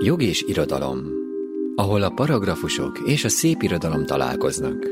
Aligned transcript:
Jog 0.00 0.22
és 0.22 0.44
irodalom, 0.46 0.98
ahol 1.74 2.02
a 2.02 2.10
paragrafusok 2.10 3.00
és 3.06 3.24
a 3.24 3.28
szép 3.28 3.62
irodalom 3.62 4.06
találkoznak. 4.06 4.86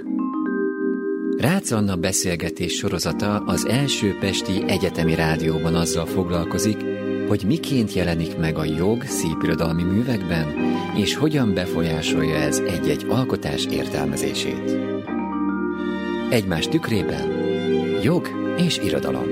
Rácz 1.36 1.72
Anna 1.72 1.96
beszélgetés 1.96 2.72
sorozata 2.72 3.36
az 3.36 3.66
első 3.66 4.16
Pesti 4.20 4.62
Egyetemi 4.66 5.14
Rádióban 5.14 5.74
azzal 5.74 6.06
foglalkozik, 6.06 6.84
hogy 7.28 7.44
miként 7.46 7.92
jelenik 7.92 8.36
meg 8.36 8.58
a 8.58 8.64
jog 8.64 9.02
szépirodalmi 9.02 9.82
művekben, 9.82 10.46
és 10.96 11.14
hogyan 11.14 11.54
befolyásolja 11.54 12.34
ez 12.34 12.58
egy-egy 12.58 13.06
alkotás 13.08 13.66
értelmezését. 13.66 14.78
Egymás 16.30 16.68
tükrében 16.68 17.28
jog 18.02 18.28
és 18.58 18.78
irodalom. 18.78 19.26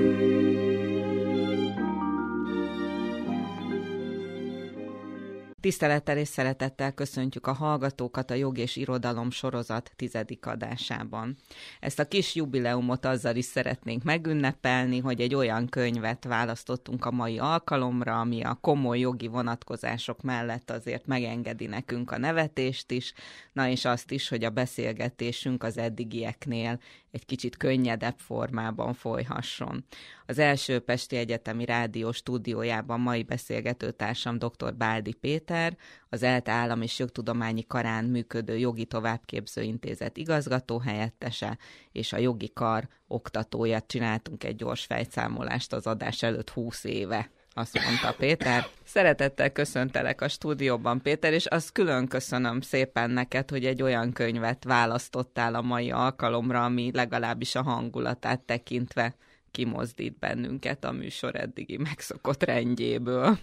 Tisztelettel 5.65 6.17
és 6.17 6.27
szeretettel 6.27 6.93
köszöntjük 6.93 7.47
a 7.47 7.53
hallgatókat 7.53 8.31
a 8.31 8.33
Jog 8.33 8.57
és 8.57 8.75
Irodalom 8.75 9.31
sorozat 9.31 9.91
tizedik 9.95 10.45
adásában. 10.45 11.37
Ezt 11.79 11.99
a 11.99 12.07
kis 12.07 12.35
jubileumot 12.35 13.05
azzal 13.05 13.35
is 13.35 13.45
szeretnénk 13.45 14.03
megünnepelni, 14.03 14.99
hogy 14.99 15.21
egy 15.21 15.35
olyan 15.35 15.67
könyvet 15.67 16.23
választottunk 16.23 17.05
a 17.05 17.11
mai 17.11 17.39
alkalomra, 17.39 18.19
ami 18.19 18.43
a 18.43 18.57
komoly 18.61 18.99
jogi 18.99 19.27
vonatkozások 19.27 20.21
mellett 20.21 20.71
azért 20.71 21.05
megengedi 21.05 21.65
nekünk 21.65 22.11
a 22.11 22.17
nevetést 22.17 22.91
is, 22.91 23.13
na 23.53 23.67
és 23.67 23.85
azt 23.85 24.11
is, 24.11 24.27
hogy 24.27 24.43
a 24.43 24.49
beszélgetésünk 24.49 25.63
az 25.63 25.77
eddigieknél 25.77 26.79
egy 27.11 27.25
kicsit 27.25 27.57
könnyedebb 27.57 28.17
formában 28.17 28.93
folyhasson. 28.93 29.85
Az 30.27 30.39
első 30.39 30.79
Pesti 30.79 31.15
Egyetemi 31.15 31.65
Rádió 31.65 32.11
stúdiójában 32.11 32.99
mai 32.99 33.23
beszélgetőtársam 33.23 34.37
dr. 34.37 34.75
Báldi 34.75 35.13
Péter, 35.13 35.77
az 36.09 36.23
ELTE 36.23 36.51
Állam 36.51 36.81
és 36.81 36.99
Jogtudományi 36.99 37.65
Karán 37.67 38.05
működő 38.05 38.57
Jogi 38.57 38.85
Továbbképző 38.85 39.61
Intézet 39.61 40.17
igazgató 40.17 40.79
helyettese, 40.79 41.57
és 41.91 42.13
a 42.13 42.17
Jogi 42.17 42.51
Kar 42.53 42.87
oktatója. 43.07 43.81
Csináltunk 43.81 44.43
egy 44.43 44.55
gyors 44.55 44.85
fejszámolást 44.85 45.73
az 45.73 45.87
adás 45.87 46.23
előtt 46.23 46.49
20 46.49 46.83
éve 46.83 47.29
azt 47.57 47.79
mondta 47.83 48.13
Péter. 48.17 48.67
Szeretettel 48.83 49.51
köszöntelek 49.51 50.21
a 50.21 50.27
stúdióban, 50.27 51.01
Péter, 51.01 51.33
és 51.33 51.45
azt 51.45 51.71
külön 51.71 52.07
köszönöm 52.07 52.61
szépen 52.61 53.09
neked, 53.09 53.49
hogy 53.49 53.65
egy 53.65 53.81
olyan 53.81 54.11
könyvet 54.11 54.63
választottál 54.63 55.55
a 55.55 55.61
mai 55.61 55.91
alkalomra, 55.91 56.63
ami 56.63 56.91
legalábbis 56.93 57.55
a 57.55 57.63
hangulatát 57.63 58.39
tekintve 58.39 59.15
kimozdít 59.55 60.19
bennünket 60.19 60.83
a 60.83 60.91
műsor 60.91 61.35
eddigi 61.35 61.77
megszokott 61.77 62.43
rendjéből. 62.43 63.37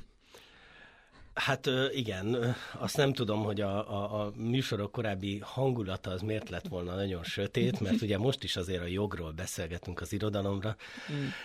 Hát 1.34 1.68
igen, 1.92 2.56
azt 2.72 2.96
nem 2.96 3.12
tudom, 3.12 3.42
hogy 3.44 3.60
a, 3.60 3.90
a, 3.90 4.20
a 4.20 4.32
műsorok 4.36 4.92
korábbi 4.92 5.38
hangulata 5.38 6.10
az 6.10 6.20
miért 6.20 6.48
lett 6.48 6.68
volna 6.68 6.94
nagyon 6.94 7.24
sötét, 7.24 7.80
mert 7.80 8.02
ugye 8.02 8.18
most 8.18 8.44
is 8.44 8.56
azért 8.56 8.82
a 8.82 8.86
jogról 8.86 9.30
beszélgetünk 9.30 10.00
az 10.00 10.12
irodalomra, 10.12 10.76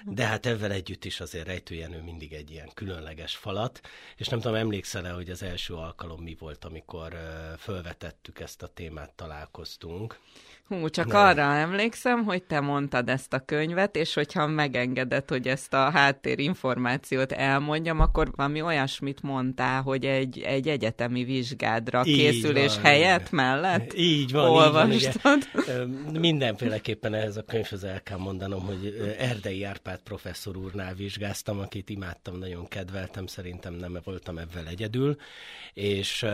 de 0.06 0.26
hát 0.26 0.46
ezzel 0.46 0.72
együtt 0.72 1.06
is 1.06 1.20
azért 1.20 1.48
rejtőjenő 1.48 2.02
mindig 2.02 2.34
egy 2.34 2.52
ilyen 2.52 2.70
különleges 2.74 3.36
falat, 3.36 3.82
és 4.18 4.28
nem 4.28 4.40
tudom, 4.40 4.56
emlékszel-e, 4.56 5.12
hogy 5.12 5.30
az 5.30 5.44
első 5.44 5.74
alkalom 5.74 6.22
mi 6.22 6.36
volt, 6.40 6.66
amikor 6.66 7.14
fölvetettük 7.58 8.40
ezt 8.40 8.64
a 8.64 8.68
témát, 8.68 9.14
találkoztunk? 9.16 10.20
Hú, 10.68 10.90
csak 10.90 11.08
Nem. 11.08 11.22
arra 11.22 11.42
emlékszem, 11.42 12.24
hogy 12.24 12.44
te 12.44 12.60
mondtad 12.60 13.10
ezt 13.10 13.34
a 13.34 13.40
könyvet, 13.40 13.96
és 13.96 14.14
hogyha 14.14 14.48
megengedett, 14.48 15.30
hogy 15.30 15.48
ezt 15.48 15.74
a 15.74 15.90
háttérinformációt 15.90 17.32
elmondjam, 17.32 18.00
akkor 18.00 18.32
valami 18.36 18.62
olyasmit 18.62 19.22
mondtál, 19.22 19.82
hogy 19.82 20.06
egy, 20.06 20.40
egy 20.40 20.68
egyetemi 20.68 21.24
vizsgádra 21.24 22.06
így 22.06 22.16
készülés 22.16 22.74
van, 22.74 22.84
helyett 22.84 23.32
mellett 23.32 23.94
Így 23.94 24.32
van, 24.32 24.50
olvastad. 24.50 24.92
Így 24.92 25.20
van, 25.22 25.90
Mindenféleképpen 26.20 27.14
ehhez 27.14 27.38
a 27.38 27.44
könyvhöz 27.44 27.84
el 27.84 28.04
kell 28.04 28.18
mondanom, 28.18 28.66
hogy 28.66 29.16
Erdei 29.18 29.64
Árpád 29.64 30.00
professzor 30.02 30.58
úrnál 30.58 30.94
vizsgáztam, 30.94 31.60
akit 31.60 31.90
imádtam, 31.90 32.38
nagyon 32.38 32.68
kedveltem, 32.68 33.28
szerintem 33.28 33.74
nem 33.74 34.00
voltam 34.04 34.38
ebben 34.38 34.68
egyedül, 34.68 35.16
és 35.74 36.26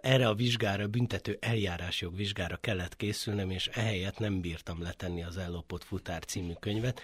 erre 0.00 0.28
a 0.28 0.34
vizsgára, 0.34 0.86
büntető 0.86 1.38
eljárásjog 1.40 2.16
vizsgára 2.16 2.56
kellett 2.56 2.96
készülnem, 2.96 3.50
és 3.50 3.66
ehelyett 3.66 4.18
nem 4.18 4.40
bírtam 4.40 4.82
letenni 4.82 5.22
az 5.22 5.36
Ellopott 5.36 5.84
futár 5.84 6.24
című 6.24 6.52
könyvet, 6.60 7.02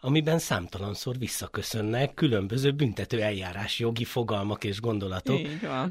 amiben 0.00 0.38
számtalanszor 0.38 1.18
visszaköszönnek 1.18 2.14
különböző 2.14 2.70
büntető 2.70 3.20
eljárás 3.20 3.78
jogi 3.78 4.04
fogalmak 4.04 4.64
és 4.64 4.80
gondolatok. 4.80 5.40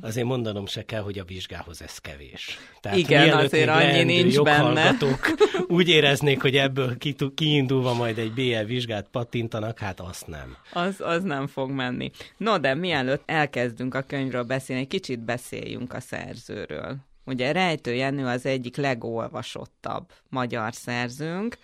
Azért 0.01 0.27
mondanom 0.27 0.65
se 0.65 0.85
kell, 0.85 1.01
hogy 1.01 1.19
a 1.19 1.23
vizsgához 1.23 1.81
ez 1.81 1.97
kevés. 1.97 2.57
Tehát 2.81 2.97
Igen, 2.97 3.37
azért 3.37 3.69
annyi 3.69 4.03
nincs 4.03 4.41
benne. 4.41 4.95
úgy 5.67 5.89
éreznék, 5.89 6.41
hogy 6.41 6.55
ebből 6.55 6.97
kiindulva 7.35 7.93
majd 7.93 8.17
egy 8.17 8.33
BL 8.33 8.65
vizsgát 8.65 9.07
pattintanak, 9.11 9.79
hát 9.79 9.99
azt 9.99 10.27
nem. 10.27 10.57
Az, 10.73 10.95
az 10.99 11.23
nem 11.23 11.47
fog 11.47 11.69
menni. 11.71 12.11
No, 12.37 12.57
de 12.57 12.73
mielőtt 12.73 13.23
elkezdünk 13.25 13.95
a 13.95 14.01
könyvről 14.01 14.43
beszélni, 14.43 14.81
egy 14.81 14.87
kicsit 14.87 15.19
beszéljünk 15.19 15.93
a 15.93 15.99
szerzőről. 15.99 16.97
Ugye 17.25 17.51
Rejtő 17.51 17.93
Jenő 17.93 18.25
az 18.25 18.45
egyik 18.45 18.75
legolvasottabb 18.75 20.11
magyar 20.29 20.73
szerzőnk, 20.73 21.57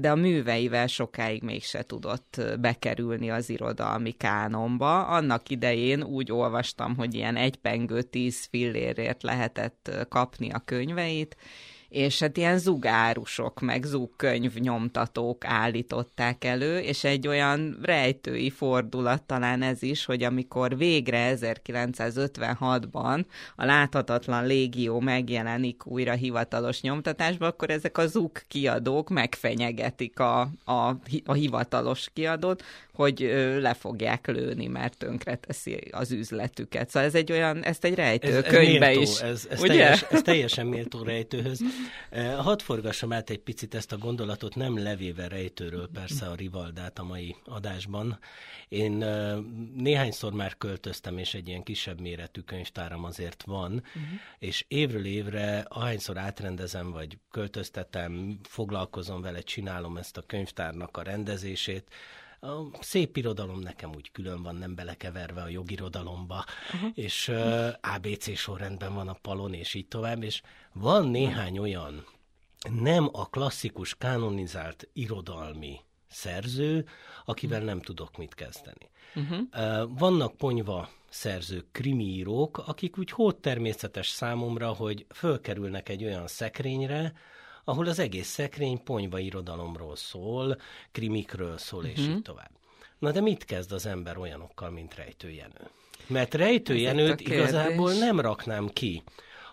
de 0.00 0.10
a 0.10 0.14
műveivel 0.14 0.86
sokáig 0.86 1.42
mégse 1.42 1.82
tudott 1.82 2.42
bekerülni 2.60 3.30
az 3.30 3.50
irodalmi 3.50 4.10
kánonba. 4.10 5.06
Annak 5.06 5.50
idején 5.50 6.02
úgy 6.02 6.32
olvastam, 6.32 6.96
hogy 6.96 7.14
ilyen 7.14 7.36
egypengő 7.36 8.02
tíz 8.02 8.46
fillérért 8.50 9.22
lehetett 9.22 10.06
kapni 10.08 10.50
a 10.50 10.62
könyveit, 10.64 11.36
és 11.90 12.18
hát 12.18 12.36
ilyen 12.36 12.58
zugárusok, 12.58 13.60
meg 13.60 13.84
zugkönyv 13.84 14.54
nyomtatók 14.54 15.44
állították 15.44 16.44
elő, 16.44 16.78
és 16.78 17.04
egy 17.04 17.28
olyan 17.28 17.78
rejtői 17.82 18.50
fordulat 18.50 19.22
talán 19.22 19.62
ez 19.62 19.82
is, 19.82 20.04
hogy 20.04 20.22
amikor 20.22 20.76
végre 20.76 21.34
1956-ban 21.36 23.24
a 23.56 23.64
Láthatatlan 23.64 24.46
Légió 24.46 25.00
megjelenik 25.00 25.86
újra 25.86 26.12
hivatalos 26.12 26.80
nyomtatásba, 26.80 27.46
akkor 27.46 27.70
ezek 27.70 27.98
a 27.98 28.06
zug 28.06 28.30
kiadók 28.48 29.08
megfenyegetik 29.08 30.18
a, 30.18 30.40
a, 30.64 30.96
a 31.24 31.32
hivatalos 31.32 32.10
kiadót, 32.12 32.64
hogy 33.00 33.20
le 33.60 33.74
fogják 33.74 34.26
lőni, 34.26 34.66
mert 34.66 34.98
tönkre 34.98 35.34
teszi 35.34 35.78
az 35.90 36.12
üzletüket. 36.12 36.90
Szóval 36.90 37.08
ez 37.08 37.14
egy 37.14 37.32
olyan, 37.32 37.64
ezt 37.64 37.84
egy 37.84 37.94
rejtő 37.94 38.28
ez, 38.28 38.34
ez 38.34 38.52
könyvbe 38.52 38.86
méltó, 38.86 39.00
is. 39.00 39.20
Ez, 39.20 39.46
ez, 39.50 39.60
ugye? 39.60 39.68
Teljes, 39.72 40.02
ez 40.10 40.22
teljesen 40.22 40.66
méltó 40.66 41.02
rejtőhöz. 41.02 41.60
Hadd 42.38 42.58
forgassam 42.58 43.12
át 43.12 43.30
egy 43.30 43.38
picit 43.38 43.74
ezt 43.74 43.92
a 43.92 43.98
gondolatot, 43.98 44.54
nem 44.54 44.82
levéve 44.82 45.28
rejtőről 45.28 45.88
persze 45.92 46.26
a 46.26 46.34
Rivaldát 46.34 46.98
a 46.98 47.04
mai 47.04 47.36
adásban. 47.44 48.18
Én 48.68 48.92
néhányszor 49.74 50.32
már 50.32 50.56
költöztem, 50.56 51.18
és 51.18 51.34
egy 51.34 51.48
ilyen 51.48 51.62
kisebb 51.62 52.00
méretű 52.00 52.40
könyvtáram 52.40 53.04
azért 53.04 53.42
van, 53.42 53.72
uh-huh. 53.72 54.02
és 54.38 54.64
évről 54.68 55.04
évre, 55.04 55.64
ahányszor 55.68 56.18
átrendezem, 56.18 56.90
vagy 56.90 57.18
költöztetem, 57.30 58.38
foglalkozom 58.42 59.20
vele, 59.20 59.40
csinálom 59.40 59.96
ezt 59.96 60.16
a 60.16 60.22
könyvtárnak 60.26 60.96
a 60.96 61.02
rendezését, 61.02 61.84
a 62.40 62.82
szép 62.82 63.16
irodalom 63.16 63.58
nekem 63.58 63.90
úgy 63.94 64.10
külön 64.10 64.42
van, 64.42 64.56
nem 64.56 64.74
belekeverve 64.74 65.42
a 65.42 65.48
jogirodalomba, 65.48 66.44
uh-huh. 66.74 66.90
és 66.94 67.28
uh, 67.28 67.68
ABC 67.80 68.36
sorrendben 68.36 68.94
van 68.94 69.08
a 69.08 69.18
palon, 69.22 69.54
és 69.54 69.74
így 69.74 69.88
tovább, 69.88 70.22
és 70.22 70.42
van 70.72 71.08
néhány 71.08 71.58
olyan 71.58 72.04
nem 72.68 73.08
a 73.12 73.28
klasszikus, 73.28 73.94
kanonizált 73.94 74.88
irodalmi 74.92 75.80
szerző, 76.08 76.86
akivel 77.24 77.60
nem 77.60 77.80
tudok 77.80 78.16
mit 78.16 78.34
kezdeni. 78.34 78.90
Uh-huh. 79.14 79.98
Vannak 79.98 80.36
ponyva 80.36 80.88
szerzők, 81.08 81.66
krimiírók, 81.72 82.58
akik 82.58 82.98
úgy 82.98 83.10
hód 83.10 83.36
természetes 83.36 84.08
számomra, 84.08 84.68
hogy 84.68 85.06
fölkerülnek 85.14 85.88
egy 85.88 86.04
olyan 86.04 86.26
szekrényre, 86.26 87.12
ahol 87.70 87.86
az 87.86 87.98
egész 87.98 88.28
szekrény 88.28 88.82
ponyva 88.82 89.18
irodalomról 89.18 89.96
szól, 89.96 90.60
krimikről 90.92 91.58
szól, 91.58 91.84
és 91.84 92.00
mhm. 92.00 92.10
így 92.10 92.22
tovább. 92.22 92.50
Na 92.98 93.10
de 93.10 93.20
mit 93.20 93.44
kezd 93.44 93.72
az 93.72 93.86
ember 93.86 94.18
olyanokkal, 94.18 94.70
mint 94.70 94.94
Rejtő 94.94 95.30
Jenő? 95.30 95.70
Mert 96.06 96.34
Rejtő 96.34 96.76
Jenőt 96.76 97.20
igazából 97.20 97.92
nem 97.92 98.20
raknám 98.20 98.68
ki 98.68 99.02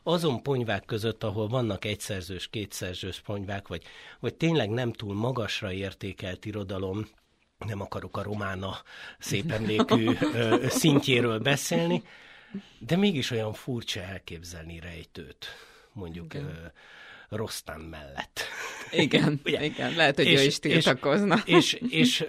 azon 0.04 0.42
ponyvák 0.42 0.86
között, 0.86 1.24
ahol 1.24 1.48
vannak 1.48 1.86
egyszerzős, 1.86 2.48
kétszerzős 2.48 3.22
ponyvák, 3.22 3.68
vagy, 3.68 3.84
vagy 4.20 4.36
tényleg 4.36 4.70
nem 4.70 4.94
túl 4.94 5.14
magasra 5.14 5.72
értékelt 5.72 6.46
irodalom, 6.46 7.08
nem 7.58 7.82
akarok 7.82 8.18
a 8.18 8.24
romána 8.24 8.82
szép 9.20 9.52
emlékű 9.52 10.18
szintjéről 10.80 11.40
beszélni, 11.40 12.04
de 12.80 12.96
mégis 12.96 13.32
olyan 13.32 13.54
furcsa 13.54 14.02
elképzelni 14.02 14.80
rejtőt, 14.80 15.46
mondjuk 15.94 16.34
Igen. 16.34 16.72
Rostán 17.30 17.80
mellett. 17.80 18.42
Igen, 18.92 19.40
Ugye? 19.46 19.64
igen, 19.64 19.96
lehet, 19.96 20.16
hogy 20.16 20.26
és, 20.26 20.40
ő 20.40 20.44
is 20.44 20.60
tiltakozna. 20.60 21.42
És, 21.46 21.74
és, 21.74 21.82
és, 21.90 22.20
és, 22.20 22.26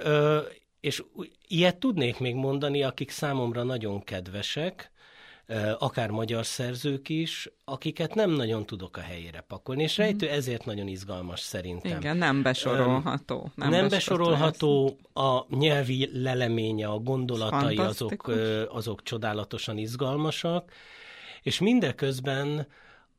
és 0.81 1.03
ilyet 1.49 1.77
tudnék 1.77 2.19
még 2.19 2.35
mondani, 2.35 2.83
akik 2.83 3.11
számomra 3.11 3.63
nagyon 3.63 4.05
kedvesek, 4.05 4.91
akár 5.79 6.11
magyar 6.11 6.47
szerzők 6.47 7.09
is, 7.09 7.51
akiket 7.65 8.15
nem 8.15 8.31
nagyon 8.31 8.67
tudok 8.67 8.97
a 8.97 9.01
helyére 9.01 9.41
pakolni, 9.41 9.83
és 9.83 9.97
rejtő 9.97 10.27
mm. 10.27 10.31
ezért 10.31 10.65
nagyon 10.65 10.87
izgalmas 10.87 11.41
szerintem. 11.41 11.99
Igen, 11.99 12.17
nem 12.17 12.43
besorolható. 12.43 13.51
Nem, 13.55 13.71
nem 13.71 13.89
besorolható, 13.89 14.99
a 15.13 15.57
nyelvi 15.57 16.11
leleménye, 16.13 16.87
a 16.87 16.99
gondolatai 16.99 17.77
azok, 17.77 18.33
azok 18.69 19.03
csodálatosan 19.03 19.79
izgalmasak, 19.79 20.73
és 21.43 21.59
mindeközben 21.59 22.67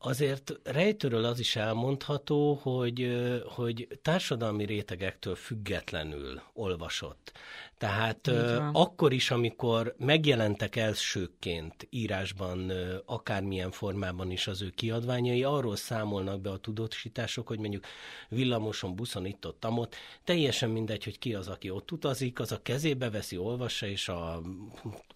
Azért 0.01 0.59
rejtőről 0.63 1.25
az 1.25 1.39
is 1.39 1.55
elmondható, 1.55 2.53
hogy, 2.53 3.21
hogy 3.45 3.87
társadalmi 4.01 4.65
rétegektől 4.65 5.35
függetlenül 5.35 6.41
olvasott. 6.53 7.31
Tehát 7.77 8.31
akkor 8.71 9.13
is, 9.13 9.31
amikor 9.31 9.95
megjelentek 9.97 10.75
elsőként 10.75 11.87
írásban, 11.89 12.71
akármilyen 13.05 13.71
formában 13.71 14.31
is 14.31 14.47
az 14.47 14.61
ő 14.61 14.71
kiadványai, 14.75 15.43
arról 15.43 15.75
számolnak 15.75 16.41
be 16.41 16.49
a 16.49 16.57
tudósítások, 16.57 17.47
hogy 17.47 17.59
mondjuk 17.59 17.85
villamoson, 18.29 18.95
buszon 18.95 19.25
itt 19.25 19.45
ott, 19.45 19.65
amott, 19.65 19.95
teljesen 20.23 20.69
mindegy, 20.69 21.03
hogy 21.03 21.19
ki 21.19 21.33
az, 21.33 21.47
aki 21.47 21.69
ott 21.69 21.91
utazik, 21.91 22.39
az 22.39 22.51
a 22.51 22.61
kezébe 22.61 23.09
veszi, 23.09 23.37
olvassa, 23.37 23.87
és 23.87 24.09
a 24.09 24.41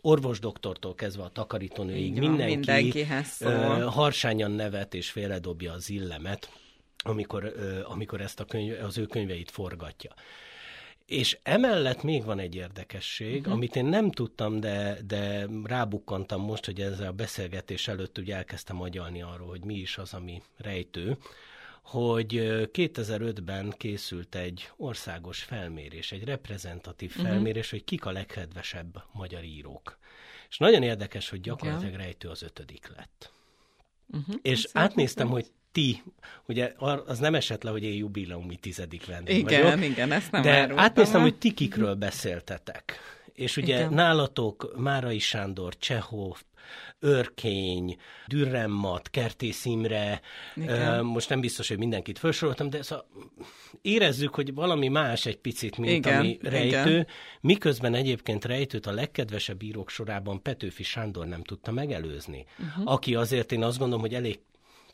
orvosdoktortól 0.01 0.95
kezdve 0.95 1.23
a 1.23 1.29
takarítónőig 1.29 2.19
mindenki 2.19 3.05
harsányan 3.85 4.51
nevet 4.73 4.93
és 4.93 5.11
félredobja 5.11 5.71
az 5.71 5.89
illemet, 5.89 6.49
amikor, 7.03 7.53
amikor 7.83 8.21
ezt 8.21 8.39
a 8.39 8.45
könyv, 8.45 8.83
az 8.83 8.97
ő 8.97 9.05
könyveit 9.05 9.51
forgatja. 9.51 10.13
És 11.05 11.37
emellett 11.43 12.03
még 12.03 12.23
van 12.23 12.39
egy 12.39 12.55
érdekesség, 12.55 13.39
uh-huh. 13.39 13.53
amit 13.53 13.75
én 13.75 13.85
nem 13.85 14.11
tudtam, 14.11 14.59
de, 14.59 14.97
de 15.05 15.47
rábukkantam 15.63 16.41
most, 16.41 16.65
hogy 16.65 16.81
ezzel 16.81 17.07
a 17.07 17.11
beszélgetés 17.11 17.87
előtt 17.87 18.17
ugye 18.17 18.35
elkezdtem 18.35 18.81
agyalni 18.81 19.21
arról, 19.21 19.47
hogy 19.47 19.63
mi 19.63 19.75
is 19.75 19.97
az, 19.97 20.13
ami 20.13 20.41
rejtő, 20.57 21.17
hogy 21.81 22.33
2005-ben 22.73 23.73
készült 23.77 24.35
egy 24.35 24.69
országos 24.77 25.43
felmérés, 25.43 26.11
egy 26.11 26.23
reprezentatív 26.23 27.09
uh-huh. 27.09 27.27
felmérés, 27.27 27.69
hogy 27.69 27.83
kik 27.83 28.05
a 28.05 28.11
legkedvesebb 28.11 29.03
magyar 29.11 29.43
írók. 29.43 29.97
És 30.49 30.57
nagyon 30.57 30.83
érdekes, 30.83 31.29
hogy 31.29 31.41
gyakorlatilag 31.41 31.95
rejtő 31.95 32.29
az 32.29 32.41
ötödik 32.43 32.91
lett. 32.95 33.33
Uh-huh. 34.07 34.35
És 34.41 34.67
átnéztem, 34.73 35.27
hogy 35.27 35.45
ti, 35.71 36.03
ugye 36.47 36.73
az 37.05 37.19
nem 37.19 37.35
esett 37.35 37.63
le, 37.63 37.69
hogy 37.69 37.83
én 37.83 37.93
jubileumi 37.93 38.55
tizedik 38.55 39.05
vendég 39.05 39.37
igen, 39.37 39.63
vagyok. 39.63 39.89
Igen, 39.89 40.11
ezt 40.11 40.31
nem 40.31 40.41
De 40.41 40.73
átnéztem, 40.75 41.21
hogy 41.21 41.35
ti 41.35 41.53
kikről 41.53 41.95
beszéltetek. 41.95 42.99
És 43.33 43.57
ugye 43.57 43.75
igen. 43.75 43.93
nálatok 43.93 44.73
Márai 44.77 45.19
Sándor, 45.19 45.77
Csehov, 45.77 46.41
Örkény, 46.99 47.97
Dürremmat, 48.27 49.09
Kertész 49.09 49.65
Imre, 49.65 50.21
Igen. 50.55 51.05
most 51.05 51.29
nem 51.29 51.39
biztos, 51.39 51.67
hogy 51.67 51.77
mindenkit 51.77 52.19
felsoroltam, 52.19 52.69
de 52.69 52.81
szóval 52.81 53.05
érezzük, 53.81 54.35
hogy 54.35 54.53
valami 54.53 54.87
más 54.87 55.25
egy 55.25 55.37
picit, 55.37 55.77
mint 55.77 55.91
Igen. 55.91 56.19
ami 56.19 56.37
rejtő, 56.41 56.89
Igen. 56.89 57.07
miközben 57.41 57.93
egyébként 57.93 58.45
rejtőt 58.45 58.85
a 58.85 58.91
legkedvesebb 58.91 59.61
írók 59.61 59.89
sorában 59.89 60.41
Petőfi 60.41 60.83
Sándor 60.83 61.25
nem 61.25 61.43
tudta 61.43 61.71
megelőzni, 61.71 62.45
uh-huh. 62.59 62.91
aki 62.91 63.15
azért 63.15 63.51
én 63.51 63.63
azt 63.63 63.77
gondolom, 63.77 64.01
hogy 64.01 64.13
elég 64.13 64.39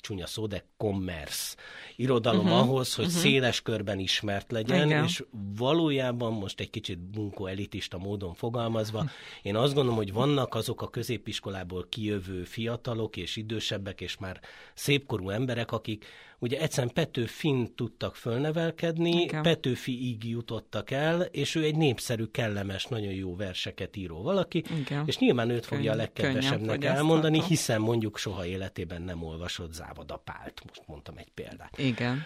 csúnya 0.02 0.28
szó, 0.28 0.46
de 0.46 0.66
commerce 0.78 1.56
irodalom 1.96 2.46
uh-huh, 2.46 2.60
ahhoz, 2.60 2.96
hogy 2.96 3.06
uh-huh. 3.06 3.22
széles 3.22 3.62
körben 3.62 4.00
ismert 4.00 4.52
legyen, 4.52 4.86
Igen. 4.86 5.04
és 5.04 5.24
valójában 5.58 6.34
most 6.34 6.60
egy 6.60 6.70
kicsit 6.70 7.00
bunkó 7.00 7.46
elitista 7.46 7.98
módon 7.98 8.34
fogalmazva, 8.34 9.10
én 9.42 9.56
azt 9.56 9.74
gondolom, 9.74 9.98
hogy 9.98 10.14
vannak 10.14 10.56
azok 10.56 10.82
a 10.82 10.90
középiskolából 10.90 11.86
kijövő 11.90 12.44
fiatalok 12.44 13.18
és 13.18 13.36
idősebbek, 13.36 14.02
és 14.02 14.18
már 14.18 14.40
szépkorú 14.74 15.30
emberek, 15.30 15.72
akik 15.72 16.06
ugye 16.40 16.60
egyszerűen 16.60 16.94
Petőfin 16.94 17.76
tudtak 17.76 18.16
fölnevelkedni, 18.16 19.22
Igen. 19.22 19.42
Petőfiig 19.42 20.30
jutottak 20.30 20.92
el, 20.92 21.22
és 21.22 21.56
ő 21.56 21.64
egy 21.64 21.76
népszerű, 21.76 22.26
kellemes, 22.26 22.86
nagyon 22.86 23.14
jó 23.14 23.36
verseket 23.36 23.96
író 23.96 24.22
valaki, 24.22 24.64
Igen. 24.80 25.04
és 25.06 25.18
nyilván 25.18 25.50
őt 25.50 25.66
fogja 25.66 25.84
Könny- 25.84 25.94
a 25.94 25.98
legkedvesebbnek 25.98 26.84
elmondani, 26.84 27.44
hiszen 27.44 27.82
mondjuk 27.82 28.18
soha 28.18 28.46
életében 28.46 29.02
nem 29.02 29.24
olvasott 29.24 29.74
Závada 29.74 30.16
Pált, 30.18 30.62
most 30.68 30.82
mondtam 30.86 31.18
egy 31.18 31.32
példát. 31.34 31.78
Igen. 31.78 32.24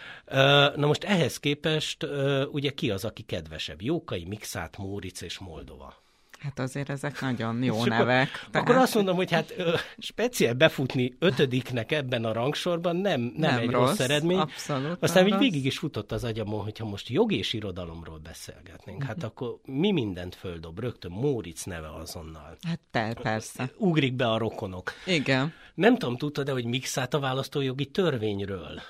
Na 0.75 0.85
most 0.87 1.03
ehhez 1.03 1.37
képest 1.37 2.07
ugye 2.51 2.69
ki 2.69 2.91
az, 2.91 3.05
aki 3.05 3.21
kedvesebb? 3.21 3.81
Jókai, 3.81 4.25
Mixát, 4.25 4.77
Móric 4.77 5.21
és 5.21 5.37
Moldova. 5.39 6.02
Hát 6.43 6.59
azért 6.59 6.89
ezek 6.89 7.21
nagyon 7.21 7.63
jó 7.63 7.85
nevek. 7.85 8.27
Akkor, 8.27 8.49
tehát... 8.51 8.67
akkor 8.67 8.81
azt 8.81 8.95
mondom, 8.95 9.15
hogy 9.15 9.31
hát 9.31 9.53
ö, 9.57 9.73
speciál 9.97 10.53
befutni 10.53 11.15
ötödiknek 11.19 11.91
ebben 11.91 12.25
a 12.25 12.33
rangsorban 12.33 12.95
nem, 12.95 13.21
nem, 13.21 13.31
nem 13.51 13.59
egy 13.59 13.69
rossz, 13.69 13.87
rossz 13.87 13.99
eredmény. 13.99 14.37
Abszolút 14.37 14.97
Aztán 15.03 15.27
így 15.27 15.37
végig 15.37 15.65
is 15.65 15.77
futott 15.77 16.11
az 16.11 16.23
agyamon, 16.23 16.63
hogyha 16.63 16.85
most 16.85 17.09
jog 17.09 17.31
és 17.31 17.53
irodalomról 17.53 18.17
beszélgetnénk, 18.17 19.03
hát 19.03 19.15
mhm. 19.15 19.25
akkor 19.25 19.57
mi 19.65 19.91
mindent 19.91 20.35
földob, 20.35 20.79
rögtön 20.79 21.11
Móric 21.11 21.63
neve 21.63 21.93
azonnal. 21.93 22.57
Hát 22.61 22.79
per, 22.91 23.21
persze. 23.21 23.71
Ugrik 23.77 24.13
be 24.13 24.27
a 24.27 24.37
rokonok. 24.37 24.91
Igen. 25.05 25.53
Nem 25.73 25.97
tudom, 25.97 26.17
tudtad 26.17 26.45
de 26.45 26.51
hogy 26.51 26.65
mixát 26.65 27.13
a 27.13 27.19
választójogi 27.19 27.85
törvényről? 27.85 28.81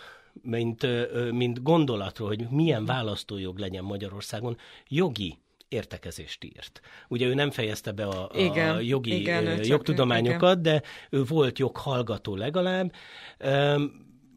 mint, 0.42 0.88
mint 1.32 1.64
gondolatról, 1.64 2.28
hogy 2.28 2.48
milyen 2.50 2.86
választójog 2.86 3.58
legyen 3.58 3.84
Magyarországon, 3.84 4.58
jogi 4.88 5.38
értekezést 5.74 6.44
írt. 6.44 6.82
Ugye 7.08 7.28
ő 7.28 7.34
nem 7.34 7.52
fejezte 7.52 7.92
be 7.92 8.06
a, 8.06 8.32
igen, 8.36 8.76
a 8.76 8.80
jogi 8.80 9.20
igen, 9.20 9.66
jogtudományokat, 9.66 10.60
igen. 10.60 10.62
de 10.62 10.82
ő 11.10 11.24
volt 11.24 11.60
joghallgató 11.60 12.36
legalább. 12.36 12.94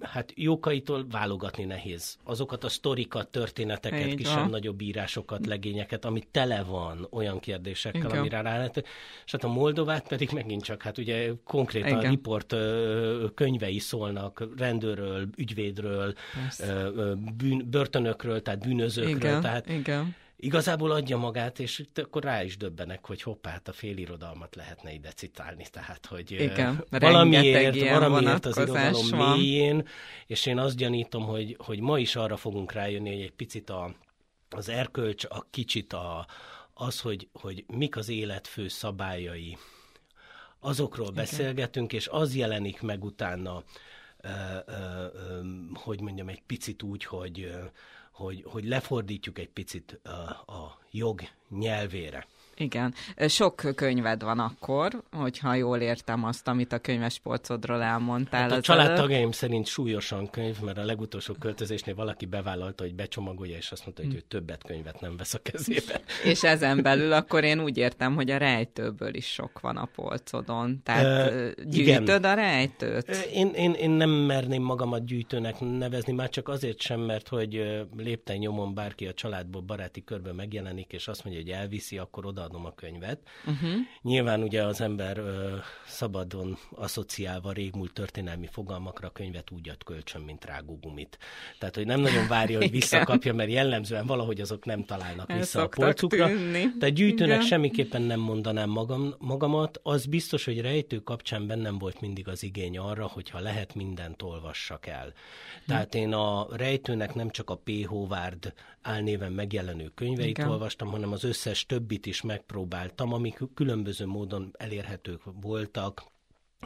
Hát 0.01 0.33
jókaitól 0.35 1.07
válogatni 1.11 1.65
nehéz. 1.65 2.17
Azokat 2.25 2.65
a 2.65 2.69
sztorikat, 2.69 3.29
történeteket, 3.29 4.15
kisebb-nagyobb 4.15 4.81
írásokat, 4.81 5.47
legényeket, 5.47 6.05
ami 6.05 6.23
tele 6.31 6.63
van 6.63 7.07
olyan 7.11 7.41
kérdésekkel, 7.41 8.01
Igen. 8.01 8.19
amire 8.19 8.41
rá 8.41 8.57
lehet. 8.57 8.85
És 9.25 9.33
hát 9.33 9.45
a 9.45 9.49
Moldovát 9.49 10.09
pedig 10.09 10.31
megint 10.33 10.63
csak, 10.63 10.83
hát 10.83 10.99
ugye 10.99 11.31
konkrétan 11.45 11.89
Igen. 11.89 12.05
a 12.05 12.09
riport 12.09 12.55
könyvei 13.35 13.79
szólnak 13.79 14.49
rendőrről, 14.57 15.29
ügyvédről, 15.37 16.15
bűn, 17.37 17.67
börtönökről, 17.71 18.43
tehát 18.43 18.61
bűnözőkről. 18.61 19.17
Igen. 19.17 19.41
Tehát 19.41 19.69
Igen 19.69 20.15
igazából 20.37 20.91
adja 20.91 21.17
magát, 21.17 21.59
és 21.59 21.85
akkor 21.95 22.23
rá 22.23 22.43
is 22.43 22.57
döbbenek, 22.57 23.07
hogy 23.07 23.23
hoppá, 23.23 23.51
hát 23.51 23.69
a 23.69 23.73
félirodalmat 23.73 24.55
lehetne 24.55 24.93
ide 24.93 25.11
citálni, 25.11 25.67
tehát, 25.71 26.07
hogy 26.07 26.31
Igen, 26.31 26.85
valamiért, 26.91 27.91
valamiért 27.91 28.47
az 28.47 28.57
irodalom 28.57 29.09
van. 29.11 29.39
mélyén, 29.39 29.89
és 30.27 30.47
én 30.47 30.59
azt 30.59 30.77
gyanítom, 30.77 31.25
hogy, 31.25 31.57
hogy 31.59 31.81
ma 31.81 31.99
is 31.99 32.17
arra 32.17 32.37
fogunk 32.37 32.73
rájönni, 32.73 33.11
hogy 33.11 33.23
egy 33.23 33.33
picit 33.33 33.71
a, 33.71 33.95
az 34.51 34.69
erkölcs, 34.69 35.25
a 35.25 35.47
kicsit 35.51 35.93
a, 35.93 36.27
az, 36.75 37.01
hogy, 37.01 37.29
hogy 37.33 37.65
mik 37.67 37.97
az 37.97 38.09
élet 38.09 38.47
fő 38.47 38.69
szabályai, 38.69 39.57
azokról 40.61 41.11
Igen. 41.11 41.25
beszélgetünk, 41.25 41.93
és 41.93 42.09
az 42.09 42.35
jelenik 42.35 42.83
meg 42.83 43.05
utána, 43.05 43.63
hogy 45.75 46.01
mondjam, 46.01 46.29
egy 46.29 46.43
picit 46.47 46.83
úgy, 46.83 47.05
hogy 47.05 47.49
hogy, 48.17 48.45
hogy 48.47 48.65
lefordítjuk 48.65 49.39
egy 49.39 49.49
picit 49.49 50.01
a, 50.03 50.11
a 50.53 50.79
jog 50.91 51.23
nyelvére. 51.49 52.27
Igen. 52.57 52.95
Sok 53.29 53.63
könyved 53.75 54.23
van 54.23 54.39
akkor, 54.39 55.03
hogyha 55.13 55.55
jól 55.55 55.79
értem 55.79 56.25
azt, 56.25 56.49
amit 56.49 56.73
a 56.73 56.79
könyves 56.79 57.19
polcodról 57.19 57.83
elmondtál. 57.83 58.41
Hát 58.41 58.59
a 58.59 58.61
családtagjaim 58.61 59.33
szerint 59.33 59.67
súlyosan 59.67 60.31
könyv, 60.31 60.61
mert 60.61 60.79
a 60.79 60.85
legutolsó 60.85 61.35
költözésnél 61.39 61.95
valaki 61.95 62.27
bevállalta, 62.27 62.83
hogy 62.83 62.95
becsomagolja, 62.95 63.57
és 63.57 63.71
azt 63.71 63.85
mondta, 63.85 64.03
hogy 64.03 64.13
hm. 64.13 64.19
ő 64.19 64.21
többet 64.21 64.63
könyvet 64.63 65.01
nem 65.01 65.17
vesz 65.17 65.35
a 65.35 65.39
kezébe. 65.39 66.01
és 66.33 66.43
ezen 66.45 66.83
belül 66.83 67.13
akkor 67.13 67.45
én 67.45 67.61
úgy 67.61 67.79
értem, 67.79 68.15
hogy 68.15 68.31
a 68.31 68.37
rejtőből 68.37 69.15
is 69.15 69.27
sok 69.27 69.61
van 69.61 69.77
a 69.77 69.89
polcodon. 69.95 70.81
Tehát 70.83 71.31
uh, 71.31 71.51
gyűjtöd 71.65 72.03
igen. 72.03 72.25
a 72.25 72.35
rejtőt? 72.35 73.09
Én, 73.33 73.49
én, 73.49 73.73
én 73.73 73.91
nem 73.91 74.11
merném 74.11 74.63
magamat 74.63 75.05
gyűjtőnek 75.05 75.61
nevezni, 75.61 76.13
már 76.13 76.29
csak 76.29 76.49
azért 76.49 76.81
sem, 76.81 77.01
mert 77.01 77.29
hogy 77.29 77.85
lépten 77.97 78.37
nyomon 78.37 78.75
bárki 78.75 79.07
a 79.07 79.15
családból, 79.15 79.61
baráti 79.61 80.05
körben 80.05 80.35
megjelenik, 80.35 80.93
és 80.93 81.09
azt 81.09 81.25
mondja, 81.25 81.43
hogy 81.43 81.51
elviszi, 81.51 81.99
akkor 81.99 82.27
oda 82.27 82.46
odaadom 82.47 82.67
a 82.67 82.75
könyvet. 82.75 83.21
Uh-huh. 83.47 83.71
Nyilván 84.03 84.43
ugye 84.43 84.63
az 84.65 84.81
ember 84.81 85.19
ö, 85.19 85.57
szabadon 85.87 86.59
asszociálva 86.75 87.53
régmúlt 87.53 87.93
történelmi 87.93 88.49
fogalmakra 88.53 89.11
könyvet 89.11 89.51
úgy 89.51 89.69
ad 89.69 89.85
kölcsön, 89.85 90.21
mint 90.21 90.45
rágógumit. 90.45 91.19
Tehát, 91.59 91.75
hogy 91.75 91.87
nem 91.87 92.01
nagyon 92.01 92.29
várja, 92.29 92.59
hogy 92.59 92.71
visszakapja, 92.81 93.35
mert 93.35 93.51
jellemzően 93.51 94.07
valahogy 94.07 94.41
azok 94.41 94.65
nem 94.65 94.85
találnak 94.85 95.31
El 95.31 95.39
vissza 95.39 95.63
a 95.63 95.69
polcukra. 95.69 96.27
Tűnni. 96.27 96.77
Tehát 96.79 96.95
gyűjtőnek 96.95 97.37
Igen. 97.37 97.47
semmiképpen 97.47 98.03
nem 98.03 98.21
mondanám 98.21 98.71
magam, 98.71 99.15
magamat. 99.19 99.81
Az 99.83 100.07
biztos, 100.07 100.45
hogy 100.45 100.61
rejtő 100.61 100.99
kapcsán 100.99 101.47
bennem 101.47 101.79
volt 101.79 102.01
mindig 102.01 102.29
az 102.29 102.43
igény 102.43 102.79
arra, 102.79 103.07
hogyha 103.07 103.41
lehet 103.41 103.75
mindent 103.75 104.23
olvassak 104.23 104.87
el. 104.87 105.13
Tehát 105.67 105.95
én 105.95 106.13
a 106.13 106.47
rejtőnek 106.51 107.15
nem 107.15 107.31
csak 107.31 107.51
a 107.51 107.55
P. 107.55 107.71
Hóvárd 107.87 108.53
álnéven 108.87 109.33
megjelenő 109.33 109.91
könyveit 109.95 110.39
Igen. 110.39 110.49
olvastam, 110.49 110.89
hanem 110.89 111.13
az 111.13 111.25
összes 111.25 111.67
többit 111.67 112.07
is 112.07 112.23
megpróbáltam, 112.37 113.13
amik 113.13 113.39
különböző 113.55 114.07
módon 114.07 114.55
elérhetők 114.59 115.23
voltak, 115.41 116.03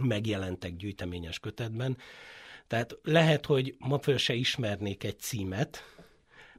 megjelentek 0.01 0.77
gyűjteményes 0.77 1.39
kötetben. 1.39 1.97
Tehát 2.67 2.99
lehet, 3.03 3.47
hogy 3.47 3.75
ma 3.79 3.99
föl 3.99 4.17
se 4.17 4.35
ismernék 4.35 5.05
egy 5.05 5.19
címet, 5.19 5.85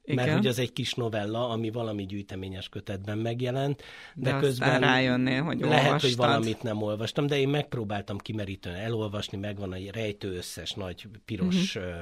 igen. 0.04 0.26
mert 0.26 0.38
hogy 0.38 0.48
az 0.48 0.60
egy 0.60 0.74
kis 0.74 0.94
novella, 0.94 1.50
ami 1.50 1.70
valami 1.70 2.06
gyűjteményes 2.06 2.70
kötetben 2.70 3.18
megjelent, 3.18 3.84
de, 4.16 4.32
de 4.32 4.40
közben 4.40 4.80
rájönnél, 4.80 5.44
hogy 5.44 5.60
lehet, 5.60 5.86
olvastad. 5.86 6.10
hogy 6.10 6.16
valamit 6.18 6.64
nem 6.64 6.82
olvastam, 6.82 7.28
de 7.28 7.40
én 7.40 7.50
megpróbáltam 7.50 8.18
kimerítően 8.18 8.76
elolvasni, 8.76 9.38
megvan 9.38 9.72
a 9.72 9.78
rejtő 9.92 10.36
összes 10.36 10.72
nagy 10.72 11.08
piros 11.26 11.76
uh-huh. 11.76 11.94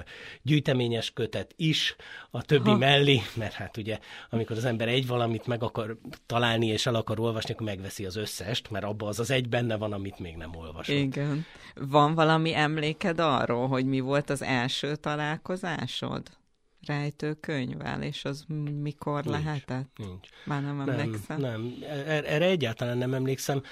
gyűjteményes 0.42 1.12
kötet 1.12 1.54
is, 1.56 1.96
a 2.32 2.42
többi 2.42 2.70
ha. 2.70 2.78
mellé, 2.78 3.22
mert 3.36 3.54
hát 3.54 3.78
ugye, 3.78 4.00
amikor 4.30 4.58
az 4.58 4.66
ember 4.66 4.88
egy 4.88 5.08
valamit 5.08 5.48
meg 5.48 5.64
akar 5.64 5.98
találni 6.26 6.68
és 6.68 6.86
el 6.86 6.96
akar 6.96 7.20
olvasni, 7.20 7.54
akkor 7.54 7.66
megveszi 7.66 8.06
az 8.06 8.16
összest, 8.16 8.70
mert 8.70 8.86
abban 8.86 9.08
az 9.08 9.20
az 9.20 9.32
egy 9.32 9.50
benne 9.50 9.78
van, 9.78 9.94
amit 9.94 10.20
még 10.20 10.36
nem 10.36 10.56
olvasott. 10.56 10.96
Igen. 10.96 11.46
Van 11.76 12.16
valami 12.16 12.56
emléked 12.56 13.20
arról, 13.20 13.68
hogy 13.68 13.86
mi 13.86 14.00
volt 14.00 14.30
az 14.30 14.42
első 14.42 14.96
találkozásod? 14.96 16.39
Rejtőkönyvvel, 16.86 18.02
és 18.02 18.26
az 18.26 18.46
mikor 18.82 19.24
nincs, 19.24 19.36
lehetett? 19.36 19.90
Nincs. 19.96 20.28
Már 20.46 20.62
nem 20.62 20.80
emlékszem? 20.80 21.40
Nem. 21.40 21.74
Er-, 21.88 22.26
erre 22.26 22.46
egyáltalán 22.46 22.98
nem 22.98 23.14
emlékszem. 23.14 23.64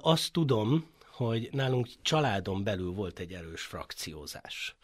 Azt 0.00 0.32
tudom, 0.32 0.86
hogy 1.06 1.48
nálunk 1.52 1.88
családon 2.02 2.64
belül 2.64 2.92
volt 2.92 3.18
egy 3.18 3.32
erős 3.32 3.62
frakciózás 3.62 4.76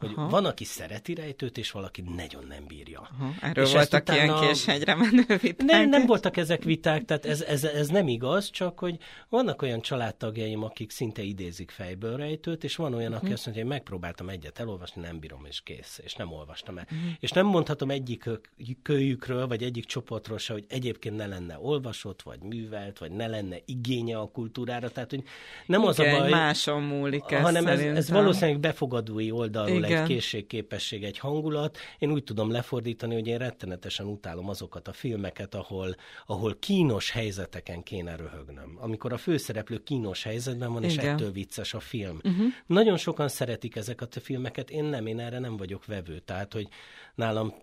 hogy 0.00 0.12
Aha. 0.16 0.28
van, 0.28 0.44
aki 0.44 0.64
szereti 0.64 1.14
rejtőt, 1.14 1.58
és 1.58 1.70
valaki 1.70 2.00
nagyon 2.16 2.44
nem 2.48 2.66
bírja. 2.66 3.00
Aha. 3.00 3.32
Erről 3.40 3.64
és 3.64 3.72
voltak 3.72 4.02
utána... 4.02 4.22
ilyen 4.22 4.40
késhegyre 4.40 4.94
menő 4.94 5.24
viták? 5.40 5.66
Nem, 5.66 5.88
nem 5.88 6.06
voltak 6.06 6.36
ezek 6.36 6.62
viták, 6.62 7.04
tehát 7.04 7.26
ez, 7.26 7.40
ez, 7.40 7.64
ez 7.64 7.88
nem 7.88 8.08
igaz, 8.08 8.50
csak 8.50 8.78
hogy 8.78 8.96
vannak 9.28 9.62
olyan 9.62 9.80
családtagjaim, 9.80 10.62
akik 10.62 10.90
szinte 10.90 11.22
idézik 11.22 11.70
fejből 11.70 12.16
rejtőt, 12.16 12.64
és 12.64 12.76
van 12.76 12.94
olyan, 12.94 13.12
aki 13.12 13.20
uh-huh. 13.20 13.32
azt 13.32 13.44
mondja, 13.44 13.64
hogy 13.64 13.72
megpróbáltam 13.72 14.28
egyet 14.28 14.58
elolvasni, 14.58 15.00
nem 15.00 15.18
bírom, 15.18 15.44
és 15.44 15.60
kész, 15.60 16.00
és 16.04 16.14
nem 16.14 16.32
olvastam 16.32 16.78
el. 16.78 16.86
Uh-huh. 16.90 17.10
És 17.20 17.30
nem 17.30 17.46
mondhatom 17.46 17.90
egyik 17.90 18.28
kölyükről, 18.82 19.46
vagy 19.46 19.62
egyik 19.62 19.84
csoportról 19.84 20.38
se, 20.38 20.52
hogy 20.52 20.64
egyébként 20.68 21.16
ne 21.16 21.26
lenne 21.26 21.58
olvasott, 21.60 22.22
vagy 22.22 22.40
művelt, 22.40 22.98
vagy 22.98 23.10
ne 23.10 23.26
lenne 23.26 23.56
igénye 23.64 24.18
a 24.18 24.26
kultúrára, 24.26 24.88
tehát 24.88 25.10
hogy 25.10 25.22
nem 25.66 25.80
Igen, 25.80 25.90
az 25.90 25.98
a 25.98 26.18
baj, 26.18 26.30
máson 26.30 26.82
múlik 26.82 27.30
ez 27.30 27.42
hanem 27.42 27.66
ez, 27.66 27.80
ez 27.80 28.10
valószínűleg 28.10 28.60
befogadói 28.60 29.30
oldalról 29.30 29.76
igen. 29.76 29.87
Egy 29.90 30.06
készségképesség, 30.06 31.04
egy 31.04 31.18
hangulat. 31.18 31.78
Én 31.98 32.10
úgy 32.12 32.24
tudom 32.24 32.50
lefordítani, 32.50 33.14
hogy 33.14 33.26
én 33.26 33.38
rettenetesen 33.38 34.06
utálom 34.06 34.48
azokat 34.48 34.88
a 34.88 34.92
filmeket, 34.92 35.54
ahol, 35.54 35.96
ahol 36.26 36.56
kínos 36.58 37.10
helyzeteken 37.10 37.82
kéne 37.82 38.16
röhögnöm. 38.16 38.76
Amikor 38.80 39.12
a 39.12 39.16
főszereplő 39.16 39.82
kínos 39.82 40.22
helyzetben 40.22 40.72
van, 40.72 40.84
és 40.84 40.92
igen. 40.92 41.14
ettől 41.14 41.32
vicces 41.32 41.74
a 41.74 41.80
film. 41.80 42.16
Uh-huh. 42.16 42.46
Nagyon 42.66 42.96
sokan 42.96 43.28
szeretik 43.28 43.76
ezeket 43.76 44.16
a 44.16 44.20
filmeket, 44.20 44.70
én 44.70 44.84
nem, 44.84 45.06
én 45.06 45.20
erre 45.20 45.38
nem 45.38 45.56
vagyok 45.56 45.86
vevő. 45.86 46.18
Tehát, 46.18 46.52
hogy 46.52 46.68
nálam, 47.14 47.54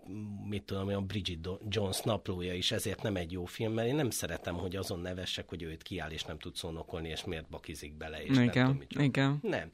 mit 0.48 0.62
tudom, 0.62 0.88
a 0.88 1.00
Bridget 1.00 1.48
Jones 1.68 2.00
naplója 2.00 2.54
is 2.54 2.72
ezért 2.72 3.02
nem 3.02 3.16
egy 3.16 3.32
jó 3.32 3.44
film, 3.44 3.72
mert 3.72 3.88
én 3.88 3.94
nem 3.94 4.10
szeretem, 4.10 4.54
hogy 4.54 4.76
azon 4.76 5.00
nevessek, 5.00 5.48
hogy 5.48 5.62
ő 5.62 5.72
itt 5.72 5.82
kiáll, 5.82 6.10
és 6.10 6.22
nem 6.22 6.38
tud 6.38 6.54
szónokolni, 6.54 7.08
és 7.08 7.24
miért 7.24 7.48
bakizik 7.48 7.96
bele, 7.96 8.22
és 8.22 8.30
igen, 8.30 8.44
nem 8.44 8.52
tudom, 8.52 8.76
mit 8.76 8.92
Igen. 8.98 9.38
Nem. 9.42 9.68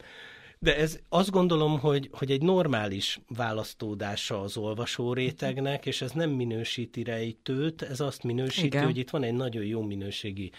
De 0.63 0.77
ez 0.77 0.99
azt 1.09 1.31
gondolom, 1.31 1.79
hogy, 1.79 2.09
hogy 2.11 2.31
egy 2.31 2.41
normális 2.41 3.19
választódása 3.27 4.41
az 4.41 4.57
olvasó 4.57 5.13
rétegnek, 5.13 5.85
és 5.85 6.01
ez 6.01 6.11
nem 6.11 6.29
minősíti 6.29 7.03
rejtőt, 7.03 7.81
ez 7.81 7.99
azt 7.99 8.23
minősíti, 8.23 8.65
Igen. 8.65 8.83
hogy 8.83 8.97
itt 8.97 9.09
van 9.09 9.23
egy 9.23 9.33
nagyon 9.33 9.63
jó 9.63 9.81
minőségi 9.81 10.51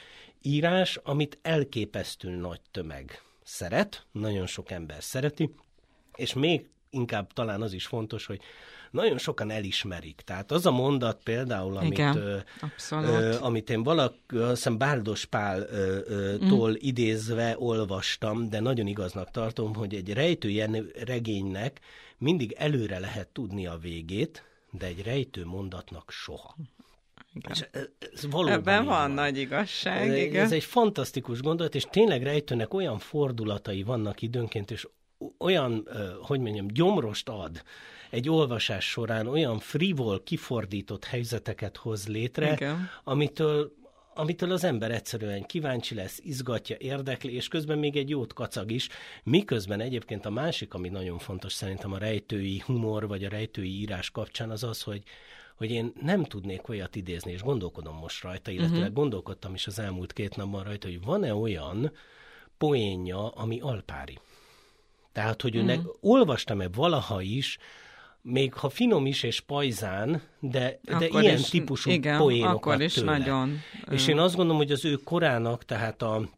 írás, 0.42 0.96
amit 1.02 1.38
elképesztő 1.42 2.30
nagy 2.30 2.60
tömeg 2.70 3.22
szeret, 3.42 4.06
nagyon 4.12 4.46
sok 4.46 4.70
ember 4.70 5.02
szereti, 5.02 5.54
és 6.16 6.34
még 6.34 6.68
inkább 6.90 7.32
talán 7.32 7.62
az 7.62 7.72
is 7.72 7.86
fontos, 7.86 8.26
hogy 8.26 8.40
nagyon 8.94 9.18
sokan 9.18 9.50
elismerik. 9.50 10.20
Tehát 10.24 10.52
az 10.52 10.66
a 10.66 10.70
mondat 10.70 11.20
például, 11.22 11.76
amit, 11.76 11.92
Igen, 11.92 12.16
ö, 12.16 12.36
ö, 12.90 13.36
amit 13.40 13.70
én 13.70 13.82
valaki, 13.82 14.36
azt 14.36 14.48
hiszem 14.48 14.78
Bárdos 14.78 15.24
Pál-tól 15.24 16.70
mm. 16.70 16.74
idézve 16.78 17.54
olvastam, 17.58 18.48
de 18.48 18.60
nagyon 18.60 18.86
igaznak 18.86 19.30
tartom, 19.30 19.74
hogy 19.74 19.94
egy 19.94 20.12
rejtő 20.12 20.92
regénynek 21.04 21.80
mindig 22.18 22.54
előre 22.58 22.98
lehet 22.98 23.28
tudni 23.28 23.66
a 23.66 23.78
végét, 23.82 24.44
de 24.70 24.86
egy 24.86 25.02
rejtő 25.02 25.44
mondatnak 25.44 26.10
soha. 26.10 26.56
Igen. 27.32 27.52
És 27.52 27.66
ez 28.12 28.30
valóban 28.30 28.52
Ebben 28.52 28.84
van, 28.84 28.98
van 28.98 29.10
nagy 29.10 29.38
igazság. 29.38 30.08
Ez, 30.08 30.16
igen. 30.16 30.44
ez 30.44 30.52
egy 30.52 30.64
fantasztikus 30.64 31.40
gondolat, 31.40 31.74
és 31.74 31.86
tényleg 31.90 32.22
rejtőnek 32.22 32.74
olyan 32.74 32.98
fordulatai 32.98 33.82
vannak 33.82 34.22
időnként, 34.22 34.70
és 34.70 34.86
olyan, 35.38 35.88
hogy 36.22 36.40
mondjam, 36.40 36.66
gyomrost 36.66 37.28
ad 37.28 37.62
egy 38.14 38.28
olvasás 38.28 38.84
során, 38.84 39.26
olyan 39.26 39.58
frivol, 39.58 40.22
kifordított 40.22 41.04
helyzeteket 41.04 41.76
hoz 41.76 42.08
létre, 42.08 42.52
Igen. 42.52 42.88
amitől 43.04 43.72
amitől 44.16 44.52
az 44.52 44.64
ember 44.64 44.90
egyszerűen 44.90 45.42
kíváncsi 45.42 45.94
lesz, 45.94 46.18
izgatja, 46.22 46.76
érdekli, 46.78 47.34
és 47.34 47.48
közben 47.48 47.78
még 47.78 47.96
egy 47.96 48.08
jót 48.08 48.32
kacag 48.32 48.70
is, 48.70 48.88
miközben 49.22 49.80
egyébként 49.80 50.26
a 50.26 50.30
másik, 50.30 50.74
ami 50.74 50.88
nagyon 50.88 51.18
fontos 51.18 51.52
szerintem 51.52 51.92
a 51.92 51.98
rejtői 51.98 52.62
humor, 52.66 53.06
vagy 53.06 53.24
a 53.24 53.28
rejtői 53.28 53.80
írás 53.80 54.10
kapcsán, 54.10 54.50
az 54.50 54.64
az, 54.64 54.82
hogy 54.82 55.02
hogy 55.54 55.70
én 55.70 55.92
nem 56.00 56.24
tudnék 56.24 56.68
olyat 56.68 56.96
idézni, 56.96 57.32
és 57.32 57.42
gondolkodom 57.42 57.96
most 57.96 58.22
rajta, 58.22 58.50
illetve 58.50 58.76
uh-huh. 58.76 58.92
gondolkodtam 58.92 59.54
is 59.54 59.66
az 59.66 59.78
elmúlt 59.78 60.12
két 60.12 60.36
napban 60.36 60.64
rajta, 60.64 60.86
hogy 60.86 61.04
van-e 61.04 61.34
olyan 61.34 61.92
poénja, 62.58 63.28
ami 63.28 63.60
alpári. 63.60 64.18
Tehát, 65.12 65.42
hogy 65.42 65.62
mm. 65.62 65.70
olvastam-e 66.00 66.68
valaha 66.68 67.20
is, 67.20 67.58
még 68.26 68.54
ha 68.54 68.68
finom 68.68 69.06
is 69.06 69.22
és 69.22 69.40
pajzán, 69.40 70.22
de, 70.40 70.78
de 70.82 71.08
ilyen 71.20 71.38
is, 71.38 71.48
típusú 71.48 71.90
igen, 71.90 72.18
poénokat 72.18 72.54
akkor 72.54 72.82
is 72.82 72.92
tőle. 72.92 73.18
nagyon. 73.18 73.60
És 73.90 74.06
én 74.06 74.18
azt 74.18 74.34
gondolom, 74.34 74.60
hogy 74.60 74.72
az 74.72 74.84
ő 74.84 74.94
korának, 74.94 75.64
tehát 75.64 76.02
a 76.02 76.28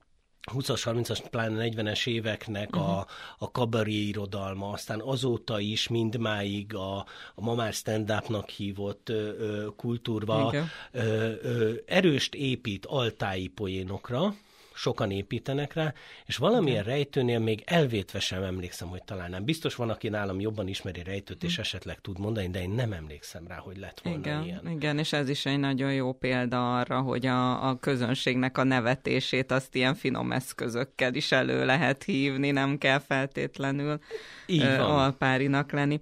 20-as, 0.53 0.83
30-as, 0.85 1.25
pláne 1.31 1.69
40-es 1.69 2.07
éveknek 2.07 2.77
uh-huh. 2.77 2.91
a, 2.91 2.95
mhm. 2.95 3.09
a 3.39 3.51
kabaré 3.51 3.93
irodalma, 3.93 4.71
aztán 4.71 5.01
azóta 5.01 5.61
is 5.61 5.89
mindmáig 5.89 6.75
a, 6.75 6.97
a 7.35 7.41
ma 7.41 7.55
már 7.55 7.73
stand-upnak 7.73 8.49
hívott 8.49 9.09
ö, 9.09 9.39
ö, 9.39 9.67
kultúrva 9.77 10.55
ö, 10.93 11.33
ö, 11.43 11.73
erőst 11.87 12.35
épít 12.35 12.87
altái 12.87 13.47
poénokra, 13.47 14.35
sokan 14.77 15.11
építenek 15.11 15.73
rá, 15.73 15.93
és 16.27 16.37
valamilyen 16.37 16.83
okay. 16.83 16.93
rejtőnél 16.93 17.39
még 17.39 17.63
elvétve 17.67 18.21
sem 18.21 18.43
emlékszem, 18.43 18.89
hogy 18.89 19.03
talán 19.05 19.31
nem. 19.31 19.45
Biztos 19.45 19.75
van, 19.75 19.91
aki 19.91 20.09
nálam 20.09 20.41
jobban 20.41 20.69
ismeri 20.69 21.03
rejtőt, 21.03 21.45
és 21.45 21.55
hm. 21.55 21.61
esetleg 21.61 22.01
tud 22.01 22.19
mondani, 22.19 22.49
de 22.49 22.63
én 22.63 22.71
nem 22.71 22.93
emlékszem 22.93 23.47
rá, 23.49 23.57
hogy 23.57 23.77
lett 23.77 24.01
volna 24.01 24.19
igen, 24.19 24.45
ilyen. 24.45 24.71
Igen, 24.71 24.99
és 24.99 25.13
ez 25.13 25.29
is 25.29 25.47
egy 25.47 25.59
nagyon 25.59 25.93
jó 25.93 26.13
példa 26.13 26.79
arra, 26.79 27.01
hogy 27.01 27.27
a, 27.27 27.69
a 27.69 27.79
közönségnek 27.79 28.59
a 28.59 28.65
nevetését 28.65 29.53
azt 29.53 29.75
ilyen 29.75 29.95
finom 29.95 30.33
eszközökkel 30.33 31.15
is 31.15 31.33
elő 31.33 31.65
lehet 31.65 32.03
hívni, 32.03 32.51
nem 32.51 32.79
kell 32.79 32.99
feltétlenül 32.99 33.99
Így 34.47 34.61
van. 34.61 34.81
alpárinak 34.81 35.73
lenni. 35.73 35.99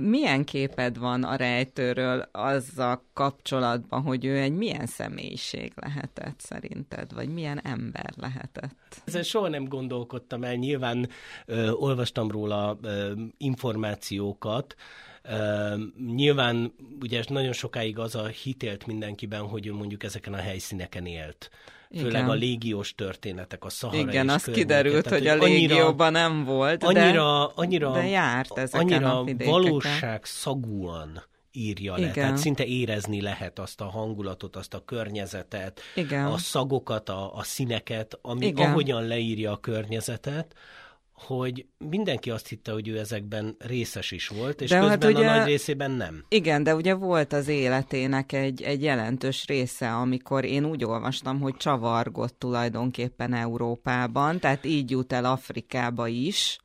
Milyen 0.00 0.44
képed 0.44 0.98
van 0.98 1.24
a 1.24 1.36
rejtőről 1.36 2.28
azzal 2.32 3.06
kapcsolatban, 3.12 4.02
hogy 4.02 4.24
ő 4.24 4.36
egy 4.36 4.52
milyen 4.52 4.86
személyiség 4.86 5.72
lehetett 5.74 6.40
szerinted, 6.40 7.14
vagy 7.14 7.28
milyen 7.28 7.60
ember 7.64 7.97
lehetett? 8.16 9.02
Ezen 9.04 9.22
soha 9.22 9.48
nem 9.48 9.64
gondolkodtam 9.64 10.44
el, 10.44 10.54
nyilván 10.54 11.08
ö, 11.46 11.70
olvastam 11.70 12.30
róla 12.30 12.78
ö, 12.82 13.12
információkat, 13.36 14.74
Uh, 15.30 15.80
nyilván 16.14 16.74
ugye 17.00 17.22
nagyon 17.28 17.52
sokáig 17.52 17.98
az 17.98 18.14
a 18.14 18.26
hitélt 18.26 18.86
mindenkiben, 18.86 19.40
hogy 19.40 19.66
ő 19.66 19.72
mondjuk 19.72 20.04
ezeken 20.04 20.34
a 20.34 20.36
helyszíneken 20.36 21.06
élt. 21.06 21.50
Főleg 21.90 22.10
Igen. 22.10 22.28
a 22.28 22.32
légiós 22.32 22.94
történetek, 22.94 23.64
a 23.64 23.68
szahara 23.68 23.98
Igen, 23.98 24.28
az 24.28 24.44
kiderült, 24.44 25.04
tehát, 25.04 25.18
hogy 25.18 25.26
a 25.26 25.34
légióban 25.44 26.12
nem 26.12 26.44
volt, 26.44 26.84
annyira, 26.84 27.46
de, 27.46 27.52
annyira, 27.54 27.92
de 27.92 28.06
járt 28.06 28.58
ezeken 28.58 28.80
annyira 28.80 29.18
a 29.18 29.24
valóság 29.44 30.24
szagúan 30.24 31.22
írja 31.52 31.92
le. 31.92 31.98
Igen. 31.98 32.12
Tehát 32.12 32.36
szinte 32.36 32.64
érezni 32.64 33.20
lehet 33.20 33.58
azt 33.58 33.80
a 33.80 33.84
hangulatot, 33.84 34.56
azt 34.56 34.74
a 34.74 34.84
környezetet, 34.84 35.80
Igen. 35.94 36.24
a 36.24 36.38
szagokat, 36.38 37.08
a, 37.08 37.34
a 37.34 37.42
színeket, 37.42 38.18
ami 38.22 38.46
Igen. 38.46 38.70
ahogyan 38.70 39.06
leírja 39.06 39.52
a 39.52 39.56
környezetet, 39.56 40.54
hogy 41.26 41.66
mindenki 41.78 42.30
azt 42.30 42.48
hitte, 42.48 42.72
hogy 42.72 42.88
ő 42.88 42.98
ezekben 42.98 43.56
részes 43.58 44.10
is 44.10 44.28
volt, 44.28 44.60
és 44.60 44.68
de 44.68 44.78
közben 44.78 45.00
hát 45.00 45.18
ugye, 45.18 45.30
a 45.30 45.36
nagy 45.36 45.46
részében 45.46 45.90
nem. 45.90 46.24
Igen, 46.28 46.62
de 46.62 46.74
ugye 46.74 46.94
volt 46.94 47.32
az 47.32 47.48
életének 47.48 48.32
egy, 48.32 48.62
egy 48.62 48.82
jelentős 48.82 49.46
része, 49.46 49.92
amikor 49.92 50.44
én 50.44 50.64
úgy 50.64 50.84
olvastam, 50.84 51.40
hogy 51.40 51.56
csavargott 51.56 52.38
tulajdonképpen 52.38 53.34
Európában, 53.34 54.38
tehát 54.38 54.64
így 54.64 54.90
jut 54.90 55.12
el 55.12 55.24
Afrikába 55.24 56.06
is, 56.06 56.58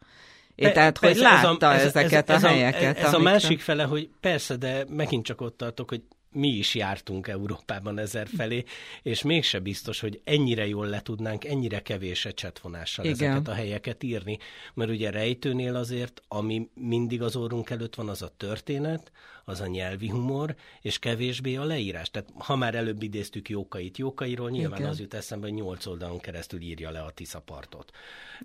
É, 0.56 0.72
tehát, 0.72 0.98
hogy 0.98 1.16
látta 1.16 1.74
ez 1.74 1.84
a, 1.84 1.86
ezeket 1.86 2.30
ez, 2.30 2.36
ez 2.36 2.44
a 2.44 2.48
helyeket. 2.48 2.98
Ez, 2.98 3.04
ez 3.04 3.14
amikre... 3.14 3.30
a 3.30 3.34
másik 3.34 3.60
fele, 3.60 3.84
hogy 3.84 4.10
persze, 4.20 4.56
de 4.56 4.86
megint 4.90 5.26
csak 5.26 5.42
ott 5.42 5.58
tartok, 5.58 5.90
hogy 5.90 6.02
mi 6.34 6.48
is 6.48 6.76
jártunk 6.76 7.28
Európában 7.28 8.00
ezer 8.00 8.28
felé, 8.36 8.64
és 9.02 9.22
mégse 9.22 9.60
biztos, 9.60 10.00
hogy 10.00 10.22
ennyire 10.24 10.68
jól 10.68 10.88
le 10.88 11.02
tudnánk, 11.02 11.46
ennyire 11.46 11.82
kevés 11.82 12.26
ecsetvonással 12.26 13.06
Igen. 13.06 13.32
ezeket 13.32 13.48
a 13.48 13.54
helyeket 13.54 14.04
írni. 14.04 14.38
Mert 14.74 14.90
ugye 14.90 15.10
rejtőnél 15.10 15.76
azért, 15.76 16.22
ami 16.28 16.70
mindig 16.74 17.22
az 17.22 17.36
orrunk 17.36 17.70
előtt 17.70 17.96
van, 17.96 18.10
az 18.10 18.22
a 18.22 18.34
történet, 18.38 19.12
az 19.46 19.62
a 19.62 19.68
nyelvi 19.68 20.10
humor, 20.10 20.56
és 20.82 21.00
kevésbé 21.00 21.56
a 21.56 21.64
leírás. 21.64 22.12
Tehát 22.12 22.30
ha 22.38 22.56
már 22.56 22.76
előbb 22.76 23.04
idéztük 23.04 23.50
Jókait, 23.50 23.98
Jókairól 23.98 24.50
nyilván 24.50 24.80
Igen. 24.80 24.92
az 24.92 25.00
jut 25.00 25.14
eszembe, 25.14 25.48
hogy 25.48 25.56
nyolc 25.56 25.86
oldalon 25.86 26.20
keresztül 26.20 26.62
írja 26.62 26.92
le 26.92 27.00
a 27.00 27.12
Tiszapartot. 27.12 27.92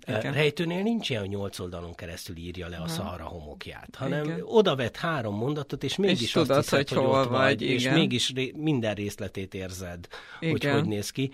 Igen. 0.07 0.33
Rejtőnél 0.33 0.81
nincs 0.81 1.09
ilyen, 1.09 1.21
hogy 1.21 1.31
nyolc 1.31 1.59
oldalon 1.59 1.95
keresztül 1.95 2.37
írja 2.37 2.67
le 2.67 2.77
a 2.77 2.87
Szahara 2.87 3.25
homokját, 3.25 3.95
hanem 3.95 4.23
Igen. 4.23 4.41
oda 4.43 4.75
vett 4.75 4.95
három 4.95 5.35
mondatot, 5.35 5.83
és 5.83 5.95
mégis 5.95 6.21
és 6.21 6.35
azt 6.35 6.47
tudod, 6.47 6.61
hiszed, 6.63 6.87
hogy, 6.87 6.97
hogy 6.97 7.05
hol 7.05 7.27
vagy, 7.27 7.29
vagy 7.29 7.61
és 7.61 7.89
mégis 7.89 8.33
ré, 8.33 8.53
minden 8.55 8.93
részletét 8.93 9.53
érzed, 9.53 10.07
Igen. 10.39 10.51
hogy 10.51 10.65
hogy 10.65 10.85
néz 10.85 11.09
ki. 11.09 11.31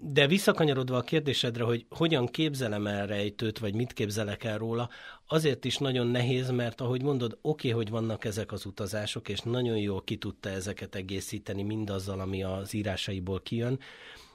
De 0.00 0.26
visszakanyarodva 0.26 0.96
a 0.96 1.02
kérdésedre, 1.02 1.64
hogy 1.64 1.86
hogyan 1.88 2.26
képzelem 2.26 2.86
el 2.86 3.06
rejtőt, 3.06 3.58
vagy 3.58 3.74
mit 3.74 3.92
képzelek 3.92 4.44
el 4.44 4.58
róla, 4.58 4.88
azért 5.26 5.64
is 5.64 5.76
nagyon 5.76 6.06
nehéz, 6.06 6.50
mert 6.50 6.80
ahogy 6.80 7.02
mondod, 7.02 7.38
oké, 7.40 7.68
okay, 7.68 7.82
hogy 7.82 7.90
vannak 7.90 8.24
ezek 8.24 8.52
az 8.52 8.66
utazások, 8.66 9.28
és 9.28 9.40
nagyon 9.40 9.76
jól 9.76 10.02
ki 10.02 10.16
tudta 10.16 10.48
ezeket 10.48 10.94
egészíteni 10.94 11.62
mindazzal, 11.62 12.20
ami 12.20 12.42
az 12.42 12.74
írásaiból 12.74 13.42
kijön, 13.42 13.78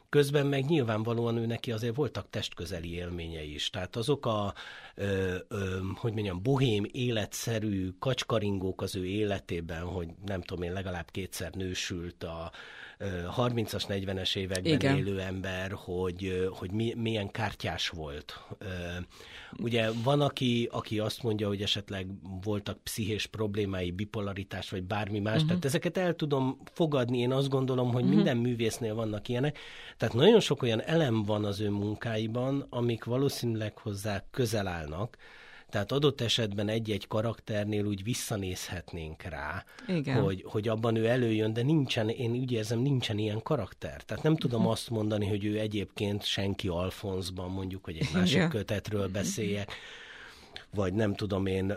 Közben 0.09 0.45
meg 0.47 0.65
nyilvánvalóan 0.65 1.37
ő 1.37 1.45
neki 1.45 1.71
azért 1.71 1.95
voltak 1.95 2.29
testközeli 2.29 2.93
élményei 2.93 3.53
is. 3.53 3.69
Tehát 3.69 3.95
azok 3.95 4.25
a, 4.25 4.53
ö, 4.95 5.35
ö, 5.47 5.79
hogy 5.95 6.13
mondjam, 6.13 6.41
bohém, 6.43 6.85
életszerű 6.91 7.89
kacskaringók 7.99 8.81
az 8.81 8.95
ő 8.95 9.05
életében, 9.05 9.81
hogy 9.81 10.07
nem 10.25 10.41
tudom 10.41 10.63
én, 10.63 10.73
legalább 10.73 11.11
kétszer 11.11 11.53
nősült 11.53 12.23
a, 12.23 12.51
30-as, 13.37 13.83
40-es 13.87 14.35
években 14.35 14.73
Igen. 14.73 14.97
élő 14.97 15.19
ember, 15.19 15.71
hogy, 15.71 16.49
hogy 16.51 16.71
mi, 16.71 16.93
milyen 16.97 17.31
kártyás 17.31 17.89
volt. 17.89 18.39
Ugye 19.59 19.89
van, 20.03 20.21
aki, 20.21 20.69
aki 20.71 20.99
azt 20.99 21.23
mondja, 21.23 21.47
hogy 21.47 21.61
esetleg 21.61 22.07
voltak 22.43 22.83
pszichés 22.83 23.25
problémái, 23.25 23.91
bipolaritás, 23.91 24.69
vagy 24.69 24.83
bármi 24.83 25.19
más, 25.19 25.33
uh-huh. 25.33 25.47
tehát 25.47 25.65
ezeket 25.65 25.97
el 25.97 26.15
tudom 26.15 26.59
fogadni, 26.73 27.17
én 27.17 27.31
azt 27.31 27.49
gondolom, 27.49 27.91
hogy 27.91 28.03
uh-huh. 28.03 28.15
minden 28.15 28.37
művésznél 28.37 28.95
vannak 28.95 29.27
ilyenek, 29.27 29.57
tehát 29.97 30.15
nagyon 30.15 30.39
sok 30.39 30.61
olyan 30.61 30.81
elem 30.81 31.23
van 31.23 31.45
az 31.45 31.59
ő 31.59 31.69
munkáiban, 31.69 32.65
amik 32.69 33.03
valószínűleg 33.03 33.77
hozzá 33.77 34.25
közel 34.31 34.67
állnak, 34.67 35.17
tehát 35.69 35.91
adott 35.91 36.21
esetben 36.21 36.69
egy-egy 36.69 37.07
karakternél 37.07 37.85
úgy 37.85 38.03
visszanézhetnénk 38.03 39.23
rá, 39.23 39.65
Igen. 39.87 40.21
Hogy, 40.21 40.43
hogy 40.47 40.67
abban 40.67 40.95
ő 40.95 41.05
előjön, 41.05 41.53
de 41.53 41.61
nincsen, 41.61 42.09
én 42.09 42.31
úgy 42.31 42.51
érzem, 42.51 42.79
nincsen 42.79 43.17
ilyen 43.17 43.43
karakter. 43.43 44.01
Tehát 44.01 44.23
nem 44.23 44.35
tudom 44.35 44.59
uh-huh. 44.59 44.73
azt 44.73 44.89
mondani, 44.89 45.27
hogy 45.27 45.45
ő 45.45 45.59
egyébként 45.59 46.23
senki 46.23 46.67
Alfonszban, 46.67 47.51
mondjuk, 47.51 47.83
hogy 47.83 47.97
egy 47.97 48.09
másik 48.13 48.35
Igen. 48.35 48.49
kötetről 48.49 49.07
beszéljek, 49.07 49.71
vagy 50.77 50.93
nem 50.93 51.15
tudom 51.15 51.45
én, 51.45 51.73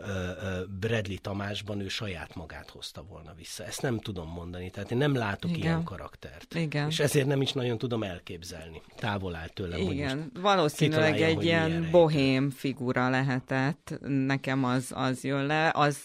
Bradley 0.80 1.16
Tamásban 1.21 1.80
ő 1.80 1.88
saját 1.88 2.35
magát 2.35 2.71
hozta 2.71 3.02
volna 3.02 3.33
vissza. 3.37 3.64
Ezt 3.64 3.83
nem 3.83 3.99
tudom 3.99 4.28
mondani, 4.28 4.71
tehát 4.71 4.90
én 4.90 4.99
nem 4.99 5.14
látok 5.14 5.50
Igen. 5.50 5.62
ilyen 5.62 5.83
karaktert. 5.83 6.54
Igen. 6.54 6.88
És 6.88 7.00
ezért 7.00 7.26
nem 7.26 7.40
is 7.40 7.52
nagyon 7.52 7.78
tudom 7.78 8.02
elképzelni. 8.02 8.83
Távol 8.97 9.35
áll 9.35 9.49
tőlem, 9.49 9.80
Igen. 9.80 10.30
hogy 10.33 10.42
Valószínűleg 10.42 11.21
egy 11.21 11.45
ilyen 11.45 11.88
bohém 11.90 12.50
figura 12.50 13.09
lehetett. 13.09 13.99
Nekem 14.07 14.64
az, 14.64 14.92
az 14.95 15.25
jön 15.25 15.47
le. 15.47 15.71
Az, 15.75 15.99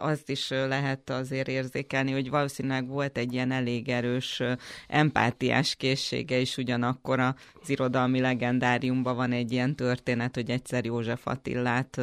azt 0.00 0.28
is 0.30 0.48
lehet 0.48 1.10
azért 1.10 1.48
érzékelni, 1.48 2.12
hogy 2.12 2.30
valószínűleg 2.30 2.88
volt 2.88 3.18
egy 3.18 3.32
ilyen 3.32 3.50
elég 3.50 3.88
erős 3.88 4.42
empátiás 4.88 5.74
készsége 5.74 6.38
is, 6.38 6.56
ugyanakkor 6.56 7.20
az 7.20 7.34
irodalmi 7.66 8.20
legendáriumban 8.20 9.16
van 9.16 9.32
egy 9.32 9.52
ilyen 9.52 9.76
történet, 9.76 10.34
hogy 10.34 10.50
egyszer 10.50 10.84
József 10.84 11.26
Attillát 11.26 12.00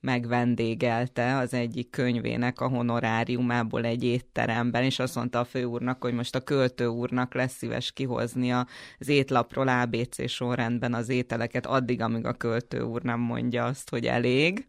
megvendégelte 0.00 1.36
az 1.36 1.54
egyik 1.54 1.90
könyvének 1.90 2.60
a 2.60 2.68
honoráriumából 2.68 3.84
egy 3.84 4.04
étteremben, 4.04 4.82
és 4.82 4.98
azt 4.98 5.14
mondta 5.14 5.38
a 5.38 5.44
főúrnak, 5.44 6.02
hogy 6.02 6.12
most 6.12 6.34
a 6.34 6.40
költő 6.40 6.86
úrnak 6.86 7.34
lesz 7.34 7.56
szíves 7.56 7.92
kihozni 7.92 8.52
az 8.52 9.08
étlapról 9.08 9.68
ABC 9.68 10.28
sorrendben 10.28 10.94
az 10.94 11.08
ételeket, 11.08 11.66
addig, 11.66 12.00
amíg 12.00 12.24
a 12.24 12.32
költő 12.32 12.80
úr 12.80 13.02
nem 13.02 13.20
mondja 13.20 13.64
azt, 13.64 13.90
hogy 13.90 14.06
elég. 14.06 14.66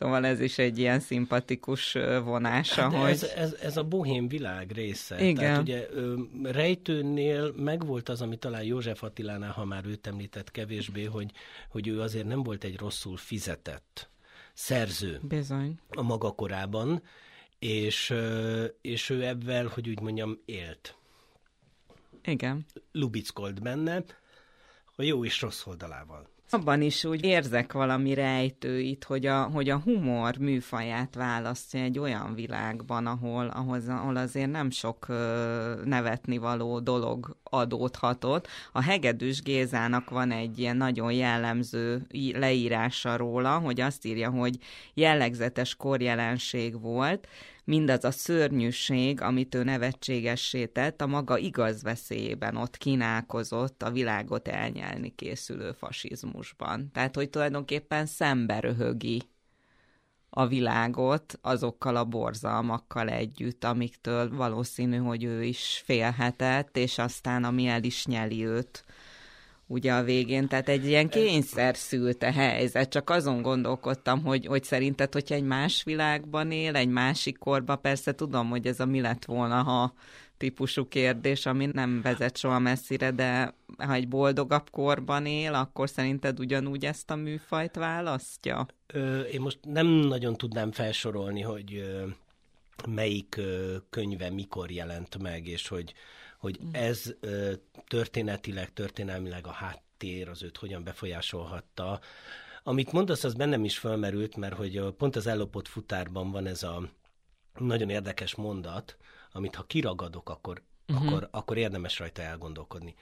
Szóval 0.00 0.26
ez 0.26 0.40
is 0.40 0.58
egy 0.58 0.78
ilyen 0.78 1.00
szimpatikus 1.00 1.92
vonása, 2.24 2.82
hát 2.82 2.92
hogy... 2.92 3.10
Ez, 3.10 3.22
ez, 3.22 3.56
ez 3.62 3.76
a 3.76 3.84
bohém 3.84 4.28
világ 4.28 4.70
része. 4.70 5.24
Igen. 5.24 5.34
Tehát 5.34 5.60
ugye 5.60 5.86
Rejtőnél 6.42 7.52
megvolt 7.56 8.08
az, 8.08 8.22
ami 8.22 8.36
talán 8.36 8.62
József 8.62 9.02
Attilánál, 9.02 9.52
ha 9.52 9.64
már 9.64 9.84
őt 9.86 10.06
említett 10.06 10.50
kevésbé, 10.50 11.04
hogy, 11.04 11.30
hogy 11.68 11.88
ő 11.88 12.00
azért 12.00 12.26
nem 12.26 12.42
volt 12.42 12.64
egy 12.64 12.78
rosszul 12.78 13.16
fizetett 13.16 14.10
szerző 14.54 15.20
Bizony. 15.22 15.78
a 15.88 16.02
maga 16.02 16.30
korában, 16.30 17.02
és, 17.58 18.14
és 18.80 19.10
ő 19.10 19.26
ebben, 19.26 19.68
hogy 19.68 19.88
úgy 19.88 20.00
mondjam, 20.00 20.38
élt. 20.44 20.96
Igen. 22.24 22.66
Lubickolt 22.92 23.62
benne, 23.62 24.04
a 24.96 25.02
jó 25.02 25.24
és 25.24 25.40
rossz 25.40 25.66
oldalával. 25.66 26.28
Abban 26.52 26.82
is 26.82 27.04
úgy 27.04 27.24
érzek 27.24 27.72
valami 27.72 28.14
rejtőit, 28.14 29.04
hogy 29.04 29.26
a, 29.26 29.42
hogy 29.42 29.68
a 29.68 29.78
humor 29.78 30.36
műfaját 30.36 31.14
választja 31.14 31.80
egy 31.80 31.98
olyan 31.98 32.34
világban, 32.34 33.06
ahol, 33.06 33.46
ahol, 33.46 33.80
ahol 33.88 34.16
azért 34.16 34.50
nem 34.50 34.70
sok 34.70 35.06
nevetni 35.84 36.38
való 36.38 36.80
dolog 36.80 37.36
adódhatott. 37.42 38.48
A 38.72 38.82
Hegedűs 38.82 39.42
Gézának 39.42 40.10
van 40.10 40.30
egy 40.30 40.58
ilyen 40.58 40.76
nagyon 40.76 41.12
jellemző 41.12 42.06
leírása 42.32 43.16
róla, 43.16 43.58
hogy 43.58 43.80
azt 43.80 44.04
írja, 44.04 44.30
hogy 44.30 44.58
jellegzetes 44.94 45.74
korjelenség 45.74 46.80
volt, 46.80 47.28
mindaz 47.70 48.04
a 48.04 48.10
szörnyűség, 48.10 49.20
amit 49.20 49.54
ő 49.54 49.62
nevetségessé 49.62 50.66
tett, 50.66 51.00
a 51.00 51.06
maga 51.06 51.38
igaz 51.38 51.82
veszélyében 51.82 52.56
ott 52.56 52.76
kínálkozott 52.76 53.82
a 53.82 53.90
világot 53.90 54.48
elnyelni 54.48 55.14
készülő 55.14 55.72
fasizmusban. 55.72 56.90
Tehát, 56.92 57.14
hogy 57.14 57.30
tulajdonképpen 57.30 58.06
szembe 58.06 58.60
röhögi 58.60 59.22
a 60.30 60.46
világot 60.46 61.38
azokkal 61.42 61.96
a 61.96 62.04
borzalmakkal 62.04 63.08
együtt, 63.08 63.64
amiktől 63.64 64.36
valószínű, 64.36 64.96
hogy 64.96 65.24
ő 65.24 65.44
is 65.44 65.82
félhetett, 65.84 66.76
és 66.76 66.98
aztán 66.98 67.44
ami 67.44 67.66
el 67.66 67.82
is 67.82 68.06
nyeli 68.06 68.46
őt 68.46 68.84
ugye 69.70 69.92
a 69.92 70.02
végén, 70.02 70.48
tehát 70.48 70.68
egy 70.68 70.86
ilyen 70.86 71.08
kényszer 71.08 71.76
szülte 71.76 72.32
helyzet, 72.32 72.88
csak 72.88 73.10
azon 73.10 73.42
gondolkodtam, 73.42 74.24
hogy, 74.24 74.46
hogy 74.46 74.64
szerinted, 74.64 75.12
hogyha 75.12 75.34
egy 75.34 75.42
más 75.42 75.82
világban 75.82 76.50
él, 76.50 76.76
egy 76.76 76.88
másik 76.88 77.38
korban, 77.38 77.80
persze 77.80 78.14
tudom, 78.14 78.48
hogy 78.48 78.66
ez 78.66 78.80
a 78.80 78.86
mi 78.86 79.00
lett 79.00 79.24
volna, 79.24 79.62
ha 79.62 79.92
típusú 80.36 80.88
kérdés, 80.88 81.46
ami 81.46 81.66
nem 81.72 82.00
vezet 82.02 82.36
soha 82.36 82.58
messzire, 82.58 83.10
de 83.10 83.54
ha 83.78 83.92
egy 83.92 84.08
boldogabb 84.08 84.70
korban 84.70 85.26
él, 85.26 85.54
akkor 85.54 85.88
szerinted 85.88 86.40
ugyanúgy 86.40 86.84
ezt 86.84 87.10
a 87.10 87.14
műfajt 87.14 87.76
választja? 87.76 88.66
Ö, 88.86 89.20
én 89.20 89.40
most 89.40 89.58
nem 89.62 89.86
nagyon 89.86 90.36
tudnám 90.36 90.72
felsorolni, 90.72 91.40
hogy 91.40 91.74
ö, 91.74 92.06
melyik 92.88 93.34
ö, 93.36 93.76
könyve 93.90 94.30
mikor 94.30 94.70
jelent 94.70 95.18
meg, 95.18 95.46
és 95.46 95.68
hogy 95.68 95.94
hogy 96.40 96.60
mm. 96.64 96.68
ez 96.72 97.14
ö, 97.20 97.52
történetileg, 97.86 98.72
történelmileg 98.72 99.46
a 99.46 99.50
háttér 99.50 100.28
az 100.28 100.42
őt 100.42 100.56
hogyan 100.56 100.84
befolyásolhatta. 100.84 102.00
Amit 102.62 102.92
mondasz, 102.92 103.24
az 103.24 103.34
bennem 103.34 103.64
is 103.64 103.78
felmerült, 103.78 104.36
mert 104.36 104.54
hogy 104.54 104.80
pont 104.96 105.16
az 105.16 105.26
ellopott 105.26 105.68
futárban 105.68 106.30
van 106.30 106.46
ez 106.46 106.62
a 106.62 106.90
nagyon 107.58 107.90
érdekes 107.90 108.34
mondat, 108.34 108.96
amit 109.32 109.54
ha 109.54 109.62
kiragadok, 109.62 110.28
akkor, 110.28 110.62
uh-huh. 110.88 111.06
akkor, 111.06 111.28
akkor 111.30 111.56
érdemes 111.56 111.98
rajta 111.98 112.22
elgondolkodni. 112.22 112.94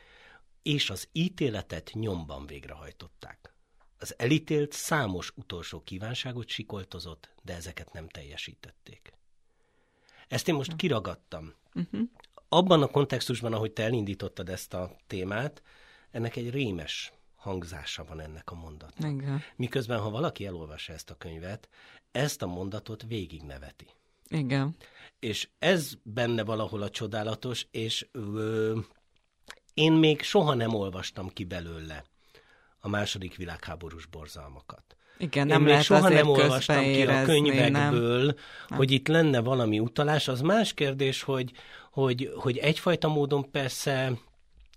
És 0.62 0.90
az 0.90 1.08
ítéletet 1.12 1.90
nyomban 1.94 2.46
végrehajtották. 2.46 3.54
Az 3.98 4.14
elítélt 4.18 4.72
számos 4.72 5.32
utolsó 5.36 5.82
kívánságot 5.82 6.48
sikoltozott, 6.48 7.34
de 7.42 7.54
ezeket 7.54 7.92
nem 7.92 8.08
teljesítették. 8.08 9.12
Ezt 10.28 10.48
én 10.48 10.54
most 10.54 10.76
kiragadtam. 10.76 11.54
Uh-huh 11.74 12.00
abban 12.48 12.82
a 12.82 12.86
kontextusban, 12.86 13.52
ahogy 13.52 13.72
te 13.72 13.82
elindítottad 13.82 14.48
ezt 14.48 14.74
a 14.74 14.96
témát, 15.06 15.62
ennek 16.10 16.36
egy 16.36 16.50
rémes 16.50 17.12
hangzása 17.36 18.04
van 18.04 18.20
ennek 18.20 18.50
a 18.50 18.54
mondatnak. 18.54 19.10
Igen. 19.10 19.42
Miközben, 19.56 20.00
ha 20.00 20.10
valaki 20.10 20.46
elolvassa 20.46 20.92
ezt 20.92 21.10
a 21.10 21.14
könyvet, 21.14 21.68
ezt 22.12 22.42
a 22.42 22.46
mondatot 22.46 23.02
végig 23.02 23.42
neveti. 23.42 23.86
Igen. 24.28 24.76
És 25.18 25.48
ez 25.58 25.92
benne 26.02 26.44
valahol 26.44 26.82
a 26.82 26.90
csodálatos, 26.90 27.66
és 27.70 28.08
ö, 28.12 28.78
én 29.74 29.92
még 29.92 30.22
soha 30.22 30.54
nem 30.54 30.74
olvastam 30.74 31.28
ki 31.28 31.44
belőle 31.44 32.04
a 32.78 32.88
második 32.88 33.36
világháborús 33.36 34.06
borzalmakat. 34.06 34.96
Igen, 35.18 35.46
nem 35.46 35.56
Én 35.56 35.62
még 35.62 35.70
lehet 35.70 35.84
soha 35.84 36.08
nem 36.08 36.28
olvastam 36.28 36.82
ki 36.82 37.06
a 37.06 37.22
könyvekből, 37.22 38.24
nem. 38.24 38.78
hogy 38.78 38.90
itt 38.90 39.08
lenne 39.08 39.40
valami 39.40 39.78
utalás. 39.78 40.28
Az 40.28 40.40
más 40.40 40.74
kérdés, 40.74 41.22
hogy, 41.22 41.52
hogy, 41.92 42.32
hogy 42.34 42.58
egyfajta 42.58 43.08
módon 43.08 43.50
persze 43.50 44.12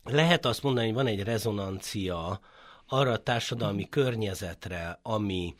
lehet 0.04 0.46
azt 0.46 0.64
mondani, 0.64 0.86
hogy 0.86 0.96
van 0.96 1.08
egy 1.08 1.24
rezonancia 1.24 2.40
arra 2.88 3.12
a 3.12 3.18
társadalmi 3.18 3.90
környezetre, 3.90 5.00
ami, 5.02 5.56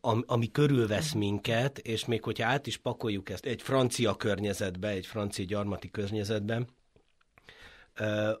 ami, 0.00 0.22
ami 0.26 0.50
körülvesz 0.50 1.12
minket, 1.12 1.78
és 1.78 2.04
még 2.04 2.22
hogyha 2.22 2.48
át 2.48 2.66
is 2.66 2.76
pakoljuk 2.76 3.30
ezt 3.30 3.46
egy 3.46 3.62
francia 3.62 4.14
környezetbe, 4.16 4.88
egy 4.88 5.06
francia 5.06 5.44
gyarmati 5.44 5.90
környezetbe, 5.90 6.62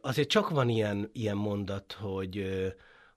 azért 0.00 0.28
csak 0.28 0.48
van 0.48 0.68
ilyen, 0.68 1.10
ilyen 1.12 1.36
mondat, 1.36 1.96
hogy, 2.00 2.46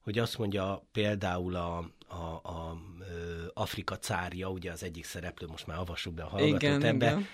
hogy 0.02 0.20
azt 0.20 0.38
mondja 0.38 0.88
például 0.92 1.56
a, 1.56 1.90
a, 2.12 2.50
a 2.50 2.78
ö, 3.00 3.46
Afrika 3.54 3.98
cárja, 3.98 4.50
ugye 4.50 4.72
az 4.72 4.84
egyik 4.84 5.06
szereplő, 5.06 5.48
most 5.48 5.68
már 5.68 5.78
avassuk 5.78 6.14
be 6.14 6.24
a 6.24 6.28
hallgatót 6.28 6.62
Igen, 6.62 6.84
ebbe, 6.84 7.06
igen. 7.06 7.26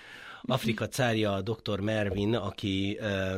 Afrika 0.42 0.88
cárja 0.88 1.32
a 1.32 1.42
dr. 1.42 1.80
Mervin, 1.80 2.34
aki 2.34 2.96
ö, 3.00 3.34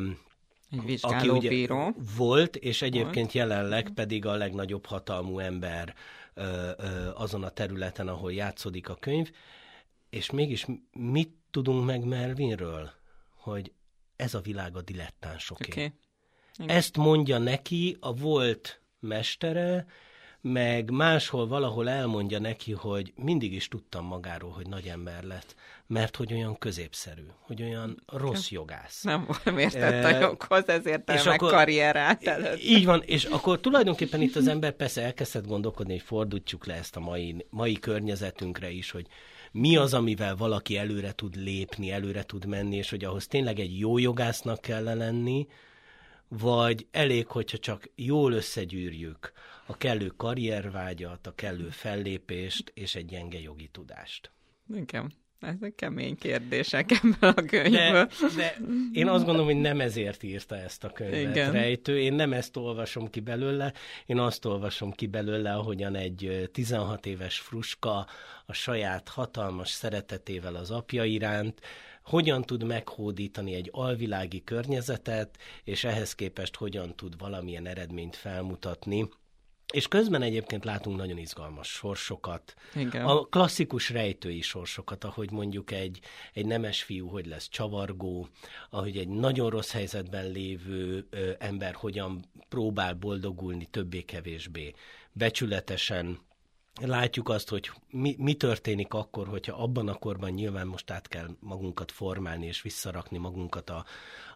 Egy 0.70 0.78
aki 0.78 0.86
vizsgálóbíró. 0.86 1.94
volt, 2.16 2.56
és 2.56 2.82
egyébként 2.82 3.32
jelenleg 3.32 3.90
pedig 3.94 4.26
a 4.26 4.34
legnagyobb 4.34 4.86
hatalmú 4.86 5.38
ember 5.38 5.94
ö, 6.34 6.70
ö, 6.76 7.10
azon 7.14 7.44
a 7.44 7.50
területen, 7.50 8.08
ahol 8.08 8.32
játszódik 8.32 8.88
a 8.88 8.94
könyv, 8.94 9.30
és 10.10 10.30
mégis 10.30 10.66
mit 10.92 11.34
tudunk 11.50 11.84
meg 11.84 12.04
Melvinről? 12.04 12.90
Hogy 13.34 13.72
ez 14.16 14.34
a 14.34 14.40
világ 14.40 14.76
a 14.76 14.82
dilettánsoké. 14.82 15.70
Oké. 15.70 15.92
Okay. 16.58 16.76
Ezt 16.76 16.96
mondja 16.96 17.38
neki 17.38 17.96
a 18.00 18.14
volt 18.14 18.80
mestere, 19.00 19.86
meg 20.40 20.90
máshol 20.90 21.46
valahol 21.46 21.88
elmondja 21.88 22.38
neki, 22.38 22.72
hogy 22.72 23.12
mindig 23.16 23.52
is 23.52 23.68
tudtam 23.68 24.04
magáról, 24.04 24.50
hogy 24.50 24.66
nagy 24.66 24.86
ember 24.86 25.22
lett, 25.22 25.54
mert 25.86 26.16
hogy 26.16 26.32
olyan 26.32 26.58
középszerű, 26.58 27.26
hogy 27.40 27.62
olyan 27.62 28.02
rossz 28.06 28.50
jogász. 28.50 29.02
Nem, 29.02 29.28
nem 29.44 29.58
értett 29.58 30.04
a 30.04 30.18
joghoz, 30.18 30.68
ezért 30.68 31.10
és 31.10 31.22
meg 31.22 31.34
akkor- 31.34 31.50
karrierát 31.50 32.26
előtt. 32.26 32.62
Így 32.62 32.84
van, 32.84 33.02
és 33.06 33.24
akkor 33.24 33.60
tulajdonképpen 33.60 34.20
itt 34.20 34.36
az 34.36 34.46
ember 34.48 34.72
persze 34.72 35.02
elkezdett 35.02 35.46
gondolkodni, 35.46 35.92
hogy 35.92 36.02
fordítsuk 36.02 36.66
le 36.66 36.74
ezt 36.74 36.96
a 36.96 37.00
mai, 37.00 37.46
mai 37.50 37.74
környezetünkre 37.74 38.70
is, 38.70 38.90
hogy 38.90 39.06
mi 39.52 39.76
az, 39.76 39.94
amivel 39.94 40.36
valaki 40.36 40.76
előre 40.76 41.12
tud 41.12 41.36
lépni, 41.36 41.90
előre 41.90 42.22
tud 42.22 42.46
menni, 42.46 42.76
és 42.76 42.90
hogy 42.90 43.04
ahhoz 43.04 43.26
tényleg 43.26 43.58
egy 43.58 43.78
jó 43.78 43.98
jogásznak 43.98 44.60
kell 44.60 44.84
lenni, 44.84 45.46
vagy 46.38 46.86
elég, 46.90 47.26
hogyha 47.26 47.58
csak 47.58 47.90
jól 47.94 48.32
összegyűrjük 48.32 49.32
a 49.66 49.76
kellő 49.76 50.06
karriervágyat, 50.06 51.26
a 51.26 51.34
kellő 51.34 51.68
fellépést 51.68 52.70
és 52.74 52.94
egy 52.94 53.06
gyenge 53.06 53.40
jogi 53.40 53.68
tudást. 53.72 54.30
Igen. 54.74 55.12
Ezek 55.40 55.74
kemény 55.74 56.16
kérdések 56.16 56.90
ebből 56.90 57.30
a 57.36 57.42
könyvből. 57.42 58.08
De, 58.20 58.28
de 58.36 58.56
én 58.92 59.08
azt 59.08 59.24
gondolom, 59.24 59.46
hogy 59.46 59.60
nem 59.60 59.80
ezért 59.80 60.22
írta 60.22 60.56
ezt 60.56 60.84
a 60.84 60.90
könyvet 60.90 61.20
Igen. 61.20 61.52
rejtő. 61.52 62.00
Én 62.00 62.12
nem 62.12 62.32
ezt 62.32 62.56
olvasom 62.56 63.10
ki 63.10 63.20
belőle, 63.20 63.72
én 64.06 64.18
azt 64.18 64.44
olvasom 64.44 64.92
ki 64.92 65.06
belőle, 65.06 65.54
ahogyan 65.54 65.94
egy 65.94 66.24
ö, 66.24 66.46
16 66.46 67.06
éves 67.06 67.38
fruska 67.38 68.06
a 68.46 68.52
saját 68.52 69.08
hatalmas 69.08 69.68
szeretetével 69.68 70.54
az 70.54 70.70
apja 70.70 71.04
iránt, 71.04 71.60
hogyan 72.10 72.42
tud 72.42 72.64
meghódítani 72.64 73.54
egy 73.54 73.68
alvilági 73.72 74.44
környezetet, 74.44 75.38
és 75.64 75.84
ehhez 75.84 76.14
képest 76.14 76.56
hogyan 76.56 76.96
tud 76.96 77.18
valamilyen 77.18 77.66
eredményt 77.66 78.16
felmutatni. 78.16 79.08
És 79.72 79.88
közben 79.88 80.22
egyébként 80.22 80.64
látunk 80.64 80.96
nagyon 80.96 81.18
izgalmas 81.18 81.68
sorsokat, 81.68 82.54
Igen. 82.74 83.04
a 83.04 83.24
klasszikus 83.24 83.90
rejtői 83.90 84.40
sorsokat, 84.40 85.04
ahogy 85.04 85.30
mondjuk 85.30 85.70
egy, 85.70 86.00
egy 86.32 86.46
nemes 86.46 86.82
fiú, 86.82 87.08
hogy 87.08 87.26
lesz 87.26 87.48
csavargó, 87.48 88.28
ahogy 88.70 88.96
egy 88.96 89.08
nagyon 89.08 89.50
rossz 89.50 89.72
helyzetben 89.72 90.30
lévő 90.30 91.06
ö, 91.10 91.30
ember 91.38 91.74
hogyan 91.74 92.24
próbál 92.48 92.94
boldogulni 92.94 93.66
többé-kevésbé 93.66 94.74
becsületesen, 95.12 96.18
látjuk 96.80 97.28
azt, 97.28 97.48
hogy 97.48 97.70
mi, 97.90 98.14
mi 98.18 98.34
történik 98.34 98.94
akkor, 98.94 99.28
hogyha 99.28 99.62
abban 99.62 99.88
a 99.88 99.94
korban 99.94 100.30
nyilván 100.30 100.66
most 100.66 100.90
át 100.90 101.08
kell 101.08 101.28
magunkat 101.40 101.92
formálni 101.92 102.46
és 102.46 102.62
visszarakni 102.62 103.18
magunkat 103.18 103.70
a, 103.70 103.84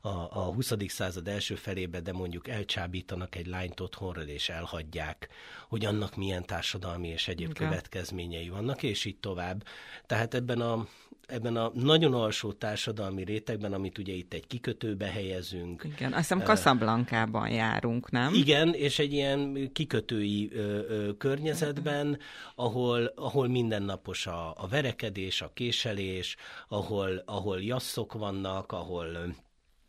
a, 0.05 0.29
a 0.31 0.53
20. 0.53 0.73
század 0.87 1.29
első 1.29 1.55
felébe, 1.55 2.01
de 2.01 2.13
mondjuk 2.13 2.49
elcsábítanak 2.49 3.35
egy 3.35 3.47
lányt 3.47 3.81
otthonról 3.81 4.25
és 4.25 4.49
elhagyják, 4.49 5.29
hogy 5.69 5.85
annak 5.85 6.17
milyen 6.17 6.45
társadalmi 6.47 7.09
és 7.09 7.29
egyéb 7.29 7.51
Igen. 7.51 7.69
következményei 7.69 8.49
vannak, 8.49 8.83
és 8.83 9.05
így 9.05 9.17
tovább. 9.17 9.65
Tehát 10.07 10.35
ebben 10.35 10.61
a, 10.61 10.87
ebben 11.27 11.57
a 11.57 11.71
nagyon 11.75 12.15
alsó 12.15 12.53
társadalmi 12.53 13.25
rétegben, 13.25 13.73
amit 13.73 13.99
ugye 13.99 14.13
itt 14.13 14.33
egy 14.33 14.47
kikötőbe 14.47 15.07
helyezünk, 15.07 15.85
Igen, 15.85 16.11
azt 16.13 16.21
hiszem 16.21 16.41
Casablanca-ban 16.41 17.49
járunk, 17.49 18.11
nem? 18.11 18.35
igen, 18.35 18.75
és 18.75 18.99
egy 18.99 19.13
ilyen 19.13 19.71
kikötői 19.73 20.51
ö, 20.53 20.59
ö, 20.89 21.17
környezetben, 21.17 22.19
ahol, 22.55 23.13
ahol 23.15 23.49
mindennapos 23.49 24.27
a, 24.27 24.55
a 24.57 24.67
verekedés, 24.69 25.43
a 25.43 25.51
késelés, 25.55 26.37
ahol, 26.69 27.23
ahol 27.27 27.63
jasszok 27.63 28.13
vannak, 28.13 28.73
ahol 28.73 29.35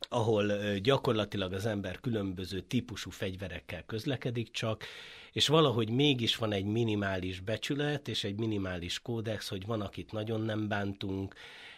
ahol 0.09 0.77
gyakorlatilag 0.77 1.53
az 1.53 1.65
ember 1.65 1.99
különböző 1.99 2.61
típusú 2.61 3.09
fegyverekkel 3.09 3.83
közlekedik 3.85 4.51
csak, 4.51 4.83
és 5.31 5.47
valahogy 5.47 5.89
mégis 5.89 6.35
van 6.35 6.51
egy 6.51 6.65
minimális 6.65 7.39
becsület, 7.39 8.07
és 8.07 8.23
egy 8.23 8.39
minimális 8.39 8.99
kódex, 8.99 9.49
hogy 9.49 9.65
van, 9.65 9.81
akit 9.81 10.11
nagyon 10.11 10.41
nem 10.41 10.67
bántunk, 10.67 11.35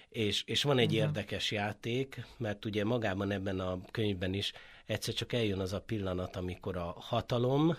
és, 0.09 0.43
és 0.45 0.63
van 0.63 0.77
egy 0.77 0.93
érdekes 0.93 1.51
játék, 1.51 2.25
mert 2.37 2.65
ugye 2.65 2.83
magában 2.83 3.31
ebben 3.31 3.59
a 3.59 3.81
könyvben 3.91 4.33
is 4.33 4.51
egyszer 4.85 5.13
csak 5.13 5.33
eljön 5.33 5.59
az 5.59 5.73
a 5.73 5.81
pillanat, 5.81 6.35
amikor 6.35 6.77
a 6.77 6.95
hatalom 6.97 7.77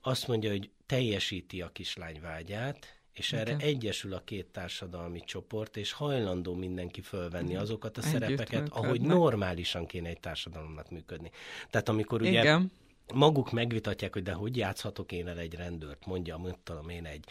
azt 0.00 0.28
mondja, 0.28 0.50
hogy 0.50 0.70
teljesíti 0.86 1.62
a 1.62 1.68
kislány 1.72 2.20
vágyát, 2.20 2.99
és 3.20 3.32
erre 3.32 3.50
Igen. 3.50 3.68
egyesül 3.68 4.14
a 4.14 4.22
két 4.24 4.46
társadalmi 4.46 5.20
csoport, 5.24 5.76
és 5.76 5.92
hajlandó 5.92 6.54
mindenki 6.54 7.00
fölvenni 7.00 7.56
azokat 7.56 7.98
a 7.98 8.00
Együtt 8.00 8.12
szerepeket, 8.12 8.68
ahogy 8.68 8.90
működnek. 8.90 9.16
normálisan 9.16 9.86
kéne 9.86 10.08
egy 10.08 10.20
társadalomnak 10.20 10.90
működni. 10.90 11.30
Tehát 11.70 11.88
amikor 11.88 12.20
ugye 12.20 12.40
Igen. 12.40 12.72
maguk 13.14 13.52
megvitatják, 13.52 14.12
hogy 14.12 14.22
de 14.22 14.32
hogy 14.32 14.56
játszhatok 14.56 15.12
én 15.12 15.28
el 15.28 15.38
egy 15.38 15.54
rendőrt, 15.54 16.06
mondja, 16.06 16.36
mit 16.38 16.58
tudom 16.62 16.88
én, 16.88 17.06
egy, 17.06 17.24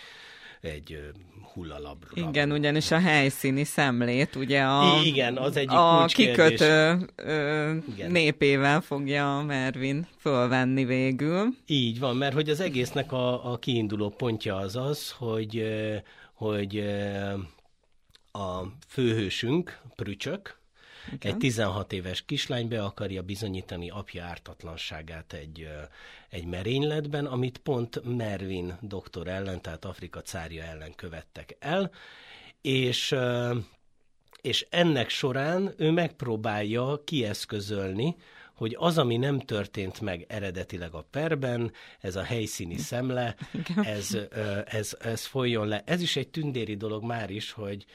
egy 0.62 1.12
hullalabra. 1.54 2.10
Igen, 2.14 2.52
ugyanis 2.52 2.92
a 2.92 3.00
helyszíni 3.00 3.64
szemlét, 3.64 4.36
ugye 4.36 4.62
a, 4.62 5.02
Igen, 5.04 5.38
az 5.38 5.58
egyik 5.58 5.72
a 5.72 6.06
kikötő 6.06 7.00
ö, 7.16 7.76
Igen. 7.94 8.12
népével 8.12 8.82
fogja 8.82 9.38
a 9.38 9.44
Mervin 9.44 10.08
fölvenni 10.20 10.86
végül. 10.86 11.48
Így 11.66 12.00
van, 12.00 12.16
mert 12.18 12.34
hogy 12.34 12.50
az 12.50 12.60
egésznek 12.60 13.12
a, 13.12 13.52
a 13.52 13.58
kiinduló 13.58 14.10
pontja 14.10 14.56
az 14.56 14.76
az, 14.76 15.12
hogy, 15.12 15.64
hogy 16.34 16.84
a 18.32 18.64
főhősünk, 18.88 19.80
Prücsök, 19.96 20.59
egy 21.20 21.38
16 21.38 21.94
éves 21.94 22.26
kislány 22.26 22.68
be 22.68 22.84
akarja 22.84 23.22
bizonyítani 23.22 23.90
apja 23.90 24.24
ártatlanságát 24.24 25.34
egy, 25.34 25.68
egy 26.30 26.46
merényletben, 26.46 27.26
amit 27.26 27.58
pont 27.58 28.02
Mervin 28.18 28.78
doktor 28.82 29.28
ellen, 29.28 29.62
tehát 29.62 29.86
Afrika 29.86 30.22
cárja 30.22 30.64
ellen 30.64 30.96
követtek 30.96 31.56
el, 31.60 31.92
és 32.62 33.16
és 34.42 34.68
ennek 34.70 35.10
során 35.10 35.74
ő 35.78 35.92
megpróbálja 35.92 37.02
kieszközölni, 37.04 38.16
hogy 38.54 38.76
az, 38.80 38.98
ami 38.98 39.18
nem 39.18 39.40
történt 39.40 40.02
meg 40.02 40.26
eredetileg 40.28 40.94
a 40.94 41.08
perben, 41.12 41.72
ez 42.00 42.16
a 42.16 42.24
helyszíni 42.24 42.78
szemle, 42.78 43.36
ez, 43.84 44.18
ez, 44.66 44.98
ez 45.00 45.26
folyjon 45.26 45.68
le. 45.68 45.84
Ez 45.86 46.02
is 46.02 46.16
egy 46.16 46.28
tündéri 46.30 46.76
dolog 46.76 47.04
már 47.04 47.30
is, 47.30 47.52
hogy 47.52 47.86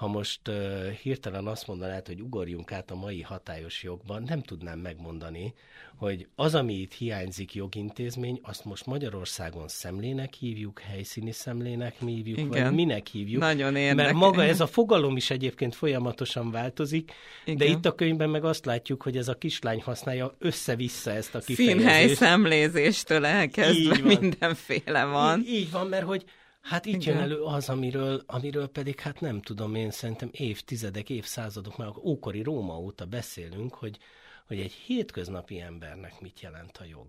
ha 0.00 0.06
most 0.06 0.48
uh, 0.48 0.88
hirtelen 0.90 1.46
azt 1.46 1.66
mondanád, 1.66 2.06
hogy 2.06 2.20
ugorjunk 2.20 2.72
át 2.72 2.90
a 2.90 2.94
mai 2.94 3.20
hatályos 3.20 3.82
jogban, 3.82 4.22
nem 4.26 4.42
tudnám 4.42 4.78
megmondani, 4.78 5.54
hogy 5.96 6.26
az, 6.34 6.54
ami 6.54 6.74
itt 6.74 6.92
hiányzik 6.92 7.54
jogintézmény, 7.54 8.40
azt 8.42 8.64
most 8.64 8.86
Magyarországon 8.86 9.68
szemlének 9.68 10.34
hívjuk, 10.34 10.80
helyszíni 10.80 11.32
szemlének 11.32 11.94
hívjuk, 11.98 12.38
Igen. 12.38 12.48
vagy 12.48 12.74
minek 12.74 13.06
hívjuk. 13.06 13.40
Nagyon 13.40 13.72
Mert 13.72 13.84
érdekes. 13.84 14.12
maga 14.12 14.42
ez 14.44 14.60
a 14.60 14.66
fogalom 14.66 15.16
is 15.16 15.30
egyébként 15.30 15.74
folyamatosan 15.74 16.50
változik, 16.50 17.12
de 17.44 17.52
Igen. 17.52 17.68
itt 17.68 17.86
a 17.86 17.94
könyvben 17.94 18.30
meg 18.30 18.44
azt 18.44 18.64
látjuk, 18.64 19.02
hogy 19.02 19.16
ez 19.16 19.28
a 19.28 19.34
kislány 19.34 19.82
használja 19.82 20.34
össze-vissza 20.38 21.10
ezt 21.10 21.34
a 21.34 21.40
Színhely 21.40 21.74
kifejezést. 21.76 22.18
szemlézéstől 22.18 23.24
elkezdve 23.24 23.98
mindenféle 24.18 25.04
van. 25.04 25.40
Így, 25.40 25.48
így 25.48 25.70
van, 25.70 25.86
mert 25.86 26.04
hogy 26.04 26.24
hát 26.60 26.86
itt 26.86 26.94
Igen. 26.94 27.14
jön 27.14 27.22
elő 27.22 27.42
az, 27.42 27.68
amiről, 27.68 28.22
amiről 28.26 28.68
pedig 28.68 29.00
hát 29.00 29.20
nem 29.20 29.42
tudom 29.42 29.74
én, 29.74 29.90
szerintem 29.90 30.28
évtizedek, 30.32 31.10
évszázadok, 31.10 31.76
már 31.76 31.88
ókori 31.96 32.42
Róma 32.42 32.78
óta 32.78 33.06
beszélünk, 33.06 33.74
hogy, 33.74 33.98
hogy 34.46 34.60
egy 34.60 34.72
hétköznapi 34.72 35.60
embernek 35.60 36.20
mit 36.20 36.40
jelent 36.40 36.76
a 36.76 36.84
jog. 36.84 37.08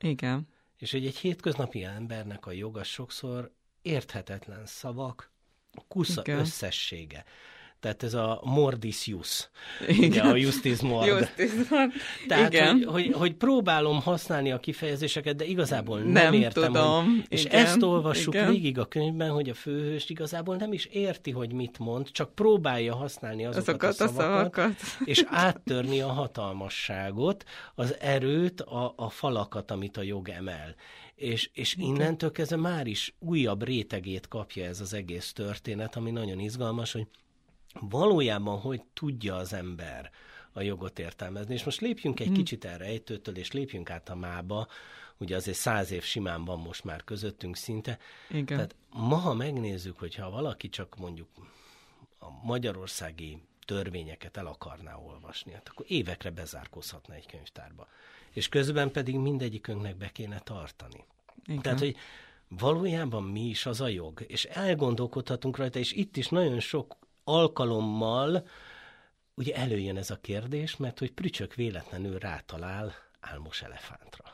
Igen. 0.00 0.48
És 0.76 0.92
hogy 0.92 1.06
egy 1.06 1.16
hétköznapi 1.16 1.84
embernek 1.84 2.46
a 2.46 2.52
joga 2.52 2.82
sokszor 2.82 3.52
érthetetlen 3.82 4.66
szavak, 4.66 5.30
kusza 5.88 6.20
Igen. 6.20 6.38
összessége. 6.38 7.24
Tehát 7.80 8.02
ez 8.02 8.14
a 8.14 8.40
mordisius, 8.44 9.50
ugye 9.98 10.22
a 10.22 10.36
justice 10.36 10.86
mord. 10.86 11.06
Justice 11.06 11.66
mord. 11.70 11.92
Tehát, 12.28 12.52
Igen. 12.52 12.72
Hogy, 12.72 12.84
hogy, 12.84 13.12
hogy 13.12 13.34
próbálom 13.34 14.00
használni 14.00 14.52
a 14.52 14.58
kifejezéseket, 14.58 15.36
de 15.36 15.44
igazából 15.44 15.98
nem, 15.98 16.12
nem 16.12 16.32
értem. 16.32 16.72
Tudom. 16.72 17.04
Hogy, 17.04 17.24
és 17.28 17.44
Igen. 17.44 17.64
ezt 17.64 17.82
olvassuk 17.82 18.34
Igen. 18.34 18.50
végig 18.50 18.78
a 18.78 18.84
könyvben, 18.84 19.30
hogy 19.30 19.48
a 19.48 19.54
főhős 19.54 20.10
igazából 20.10 20.56
nem 20.56 20.72
is 20.72 20.84
érti, 20.84 21.30
hogy 21.30 21.52
mit 21.52 21.78
mond, 21.78 22.10
csak 22.10 22.34
próbálja 22.34 22.94
használni 22.94 23.44
azokat, 23.44 23.68
azokat 23.68 23.90
a 23.90 23.92
szavakat, 23.92 24.72
a 24.72 24.78
szavakat, 24.78 25.04
és 25.04 25.24
áttörni 25.26 26.00
a 26.00 26.08
hatalmasságot, 26.08 27.44
az 27.74 27.96
erőt, 28.00 28.60
a, 28.60 28.92
a 28.96 29.08
falakat, 29.08 29.70
amit 29.70 29.96
a 29.96 30.02
jog 30.02 30.28
emel. 30.28 30.74
És, 31.14 31.50
és 31.52 31.74
innentől 31.78 32.32
kezdve 32.32 32.56
már 32.56 32.86
is 32.86 33.14
újabb 33.18 33.62
rétegét 33.62 34.28
kapja 34.28 34.64
ez 34.64 34.80
az 34.80 34.94
egész 34.94 35.32
történet, 35.32 35.96
ami 35.96 36.10
nagyon 36.10 36.38
izgalmas, 36.38 36.92
hogy 36.92 37.06
valójában 37.80 38.58
hogy 38.58 38.82
tudja 38.94 39.36
az 39.36 39.52
ember 39.52 40.10
a 40.52 40.62
jogot 40.62 40.98
értelmezni. 40.98 41.54
És 41.54 41.64
most 41.64 41.80
lépjünk 41.80 42.20
egy 42.20 42.26
hmm. 42.26 42.36
kicsit 42.36 42.64
erre 42.64 42.84
ejtőtől, 42.84 43.36
és 43.36 43.52
lépjünk 43.52 43.90
át 43.90 44.08
a 44.08 44.14
mába, 44.14 44.66
ugye 45.16 45.36
azért 45.36 45.56
száz 45.56 45.90
év 45.90 46.02
simán 46.02 46.44
van 46.44 46.58
most 46.58 46.84
már 46.84 47.04
közöttünk 47.04 47.56
szinte. 47.56 47.98
Igen. 48.28 48.44
Tehát 48.44 48.74
ma, 48.90 49.16
ha 49.16 49.34
megnézzük, 49.34 49.98
hogyha 49.98 50.30
valaki 50.30 50.68
csak 50.68 50.96
mondjuk 50.98 51.28
a 52.18 52.46
magyarországi 52.46 53.42
törvényeket 53.64 54.36
el 54.36 54.46
akarná 54.46 54.94
olvasni, 54.94 55.52
hát 55.52 55.68
akkor 55.68 55.86
évekre 55.88 56.30
bezárkózhatna 56.30 57.14
egy 57.14 57.26
könyvtárba. 57.26 57.88
És 58.30 58.48
közben 58.48 58.90
pedig 58.90 59.16
mindegyikünknek 59.16 59.96
be 59.96 60.08
kéne 60.08 60.38
tartani. 60.38 61.04
Igen. 61.46 61.62
Tehát, 61.62 61.78
hogy 61.78 61.96
valójában 62.48 63.22
mi 63.22 63.40
is 63.40 63.66
az 63.66 63.80
a 63.80 63.88
jog, 63.88 64.24
és 64.26 64.44
elgondolkodhatunk 64.44 65.56
rajta, 65.56 65.78
és 65.78 65.92
itt 65.92 66.16
is 66.16 66.28
nagyon 66.28 66.60
sok 66.60 66.96
alkalommal 67.28 68.46
ugye 69.34 69.54
előjön 69.54 69.96
ez 69.96 70.10
a 70.10 70.18
kérdés, 70.20 70.76
mert 70.76 70.98
hogy 70.98 71.12
Prücsök 71.12 71.54
véletlenül 71.54 72.18
rátalál 72.18 72.94
álmos 73.20 73.62
elefántra. 73.62 74.24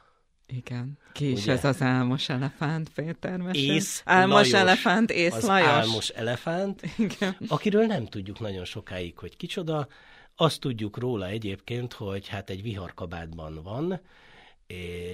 Igen. 0.47 0.99
Ki 1.13 1.31
is 1.31 1.43
Ugye? 1.43 1.53
ez 1.53 1.65
az 1.65 1.83
álmos 1.83 2.29
elefánt, 2.29 2.89
Péter 2.89 3.37
Mesen? 3.37 3.63
Ész 3.63 4.03
álmos 4.05 4.35
Lajos, 4.35 4.53
elefánt, 4.53 5.11
Ész 5.11 5.35
az 5.35 5.45
Lajos. 5.45 5.69
álmos 5.69 6.09
elefánt, 6.09 6.83
Igen. 6.99 7.37
akiről 7.49 7.87
nem 7.87 8.07
tudjuk 8.07 8.41
nagyon 8.41 8.65
sokáig, 8.65 9.19
hogy 9.19 9.37
kicsoda. 9.37 9.89
Azt 10.37 10.61
tudjuk 10.61 10.99
róla 10.99 11.27
egyébként, 11.27 11.93
hogy 11.93 12.29
hát 12.29 12.51
egy 12.51 12.63
viharkabátban 12.63 13.63
van, 13.63 14.01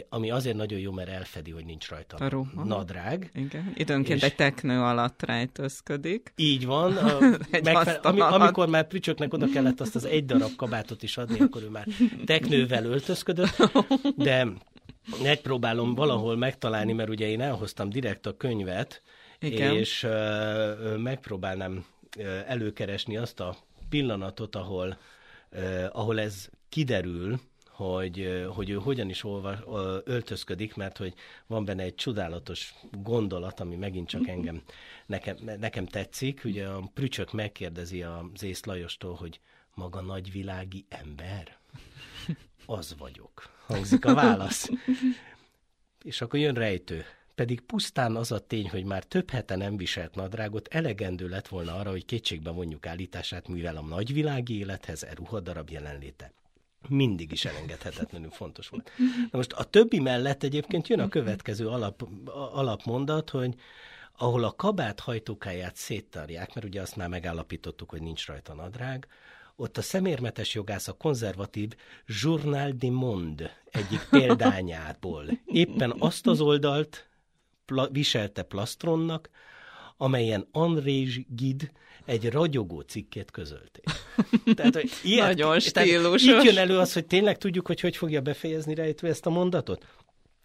ami 0.08 0.30
azért 0.30 0.56
nagyon 0.56 0.78
jó, 0.78 0.92
mert 0.92 1.08
elfedi, 1.08 1.50
hogy 1.50 1.64
nincs 1.64 1.88
rajta 1.88 2.16
a 2.16 2.28
ruha. 2.28 2.64
nadrág. 2.64 3.30
Igen. 3.34 3.72
Időnként 3.74 4.18
és 4.18 4.24
egy 4.24 4.34
teknő 4.34 4.80
alatt 4.80 5.22
rejtőzködik. 5.22 6.32
Így 6.36 6.66
van. 6.66 6.96
A, 6.96 7.18
megfe- 7.62 8.04
ami, 8.04 8.20
amikor 8.20 8.68
már 8.68 8.86
Prücsöknek 8.86 9.32
oda 9.32 9.46
kellett 9.52 9.80
azt 9.80 9.94
az 9.94 10.04
egy 10.04 10.24
darab 10.24 10.56
kabátot 10.56 11.02
is 11.02 11.16
adni, 11.16 11.40
akkor 11.40 11.62
ő 11.62 11.68
már 11.68 11.86
teknővel 12.24 12.84
öltözködött, 12.84 13.70
de 14.16 14.46
megpróbálom 15.22 15.94
valahol 15.94 16.36
megtalálni, 16.36 16.92
mert 16.92 17.08
ugye 17.08 17.28
én 17.28 17.40
elhoztam 17.40 17.90
direkt 17.90 18.26
a 18.26 18.36
könyvet, 18.36 19.02
Igen. 19.40 19.74
és 19.76 20.02
uh, 20.02 20.96
megpróbálnám 20.96 21.84
uh, 22.18 22.24
előkeresni 22.46 23.16
azt 23.16 23.40
a 23.40 23.56
pillanatot, 23.88 24.56
ahol, 24.56 24.98
uh, 25.52 25.84
ahol 25.92 26.20
ez 26.20 26.48
kiderül, 26.68 27.40
hogy, 27.78 28.44
hogy 28.54 28.70
ő 28.70 28.74
hogyan 28.74 29.08
is 29.08 29.24
olva, 29.24 29.56
öltözködik, 30.04 30.74
mert 30.74 30.96
hogy 30.96 31.14
van 31.46 31.64
benne 31.64 31.82
egy 31.82 31.94
csodálatos 31.94 32.74
gondolat, 33.02 33.60
ami 33.60 33.76
megint 33.76 34.08
csak 34.08 34.28
engem, 34.28 34.62
nekem, 35.06 35.36
nekem 35.58 35.86
tetszik. 35.86 36.40
Ugye 36.44 36.66
a 36.66 36.90
Prücsök 36.94 37.32
megkérdezi 37.32 38.02
az 38.02 38.42
Ész 38.42 38.64
Lajostól, 38.64 39.14
hogy 39.14 39.40
maga 39.74 40.00
nagyvilági 40.00 40.84
ember? 40.88 41.58
Az 42.66 42.94
vagyok. 42.98 43.50
Hangzik 43.66 44.04
a 44.04 44.14
válasz. 44.14 44.68
És 46.02 46.20
akkor 46.20 46.38
jön 46.38 46.54
rejtő. 46.54 47.04
Pedig 47.34 47.60
pusztán 47.60 48.16
az 48.16 48.32
a 48.32 48.46
tény, 48.46 48.68
hogy 48.68 48.84
már 48.84 49.04
több 49.04 49.30
hete 49.30 49.56
nem 49.56 49.76
viselt 49.76 50.14
nadrágot, 50.14 50.68
elegendő 50.68 51.28
lett 51.28 51.48
volna 51.48 51.74
arra, 51.74 51.90
hogy 51.90 52.04
kétségbe 52.04 52.50
vonjuk 52.50 52.86
állítását, 52.86 53.48
mivel 53.48 53.76
a 53.76 53.82
nagyvilági 53.82 54.58
élethez 54.58 55.02
e 55.02 55.14
ruhadarab 55.14 55.70
jelenléte 55.70 56.32
mindig 56.88 57.32
is 57.32 57.44
elengedhetetlenül 57.44 58.30
fontos 58.30 58.68
volt. 58.68 58.90
Na 59.30 59.38
most 59.38 59.52
a 59.52 59.64
többi 59.64 59.98
mellett 59.98 60.42
egyébként 60.42 60.88
jön 60.88 61.00
a 61.00 61.08
következő 61.08 61.68
alap, 61.68 62.08
alapmondat, 62.52 63.30
hogy 63.30 63.54
ahol 64.16 64.44
a 64.44 64.54
kabát 64.56 65.00
hajtókáját 65.00 65.76
széttarják, 65.76 66.54
mert 66.54 66.66
ugye 66.66 66.80
azt 66.80 66.96
már 66.96 67.08
megállapítottuk, 67.08 67.90
hogy 67.90 68.02
nincs 68.02 68.26
rajta 68.26 68.54
nadrág, 68.54 69.06
ott 69.56 69.76
a 69.76 69.82
szemérmetes 69.82 70.54
jogász 70.54 70.88
a 70.88 70.92
konzervatív 70.92 71.72
Journal 72.06 72.70
du 72.70 72.90
Monde 72.90 73.62
egyik 73.70 74.06
példányából 74.10 75.24
éppen 75.44 75.94
azt 75.98 76.26
az 76.26 76.40
oldalt 76.40 77.08
pla- 77.64 77.90
viselte 77.92 78.42
plastronnak, 78.42 79.30
amelyen 79.98 80.48
André 80.52 81.26
Gide 81.28 81.70
egy 82.04 82.30
ragyogó 82.30 82.80
cikkét 82.80 83.30
közölték. 83.30 83.84
Tehát, 84.54 84.74
hogy 84.74 84.90
ilyet, 85.02 85.26
Nagyon 85.26 85.60
stílusos. 85.60 86.22
Tehát 86.24 86.44
jön 86.44 86.56
elő 86.58 86.78
az, 86.78 86.92
hogy 86.92 87.06
tényleg 87.06 87.38
tudjuk, 87.38 87.66
hogy 87.66 87.80
hogy 87.80 87.96
fogja 87.96 88.20
befejezni 88.20 88.74
rejtve 88.74 89.08
ezt 89.08 89.26
a 89.26 89.30
mondatot? 89.30 89.86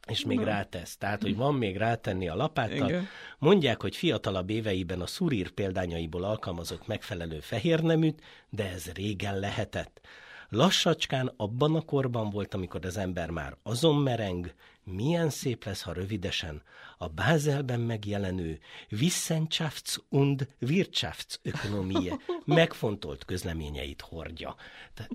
És 0.08 0.26
még 0.26 0.38
Na. 0.38 0.44
rátesz. 0.44 0.98
Tehát, 0.98 1.22
hogy 1.22 1.36
van 1.36 1.56
még 1.56 1.78
rátenni 1.78 2.28
a 2.28 2.36
lapáttal. 2.36 2.90
Igen. 2.90 3.08
Mondják, 3.38 3.82
hogy 3.82 3.96
fiatalabb 3.96 4.50
éveiben 4.50 5.02
a 5.02 5.08
szurír 5.08 5.50
példányaiból 5.50 6.24
alkalmazott 6.24 6.88
megfelelő 6.88 7.40
fehérneműt, 7.40 8.22
de 8.50 8.70
ez 8.70 8.92
régen 8.94 9.40
lehetett. 9.40 10.02
Lassacskán 10.50 11.34
abban 11.38 11.76
a 11.76 11.82
korban 11.82 12.30
volt, 12.30 12.54
amikor 12.54 12.86
az 12.86 12.98
ember 12.98 13.30
már 13.30 13.58
azon 13.64 13.96
mereng, 13.96 14.54
milyen 14.84 15.30
szép 15.30 15.66
lesz, 15.66 15.82
ha 15.82 15.94
rövidesen 15.94 16.62
a 16.98 17.08
Bázelben 17.08 17.80
megjelenő 17.80 18.60
Wissenschafts- 18.92 20.04
und 20.10 20.48
Wirtschaftsökonomie 20.62 22.20
megfontolt 22.46 23.26
közleményeit 23.26 24.02
hordja. 24.02 24.56
Te... 24.94 25.08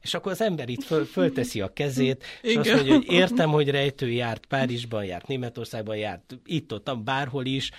És 0.00 0.14
akkor 0.14 0.32
az 0.32 0.40
ember 0.40 0.68
itt 0.68 0.82
föl, 0.82 1.04
fölteszi 1.04 1.60
a 1.60 1.72
kezét, 1.72 2.24
és 2.42 2.50
Igen. 2.50 2.60
azt 2.62 2.74
mondja, 2.74 2.94
hogy 2.94 3.06
értem, 3.08 3.50
hogy 3.50 3.70
rejtő 3.70 4.10
járt 4.10 4.46
Párizsban, 4.46 5.04
járt 5.04 5.26
Németországban, 5.26 5.96
járt 5.96 6.38
itt-ott, 6.44 6.98
bárhol 6.98 7.44
is, 7.44 7.70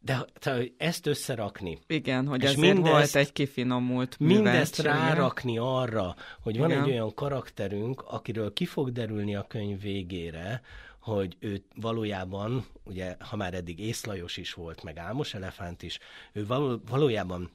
de 0.00 0.24
te, 0.38 0.62
ezt 0.76 1.06
összerakni. 1.06 1.78
Igen, 1.86 2.26
hogy 2.26 2.44
ez 2.44 2.54
mindezt, 2.54 2.90
volt 2.90 3.14
egy 3.14 3.32
kifinomult 3.32 4.18
Mindezt 4.18 4.78
rárakni 4.78 5.58
arra, 5.58 6.16
hogy 6.40 6.58
van 6.58 6.70
Igen. 6.70 6.82
egy 6.82 6.90
olyan 6.90 7.14
karakterünk, 7.14 8.02
akiről 8.06 8.52
ki 8.52 8.64
fog 8.64 8.92
derülni 8.92 9.34
a 9.34 9.46
könyv 9.48 9.80
végére, 9.80 10.62
hogy 10.98 11.36
ő 11.38 11.62
valójában, 11.74 12.66
ugye, 12.84 13.16
ha 13.18 13.36
már 13.36 13.54
eddig 13.54 13.78
Észlajos 13.78 14.36
is 14.36 14.54
volt, 14.54 14.82
meg 14.82 14.98
Álmos 14.98 15.34
Elefánt 15.34 15.82
is, 15.82 15.98
ő 16.32 16.46
valójában 16.88 17.50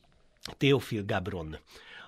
Teofil 0.58 1.06
Gabron, 1.06 1.58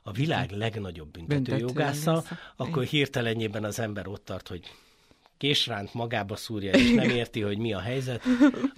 a 0.04 0.12
világ 0.12 0.52
legnagyobb 0.52 1.12
büntetőjogásza, 1.12 2.24
akkor 2.56 2.84
hirtelenjében 2.84 3.64
az 3.64 3.80
ember 3.80 4.08
ott 4.08 4.26
tart, 4.26 4.48
hogy 4.48 4.72
késránt 5.38 5.94
magába 5.94 6.36
szúrja, 6.36 6.72
és 6.72 6.92
nem 6.92 7.10
érti, 7.10 7.42
hogy 7.42 7.58
mi 7.58 7.74
a 7.74 7.80
helyzet. 7.80 8.24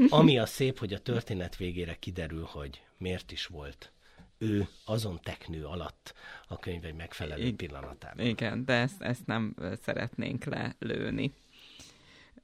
Ami 0.09 0.39
a 0.39 0.45
szép, 0.45 0.79
hogy 0.79 0.93
a 0.93 0.99
történet 0.99 1.57
végére 1.57 1.95
kiderül, 1.99 2.47
hogy 2.51 2.81
miért 2.97 3.31
is 3.31 3.45
volt 3.45 3.91
ő 4.39 4.67
azon 4.85 5.19
teknő 5.23 5.65
alatt 5.65 6.13
a 6.47 6.59
könyv 6.59 6.85
egy 6.85 6.95
megfelelő 6.95 7.45
I- 7.45 7.53
pillanatában. 7.53 8.25
Igen, 8.25 8.65
de 8.65 8.73
ezt, 8.73 9.01
ezt 9.01 9.25
nem 9.25 9.55
szeretnénk 9.81 10.43
lelőni. 10.45 11.33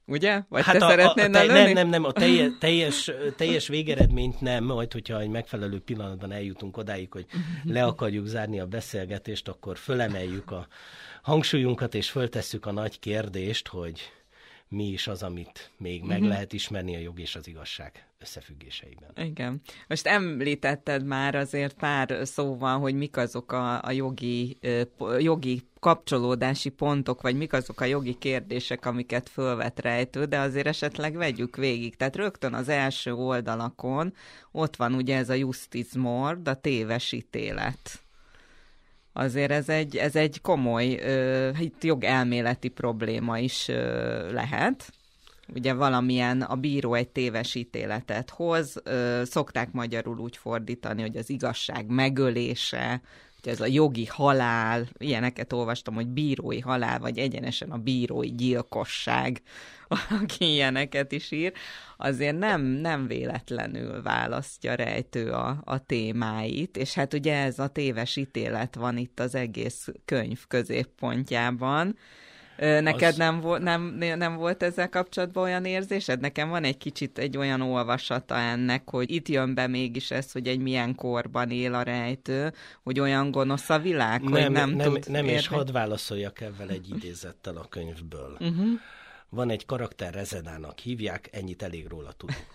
Ugye? 0.08 0.42
Vagy 0.50 0.64
hát 0.64 0.78
te 0.78 0.86
a, 0.86 0.90
szeretnél 0.90 1.36
a, 1.36 1.40
a, 1.40 1.46
Nem, 1.46 1.72
nem, 1.72 1.88
nem, 1.88 2.04
a 2.04 2.12
teljes, 2.12 2.52
teljes, 2.60 3.12
teljes 3.36 3.68
végeredményt 3.68 4.42
nem, 4.42 4.64
majd 4.64 4.92
hogyha 4.92 5.20
egy 5.20 5.30
megfelelő 5.30 5.80
pillanatban 5.80 6.32
eljutunk 6.32 6.78
odáig, 6.78 7.12
hogy 7.12 7.26
le 7.64 7.84
akarjuk 7.84 8.26
zárni 8.26 8.60
a 8.60 8.66
beszélgetést, 8.66 9.48
akkor 9.48 9.78
fölemeljük 9.78 10.52
a 10.52 10.68
hangsúlyunkat, 11.26 11.94
és 11.94 12.10
föltesszük 12.10 12.66
a 12.66 12.72
nagy 12.72 13.00
kérdést, 13.00 13.68
hogy 13.68 14.12
mi 14.68 14.88
is 14.88 15.08
az, 15.08 15.24
amit 15.24 15.72
még 15.78 16.04
meg 16.04 16.18
uh-huh. 16.18 16.32
lehet 16.32 16.54
ismerni 16.54 16.96
a 16.96 17.00
jog 17.00 17.20
és 17.20 17.36
az 17.36 17.48
igazság 17.48 18.08
összefüggéseiben. 18.20 19.12
Igen. 19.16 19.62
Most 19.88 20.08
említetted 20.08 21.06
már 21.06 21.36
azért 21.36 21.74
pár 21.74 22.20
szóval, 22.24 22.80
hogy 22.80 22.96
mik 22.96 23.18
azok 23.18 23.52
a, 23.52 23.84
a 23.84 23.92
jogi, 23.92 24.58
jogi 25.20 25.62
kapcsolódási 25.80 26.70
pontok, 26.70 27.22
vagy 27.22 27.36
mik 27.36 27.54
azok 27.54 27.82
a 27.82 27.86
jogi 27.86 28.18
kérdések, 28.18 28.86
amiket 28.86 29.30
fölvet 29.30 29.80
rejtő, 29.80 30.26
de 30.26 30.40
azért 30.40 30.68
esetleg 30.68 31.16
vegyük 31.16 31.56
végig. 31.56 31.96
Tehát 31.96 32.16
rögtön 32.16 32.54
az 32.54 32.70
első 32.70 33.14
oldalakon 33.14 34.14
ott 34.52 34.76
van 34.76 34.94
ugye 34.94 35.18
ez 35.18 35.30
a 35.30 35.34
justice 35.34 36.00
mord, 36.00 36.48
a 36.48 36.56
téves 36.56 37.12
ítélet 37.12 38.05
azért 39.18 39.52
ez 39.52 39.70
egy, 39.70 39.96
ez 39.98 40.16
egy 40.16 40.42
komoly, 40.42 40.94
uh, 40.94 41.62
itt 41.62 41.84
jogelméleti 41.84 42.68
probléma 42.68 43.38
is 43.38 43.68
lehet. 44.32 44.94
ugye 45.56 45.74
valamilyen 45.74 46.42
a 46.42 46.56
bíró 46.56 46.94
egy 46.94 47.10
téves 47.10 47.56
ítéletet 47.56 48.30
hoz, 48.30 48.82
ö, 48.84 49.22
szokták 49.26 49.72
magyarul 49.72 50.18
úgy 50.18 50.38
fordítani, 50.38 51.02
hogy 51.02 51.18
az 51.18 51.30
igazság 51.30 51.88
megölése, 51.88 53.02
ez 53.48 53.62
a 53.62 53.66
jogi 53.66 54.06
halál, 54.06 54.88
ilyeneket 54.98 55.54
olvastam, 55.54 55.94
hogy 55.94 56.08
bírói 56.08 56.60
halál, 56.60 57.00
vagy 57.00 57.18
egyenesen 57.18 57.72
a 57.72 57.78
bírói 57.78 58.32
gyilkosság, 58.36 59.42
aki 60.22 60.46
ilyeneket 60.46 61.12
is 61.12 61.32
ír, 61.32 61.54
azért 61.98 62.38
nem, 62.38 62.62
nem 62.62 63.08
véletlenül 63.08 64.02
választja 64.02 64.76
rejtő 64.76 65.32
a, 65.32 65.62
a 65.64 65.86
témáit, 65.86 66.78
és 66.78 66.94
hát 66.94 67.14
ugye 67.14 67.36
ez 67.36 67.60
a 67.60 67.68
téves 67.68 68.16
ítélet 68.16 68.76
van 68.76 68.98
itt 68.98 69.20
az 69.20 69.36
egész 69.36 69.88
könyv 70.06 70.40
középpontjában, 70.48 71.98
Neked 72.58 73.10
az... 73.10 73.16
nem, 73.16 73.42
vo- 73.42 73.62
nem, 73.62 73.82
nem 73.98 74.36
volt 74.36 74.64
ezzel 74.64 74.90
kapcsolatban 74.90 75.44
olyan 75.44 75.66
érzésed? 75.66 76.20
Nekem 76.20 76.50
van 76.50 76.64
egy 76.64 76.78
kicsit 76.78 77.18
egy 77.18 77.38
olyan 77.38 77.62
olvasata 77.62 78.36
ennek, 78.36 78.90
hogy 78.90 79.12
itt 79.12 79.28
jön 79.28 79.54
be 79.54 79.68
mégis 79.68 80.12
ez, 80.12 80.32
hogy 80.32 80.48
egy 80.48 80.60
milyen 80.60 80.96
korban 80.96 81.52
él 81.52 81.74
a 81.74 81.82
rejtő, 81.82 82.54
hogy 82.84 83.00
olyan 83.00 83.32
gonosz 83.32 83.70
a 83.70 83.80
világ, 83.80 84.22
nem, 84.22 84.32
hogy 84.32 84.52
nem, 84.52 84.70
nem 84.70 84.92
tud 84.92 85.10
Nem, 85.10 85.28
és 85.28 85.48
hadd 85.48 85.72
válaszoljak 85.72 86.42
ebben 86.42 86.70
egy 86.70 86.90
idézettel 86.90 87.58
a 87.58 87.68
könyvből. 87.68 88.38
Uh-huh. 88.40 88.68
Van 89.30 89.50
egy 89.50 89.66
karakter 89.66 90.14
Rezedának 90.14 90.80
hívják, 90.80 91.30
ennyit 91.32 91.64
elég 91.64 91.88
róla 91.88 92.12
tudunk. 92.12 92.48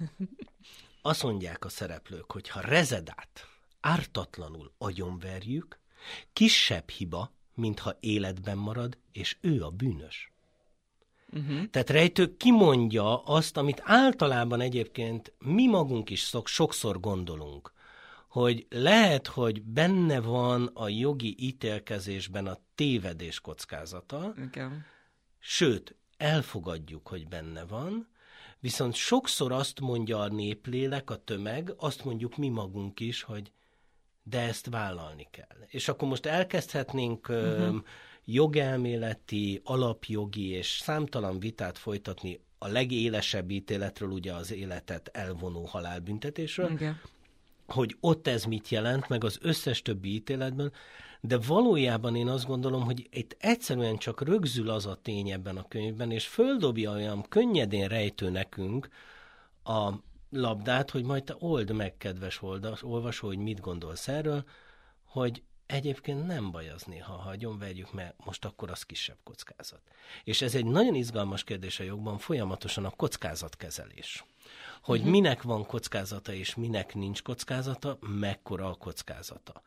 Azt 1.02 1.22
mondják 1.22 1.64
a 1.64 1.68
szereplők, 1.68 2.32
hogy 2.32 2.48
ha 2.48 2.60
Rezedát 2.60 3.46
ártatlanul 3.80 4.72
agyonverjük, 4.78 5.78
kisebb 6.32 6.88
hiba, 6.88 7.32
mintha 7.60 7.96
életben 8.00 8.58
marad, 8.58 8.98
és 9.12 9.36
ő 9.40 9.62
a 9.62 9.70
bűnös. 9.70 10.32
Uh-huh. 11.32 11.70
Tehát 11.70 11.90
rejtő 11.90 12.36
kimondja 12.36 13.22
azt, 13.22 13.56
amit 13.56 13.82
általában 13.84 14.60
egyébként 14.60 15.32
mi 15.38 15.66
magunk 15.66 16.10
is 16.10 16.20
szok, 16.20 16.46
sokszor 16.46 17.00
gondolunk, 17.00 17.72
hogy 18.28 18.66
lehet, 18.70 19.26
hogy 19.26 19.62
benne 19.62 20.20
van 20.20 20.70
a 20.74 20.88
jogi 20.88 21.34
ítélkezésben 21.38 22.46
a 22.46 22.58
tévedés 22.74 23.40
kockázata, 23.40 24.34
Igen. 24.36 24.84
sőt, 25.38 25.94
elfogadjuk, 26.16 27.08
hogy 27.08 27.28
benne 27.28 27.64
van, 27.64 28.08
viszont 28.60 28.94
sokszor 28.94 29.52
azt 29.52 29.80
mondja 29.80 30.20
a 30.20 30.28
néplélek, 30.28 31.10
a 31.10 31.16
tömeg, 31.16 31.74
azt 31.76 32.04
mondjuk 32.04 32.36
mi 32.36 32.48
magunk 32.48 33.00
is, 33.00 33.22
hogy 33.22 33.52
de 34.22 34.40
ezt 34.40 34.66
vállalni 34.66 35.26
kell. 35.30 35.66
És 35.66 35.88
akkor 35.88 36.08
most 36.08 36.26
elkezdhetnénk 36.26 37.28
uh-huh. 37.28 37.76
jogelméleti, 38.24 39.60
alapjogi 39.64 40.48
és 40.48 40.80
számtalan 40.82 41.38
vitát 41.38 41.78
folytatni 41.78 42.40
a 42.58 42.68
legélesebb 42.68 43.50
ítéletről, 43.50 44.10
ugye 44.10 44.32
az 44.32 44.52
életet 44.52 45.10
elvonó 45.12 45.64
halálbüntetésről, 45.64 46.70
Igen. 46.70 47.00
hogy 47.66 47.96
ott 48.00 48.26
ez 48.26 48.44
mit 48.44 48.68
jelent, 48.68 49.08
meg 49.08 49.24
az 49.24 49.38
összes 49.42 49.82
többi 49.82 50.14
ítéletben, 50.14 50.72
de 51.20 51.38
valójában 51.38 52.16
én 52.16 52.28
azt 52.28 52.46
gondolom, 52.46 52.84
hogy 52.84 53.08
itt 53.10 53.36
egyszerűen 53.38 53.96
csak 53.96 54.22
rögzül 54.22 54.70
az 54.70 54.86
a 54.86 54.98
tény 55.02 55.30
ebben 55.30 55.56
a 55.56 55.68
könyvben, 55.68 56.10
és 56.10 56.26
földobja 56.26 56.92
olyan 56.92 57.24
könnyedén 57.28 57.88
rejtő 57.88 58.30
nekünk 58.30 58.88
a 59.64 59.92
labdát, 60.30 60.90
hogy 60.90 61.04
majd 61.04 61.24
te 61.24 61.36
old 61.38 61.72
meg, 61.72 61.96
kedves 61.96 62.42
olvasó, 62.82 63.26
hogy 63.26 63.38
mit 63.38 63.60
gondolsz 63.60 64.08
erről, 64.08 64.44
hogy 65.04 65.42
egyébként 65.66 66.26
nem 66.26 66.50
baj 66.50 66.68
az 66.68 66.82
néha, 66.82 67.12
ha 67.12 67.58
vegyük, 67.58 67.92
mert 67.92 68.14
most 68.24 68.44
akkor 68.44 68.70
az 68.70 68.82
kisebb 68.82 69.16
kockázat. 69.24 69.80
És 70.24 70.42
ez 70.42 70.54
egy 70.54 70.66
nagyon 70.66 70.94
izgalmas 70.94 71.44
kérdés 71.44 71.80
a 71.80 71.84
jogban, 71.84 72.18
folyamatosan 72.18 72.84
a 72.84 72.90
kockázatkezelés. 72.90 74.24
Hogy 74.82 74.98
uh-huh. 74.98 75.12
minek 75.12 75.42
van 75.42 75.66
kockázata, 75.66 76.32
és 76.32 76.54
minek 76.54 76.94
nincs 76.94 77.22
kockázata, 77.22 77.98
mekkora 78.00 78.68
a 78.68 78.74
kockázata. 78.74 79.62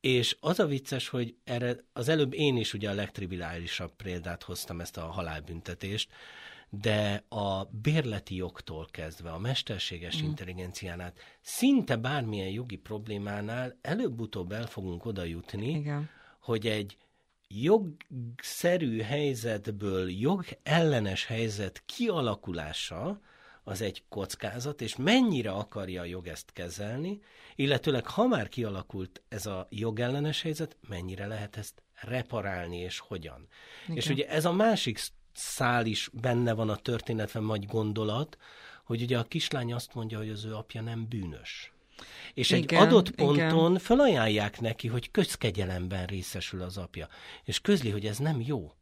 És 0.00 0.36
az 0.40 0.58
a 0.58 0.66
vicces, 0.66 1.08
hogy 1.08 1.36
erre 1.44 1.76
az 1.92 2.08
előbb 2.08 2.34
én 2.34 2.56
is 2.56 2.74
ugye 2.74 2.90
a 2.90 2.94
legtriviálisabb 2.94 3.92
példát 3.96 4.42
hoztam, 4.42 4.80
ezt 4.80 4.96
a 4.96 5.06
halálbüntetést, 5.06 6.12
de 6.70 7.24
a 7.28 7.64
bérleti 7.64 8.34
jogtól 8.34 8.86
kezdve 8.90 9.30
a 9.30 9.38
mesterséges 9.38 10.22
mm. 10.22 10.24
intelligenciánál 10.24 11.12
szinte 11.40 11.96
bármilyen 11.96 12.48
jogi 12.50 12.76
problémánál 12.76 13.78
előbb-utóbb 13.82 14.52
el 14.52 14.66
fogunk 14.66 15.04
oda 15.04 15.24
jutni, 15.24 15.68
Igen. 15.68 16.08
hogy 16.40 16.66
egy 16.66 16.96
jogszerű 17.48 19.00
helyzetből 19.00 20.10
jogellenes 20.10 21.26
helyzet 21.26 21.82
kialakulása 21.86 23.20
az 23.64 23.80
egy 23.80 24.04
kockázat, 24.08 24.80
és 24.80 24.96
mennyire 24.96 25.50
akarja 25.50 26.00
a 26.00 26.04
jog 26.04 26.26
ezt 26.26 26.52
kezelni, 26.52 27.20
illetőleg 27.54 28.06
ha 28.06 28.26
már 28.26 28.48
kialakult 28.48 29.22
ez 29.28 29.46
a 29.46 29.66
jogellenes 29.70 30.42
helyzet, 30.42 30.76
mennyire 30.88 31.26
lehet 31.26 31.56
ezt 31.56 31.82
reparálni, 31.94 32.76
és 32.76 32.98
hogyan. 32.98 33.48
Igen. 33.84 33.96
És 33.96 34.08
ugye 34.08 34.28
ez 34.28 34.44
a 34.44 34.52
másik 34.52 35.00
szál 35.36 35.86
is 35.86 36.10
benne 36.12 36.52
van 36.52 36.68
a 36.68 36.76
történetben, 36.76 37.46
vagy 37.46 37.66
gondolat, 37.66 38.38
hogy 38.84 39.02
ugye 39.02 39.18
a 39.18 39.24
kislány 39.24 39.72
azt 39.72 39.94
mondja, 39.94 40.18
hogy 40.18 40.28
az 40.28 40.44
ő 40.44 40.54
apja 40.54 40.82
nem 40.82 41.06
bűnös. 41.08 41.72
És 42.34 42.50
igen, 42.50 42.80
egy 42.80 42.86
adott 42.86 43.10
ponton 43.10 43.70
igen. 43.70 43.78
felajánlják 43.78 44.60
neki, 44.60 44.88
hogy 44.88 45.10
közkegyelemben 45.10 46.06
részesül 46.06 46.62
az 46.62 46.76
apja. 46.76 47.08
És 47.44 47.60
közli, 47.60 47.90
hogy 47.90 48.06
ez 48.06 48.18
nem 48.18 48.40
jó 48.40 48.74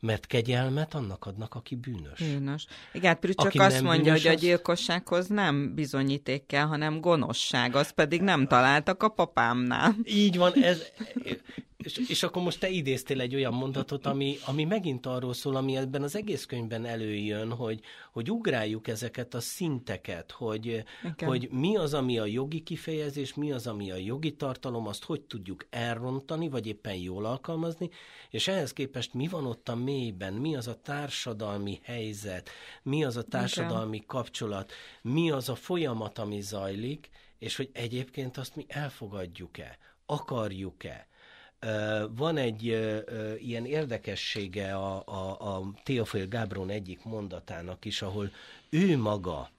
mert 0.00 0.26
kegyelmet 0.26 0.94
annak 0.94 1.26
adnak, 1.26 1.54
aki 1.54 1.74
bűnös. 1.74 2.18
Bűnös. 2.18 2.66
Igen, 2.92 3.18
Prü 3.18 3.32
csak 3.32 3.54
azt 3.54 3.82
mondja, 3.82 4.02
bűnös, 4.02 4.22
hogy 4.22 4.34
a 4.34 4.38
gyilkossághoz 4.38 5.26
nem 5.26 5.74
bizonyíték 5.74 6.46
kell, 6.46 6.66
hanem 6.66 7.00
gonoszság, 7.00 7.76
azt 7.76 7.92
pedig 7.92 8.20
nem 8.20 8.46
találtak 8.46 9.02
a 9.02 9.08
papámnál. 9.08 9.94
Így 10.04 10.36
van, 10.36 10.52
ez, 10.54 10.82
és, 11.82 11.96
és 12.08 12.22
akkor 12.22 12.42
most 12.42 12.60
te 12.60 12.68
idéztél 12.68 13.20
egy 13.20 13.34
olyan 13.34 13.54
mondatot, 13.54 14.06
ami, 14.06 14.36
ami 14.46 14.64
megint 14.64 15.06
arról 15.06 15.32
szól, 15.32 15.56
ami 15.56 15.76
ebben 15.76 16.02
az 16.02 16.16
egész 16.16 16.44
könyvben 16.44 16.84
előjön, 16.84 17.52
hogy, 17.52 17.80
hogy 18.12 18.30
ugráljuk 18.30 18.88
ezeket 18.88 19.34
a 19.34 19.40
szinteket, 19.40 20.30
hogy, 20.30 20.84
hogy 21.18 21.48
mi 21.50 21.76
az, 21.76 21.94
ami 21.94 22.18
a 22.18 22.24
jogi 22.24 22.62
kifejezés, 22.62 23.34
mi 23.34 23.52
az, 23.52 23.66
ami 23.66 23.90
a 23.90 23.96
jogi 23.96 24.36
tartalom, 24.36 24.86
azt 24.86 25.04
hogy 25.04 25.20
tudjuk 25.20 25.66
elrontani, 25.70 26.48
vagy 26.48 26.66
éppen 26.66 26.94
jól 26.94 27.24
alkalmazni, 27.24 27.90
és 28.30 28.48
ehhez 28.48 28.72
képest 28.72 29.14
mi 29.14 29.28
van 29.28 29.46
ott 29.46 29.68
a 29.68 29.74
mélyben, 29.74 30.32
mi 30.32 30.56
az 30.56 30.66
a 30.68 30.80
társadalmi 30.80 31.80
helyzet, 31.82 32.50
mi 32.82 33.04
az 33.04 33.16
a 33.16 33.22
társadalmi 33.22 33.96
Igen. 33.96 34.06
kapcsolat, 34.06 34.72
mi 35.02 35.30
az 35.30 35.48
a 35.48 35.54
folyamat, 35.54 36.18
ami 36.18 36.40
zajlik, 36.40 37.08
és 37.38 37.56
hogy 37.56 37.70
egyébként 37.72 38.36
azt 38.36 38.56
mi 38.56 38.64
elfogadjuk-e, 38.68 39.78
akarjuk-e, 40.06 41.08
van 42.10 42.36
egy 42.36 42.62
ilyen 43.38 43.66
érdekessége 43.66 44.74
a, 44.74 45.02
a, 45.06 45.56
a 45.56 45.72
Teofil 45.82 46.28
Gábron 46.28 46.70
egyik 46.70 47.04
mondatának 47.04 47.84
is, 47.84 48.02
ahol 48.02 48.32
ő 48.68 48.96
maga 48.98 49.50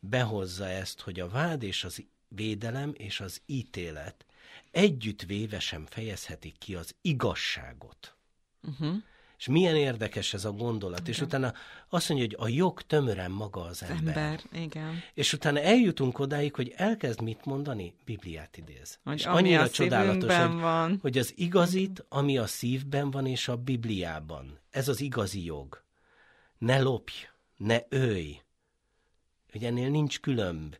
behozza 0.00 0.68
ezt, 0.68 1.00
hogy 1.00 1.20
a 1.20 1.28
vád 1.28 1.62
és 1.62 1.84
az 1.84 2.04
védelem 2.28 2.92
és 2.96 3.20
az 3.20 3.40
ítélet 3.46 4.24
együtt 4.70 5.22
véve 5.22 5.60
sem 5.60 5.86
fejezhetik 5.86 6.58
ki 6.58 6.74
az 6.74 6.94
igazságot. 7.00 8.14
Uh-huh. 8.62 8.96
És 9.38 9.48
milyen 9.48 9.76
érdekes 9.76 10.34
ez 10.34 10.44
a 10.44 10.52
gondolat. 10.52 10.98
Igen. 10.98 11.12
És 11.12 11.20
utána 11.20 11.52
azt 11.88 12.08
mondja, 12.08 12.26
hogy 12.26 12.50
a 12.50 12.54
jog 12.56 12.82
tömören 12.82 13.30
maga 13.30 13.60
az 13.60 13.82
ember. 13.82 14.16
ember. 14.16 14.40
Igen. 14.52 15.02
És 15.14 15.32
utána 15.32 15.60
eljutunk 15.60 16.18
odáig, 16.18 16.54
hogy 16.54 16.72
elkezd 16.76 17.20
mit 17.20 17.44
mondani? 17.44 17.94
Bibliát 18.04 18.56
idéz. 18.56 18.98
Hogy 19.04 19.18
és 19.18 19.26
annyira 19.26 19.62
a 19.62 19.70
csodálatos, 19.70 20.36
hogy, 20.36 20.60
van. 20.60 20.98
hogy 21.02 21.18
az 21.18 21.32
igazit, 21.36 22.04
ami 22.08 22.38
a 22.38 22.46
szívben 22.46 23.10
van 23.10 23.26
és 23.26 23.48
a 23.48 23.56
Bibliában. 23.56 24.58
Ez 24.70 24.88
az 24.88 25.00
igazi 25.00 25.44
jog. 25.44 25.82
Ne 26.58 26.80
lopj, 26.80 27.12
ne 27.56 27.78
ölj. 27.88 28.40
Hogy 29.52 29.64
ennél 29.64 29.90
nincs 29.90 30.20
különb. 30.20 30.76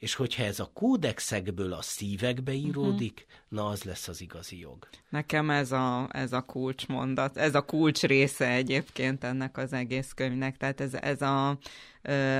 És 0.00 0.14
hogyha 0.14 0.44
ez 0.44 0.60
a 0.60 0.70
kódexekből 0.74 1.72
a 1.72 1.82
szívekbe 1.82 2.52
íródik, 2.52 3.26
uh-huh. 3.26 3.64
na 3.64 3.66
az 3.70 3.82
lesz 3.82 4.08
az 4.08 4.20
igazi 4.20 4.58
jog. 4.58 4.88
Nekem 5.08 5.50
ez 5.50 5.72
a, 5.72 6.08
ez 6.12 6.32
a 6.32 6.40
kulcsmondat, 6.40 7.36
ez 7.36 7.54
a 7.54 7.64
kulcs 7.64 8.02
része 8.02 8.50
egyébként 8.50 9.24
ennek 9.24 9.56
az 9.56 9.72
egész 9.72 10.12
könyvnek, 10.12 10.56
tehát 10.56 10.80
ez, 10.80 10.94
ez 10.94 11.22
a, 11.22 11.48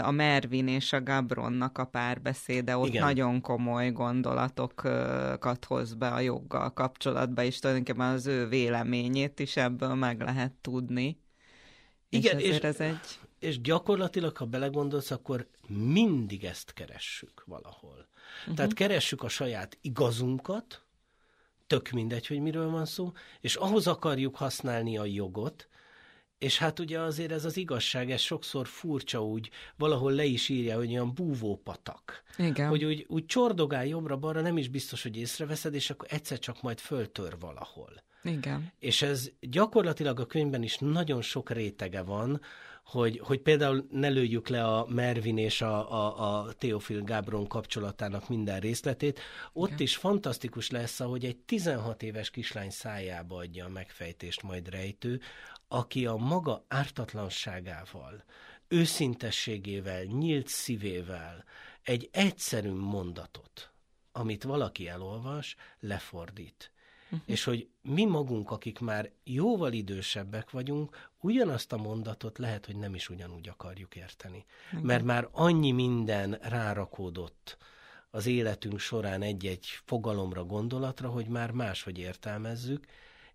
a 0.02 0.10
Mervin 0.10 0.68
és 0.68 0.92
a 0.92 1.02
Gabronnak 1.02 1.78
a 1.78 1.84
párbeszéde, 1.84 2.76
ott 2.76 2.88
Igen. 2.88 3.02
nagyon 3.02 3.40
komoly 3.40 3.92
gondolatokat 3.92 5.64
hoz 5.64 5.94
be 5.94 6.08
a 6.08 6.20
joggal 6.20 6.72
kapcsolatba, 6.72 7.42
és 7.42 7.58
tulajdonképpen 7.58 8.12
az 8.12 8.26
ő 8.26 8.48
véleményét 8.48 9.40
is 9.40 9.56
ebből 9.56 9.94
meg 9.94 10.20
lehet 10.20 10.52
tudni. 10.60 11.20
Igen, 12.08 12.38
és, 12.38 12.48
és 12.48 12.58
ez 12.58 12.80
egy 12.80 12.98
és 13.40 13.60
gyakorlatilag, 13.60 14.36
ha 14.36 14.44
belegondolsz, 14.44 15.10
akkor 15.10 15.46
mindig 15.68 16.44
ezt 16.44 16.72
keressük 16.72 17.42
valahol. 17.46 18.08
Uh-huh. 18.40 18.54
Tehát 18.54 18.74
keressük 18.74 19.22
a 19.22 19.28
saját 19.28 19.78
igazunkat, 19.80 20.82
tök 21.66 21.90
mindegy, 21.90 22.26
hogy 22.26 22.40
miről 22.40 22.70
van 22.70 22.84
szó, 22.84 23.12
és 23.40 23.54
ahhoz 23.54 23.86
akarjuk 23.86 24.36
használni 24.36 24.98
a 24.98 25.04
jogot, 25.04 25.68
és 26.38 26.58
hát 26.58 26.78
ugye 26.78 27.00
azért 27.00 27.32
ez 27.32 27.44
az 27.44 27.56
igazság, 27.56 28.10
ez 28.10 28.20
sokszor 28.20 28.66
furcsa 28.66 29.24
úgy, 29.24 29.50
valahol 29.76 30.12
le 30.12 30.24
is 30.24 30.48
írja, 30.48 30.76
hogy 30.76 30.88
olyan 30.88 31.14
búvópatak. 31.14 32.22
Igen. 32.38 32.68
Hogy 32.68 32.84
úgy, 32.84 33.04
úgy 33.08 33.26
csordogál 33.26 33.86
jobbra-balra, 33.86 34.40
nem 34.40 34.56
is 34.56 34.68
biztos, 34.68 35.02
hogy 35.02 35.16
észreveszed, 35.16 35.74
és 35.74 35.90
akkor 35.90 36.08
egyszer 36.10 36.38
csak 36.38 36.62
majd 36.62 36.78
föltör 36.78 37.36
valahol. 37.38 38.02
Igen. 38.22 38.72
És 38.78 39.02
ez 39.02 39.30
gyakorlatilag 39.40 40.20
a 40.20 40.26
könyvben 40.26 40.62
is 40.62 40.78
nagyon 40.78 41.22
sok 41.22 41.50
rétege 41.50 42.02
van, 42.02 42.40
hogy, 42.90 43.18
hogy 43.18 43.40
például 43.40 43.86
ne 43.90 44.08
lőjük 44.08 44.48
le 44.48 44.64
a 44.64 44.86
Mervin 44.88 45.38
és 45.38 45.62
a, 45.62 45.92
a, 45.92 46.38
a 46.38 46.52
Teofil 46.52 47.02
Gábron 47.02 47.46
kapcsolatának 47.46 48.28
minden 48.28 48.60
részletét. 48.60 49.20
Ott 49.52 49.68
Igen. 49.68 49.80
is 49.80 49.96
fantasztikus 49.96 50.70
lesz, 50.70 50.98
hogy 50.98 51.24
egy 51.24 51.36
16 51.36 52.02
éves 52.02 52.30
kislány 52.30 52.70
szájába 52.70 53.36
adja 53.36 53.64
a 53.64 53.68
megfejtést 53.68 54.42
majd 54.42 54.68
rejtő, 54.68 55.20
aki 55.68 56.06
a 56.06 56.16
maga 56.16 56.64
ártatlanságával, 56.68 58.24
őszintességével, 58.68 60.02
nyílt 60.02 60.46
szívével 60.46 61.44
egy 61.82 62.08
egyszerű 62.12 62.72
mondatot, 62.72 63.70
amit 64.12 64.42
valaki 64.42 64.88
elolvas, 64.88 65.56
lefordít. 65.80 66.72
Uh-huh. 67.12 67.20
És 67.24 67.44
hogy 67.44 67.68
mi 67.82 68.04
magunk, 68.04 68.50
akik 68.50 68.78
már 68.78 69.10
jóval 69.24 69.72
idősebbek 69.72 70.50
vagyunk, 70.50 71.10
ugyanazt 71.20 71.72
a 71.72 71.76
mondatot 71.76 72.38
lehet, 72.38 72.66
hogy 72.66 72.76
nem 72.76 72.94
is 72.94 73.08
ugyanúgy 73.08 73.48
akarjuk 73.48 73.96
érteni. 73.96 74.44
Okay. 74.72 74.84
Mert 74.84 75.04
már 75.04 75.28
annyi 75.32 75.70
minden 75.70 76.38
rárakódott 76.42 77.56
az 78.10 78.26
életünk 78.26 78.78
során 78.78 79.22
egy-egy 79.22 79.66
fogalomra, 79.84 80.44
gondolatra, 80.44 81.08
hogy 81.08 81.26
már 81.26 81.50
máshogy 81.50 81.98
értelmezzük, 81.98 82.86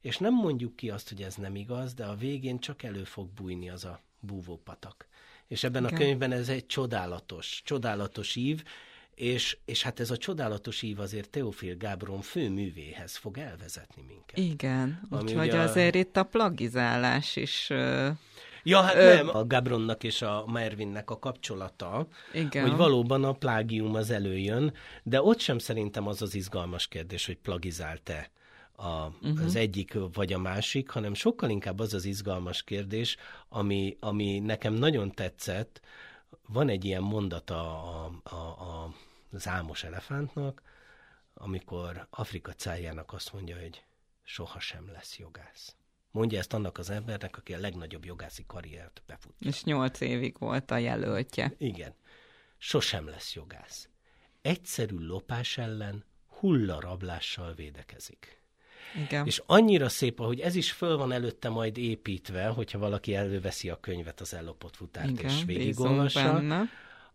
és 0.01 0.17
nem 0.17 0.33
mondjuk 0.33 0.75
ki 0.75 0.89
azt, 0.89 1.09
hogy 1.09 1.21
ez 1.21 1.35
nem 1.35 1.55
igaz, 1.55 1.93
de 1.93 2.05
a 2.05 2.15
végén 2.15 2.59
csak 2.59 2.83
elő 2.83 3.03
fog 3.03 3.29
bújni 3.29 3.69
az 3.69 3.85
a 3.85 4.01
búvópatak. 4.19 5.07
És 5.47 5.63
ebben 5.63 5.83
Igen. 5.83 5.95
a 5.95 5.97
könyvben 5.97 6.31
ez 6.31 6.49
egy 6.49 6.65
csodálatos, 6.65 7.61
csodálatos 7.65 8.35
ív, 8.35 8.63
és, 9.15 9.57
és 9.65 9.83
hát 9.83 9.99
ez 9.99 10.11
a 10.11 10.17
csodálatos 10.17 10.81
ív 10.81 10.99
azért 10.99 11.29
Teofil 11.29 11.77
Gábron 11.77 12.21
főművéhez 12.21 13.15
fog 13.15 13.37
elvezetni 13.37 14.03
minket. 14.07 14.37
Igen, 14.37 15.07
úgyhogy 15.09 15.49
a... 15.49 15.61
azért 15.61 15.95
itt 15.95 16.17
a 16.17 16.23
plagizálás 16.23 17.35
is... 17.35 17.69
Ja, 18.63 18.81
hát 18.81 18.95
Ö... 18.95 19.13
nem, 19.13 19.29
a 19.35 19.45
Gabronnak 19.45 20.03
és 20.03 20.21
a 20.21 20.45
Mervinnek 20.47 21.09
a 21.09 21.19
kapcsolata, 21.19 22.07
Igen. 22.33 22.67
hogy 22.67 22.77
valóban 22.77 23.23
a 23.23 23.33
plágium 23.33 23.95
az 23.95 24.09
előjön, 24.09 24.73
de 25.03 25.21
ott 25.21 25.39
sem 25.39 25.57
szerintem 25.57 26.07
az 26.07 26.21
az 26.21 26.35
izgalmas 26.35 26.87
kérdés, 26.87 27.25
hogy 27.25 27.37
plagizált-e 27.37 28.29
a, 28.75 29.05
uh-huh. 29.21 29.45
az 29.45 29.55
egyik 29.55 29.97
vagy 30.13 30.33
a 30.33 30.39
másik, 30.39 30.89
hanem 30.89 31.13
sokkal 31.13 31.49
inkább 31.49 31.79
az 31.79 31.93
az 31.93 32.05
izgalmas 32.05 32.63
kérdés, 32.63 33.17
ami, 33.49 33.97
ami 33.99 34.39
nekem 34.39 34.73
nagyon 34.73 35.11
tetszett, 35.11 35.81
van 36.47 36.69
egy 36.69 36.85
ilyen 36.85 37.01
mondata 37.01 37.83
a, 37.83 38.11
a, 38.23 38.35
a, 38.35 38.93
az 39.35 39.47
álmos 39.47 39.83
elefántnak, 39.83 40.61
amikor 41.33 42.07
Afrika 42.09 42.53
cájának 42.53 43.13
azt 43.13 43.33
mondja, 43.33 43.59
hogy 43.59 43.83
sohasem 44.23 44.91
lesz 44.91 45.17
jogász. 45.17 45.75
Mondja 46.11 46.39
ezt 46.39 46.53
annak 46.53 46.77
az 46.77 46.89
embernek, 46.89 47.37
aki 47.37 47.53
a 47.53 47.59
legnagyobb 47.59 48.05
jogászi 48.05 48.43
karriert 48.47 49.01
befutja. 49.07 49.47
És 49.47 49.63
nyolc 49.63 49.99
évig 49.99 50.35
volt 50.39 50.71
a 50.71 50.77
jelöltje. 50.77 51.53
Igen. 51.57 51.93
Sosem 52.57 53.07
lesz 53.07 53.33
jogász. 53.33 53.89
Egyszerű 54.41 54.97
lopás 54.97 55.57
ellen 55.57 56.03
hullarablással 56.27 57.53
védekezik. 57.53 58.41
Igen. 59.05 59.25
És 59.25 59.41
annyira 59.45 59.89
szép, 59.89 60.19
hogy 60.19 60.39
ez 60.39 60.55
is 60.55 60.71
föl 60.71 60.97
van 60.97 61.11
előtte 61.11 61.49
majd 61.49 61.77
építve, 61.77 62.47
hogyha 62.47 62.79
valaki 62.79 63.15
előveszi 63.15 63.69
a 63.69 63.79
könyvet, 63.79 64.21
az 64.21 64.33
ellopott 64.33 64.75
futárt, 64.75 65.09
Igen, 65.09 65.25
és 65.25 65.43
végigolvassa, 65.45 66.67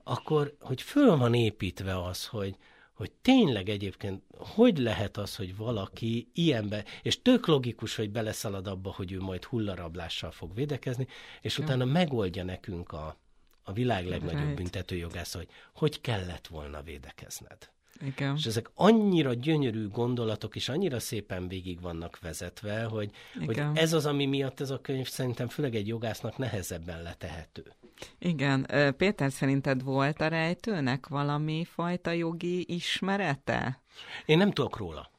akkor, 0.04 0.56
hogy 0.60 0.82
föl 0.82 1.16
van 1.16 1.34
építve 1.34 2.02
az, 2.02 2.26
hogy, 2.26 2.56
hogy 2.92 3.10
tényleg 3.22 3.68
egyébként 3.68 4.22
hogy 4.36 4.78
lehet 4.78 5.16
az, 5.16 5.36
hogy 5.36 5.56
valaki 5.56 6.30
ilyenbe, 6.34 6.84
és 7.02 7.22
tök 7.22 7.46
logikus, 7.46 7.96
hogy 7.96 8.10
beleszalad 8.10 8.66
abba, 8.66 8.92
hogy 8.92 9.12
ő 9.12 9.20
majd 9.20 9.44
hullarablással 9.44 10.30
fog 10.30 10.54
védekezni, 10.54 11.06
és 11.40 11.58
ja. 11.58 11.64
utána 11.64 11.84
megoldja 11.84 12.44
nekünk 12.44 12.92
a, 12.92 13.16
a 13.62 13.72
világ 13.72 14.06
legnagyobb 14.06 14.40
right. 14.40 14.54
büntetőjogász, 14.54 15.34
hogy 15.34 15.48
hogy 15.74 16.00
kellett 16.00 16.46
volna 16.46 16.82
védekezned. 16.82 17.70
Igen. 18.00 18.36
És 18.36 18.46
ezek 18.46 18.70
annyira 18.74 19.34
gyönyörű 19.34 19.88
gondolatok, 19.88 20.56
és 20.56 20.68
annyira 20.68 21.00
szépen 21.00 21.48
végig 21.48 21.80
vannak 21.80 22.18
vezetve, 22.18 22.84
hogy, 22.84 23.10
hogy 23.46 23.62
ez 23.74 23.92
az, 23.92 24.06
ami 24.06 24.26
miatt 24.26 24.60
ez 24.60 24.70
a 24.70 24.80
könyv 24.80 25.08
szerintem 25.08 25.48
főleg 25.48 25.74
egy 25.74 25.86
jogásznak 25.86 26.38
nehezebben 26.38 27.02
letehető. 27.02 27.72
Igen. 28.18 28.66
Péter, 28.96 29.32
szerinted 29.32 29.82
volt 29.82 30.20
a 30.20 30.28
rejtőnek 30.28 31.06
valami 31.08 31.66
fajta 31.74 32.10
jogi 32.10 32.64
ismerete? 32.68 33.80
Én 34.26 34.38
nem 34.38 34.52
tudok 34.52 34.76
róla. 34.76 35.10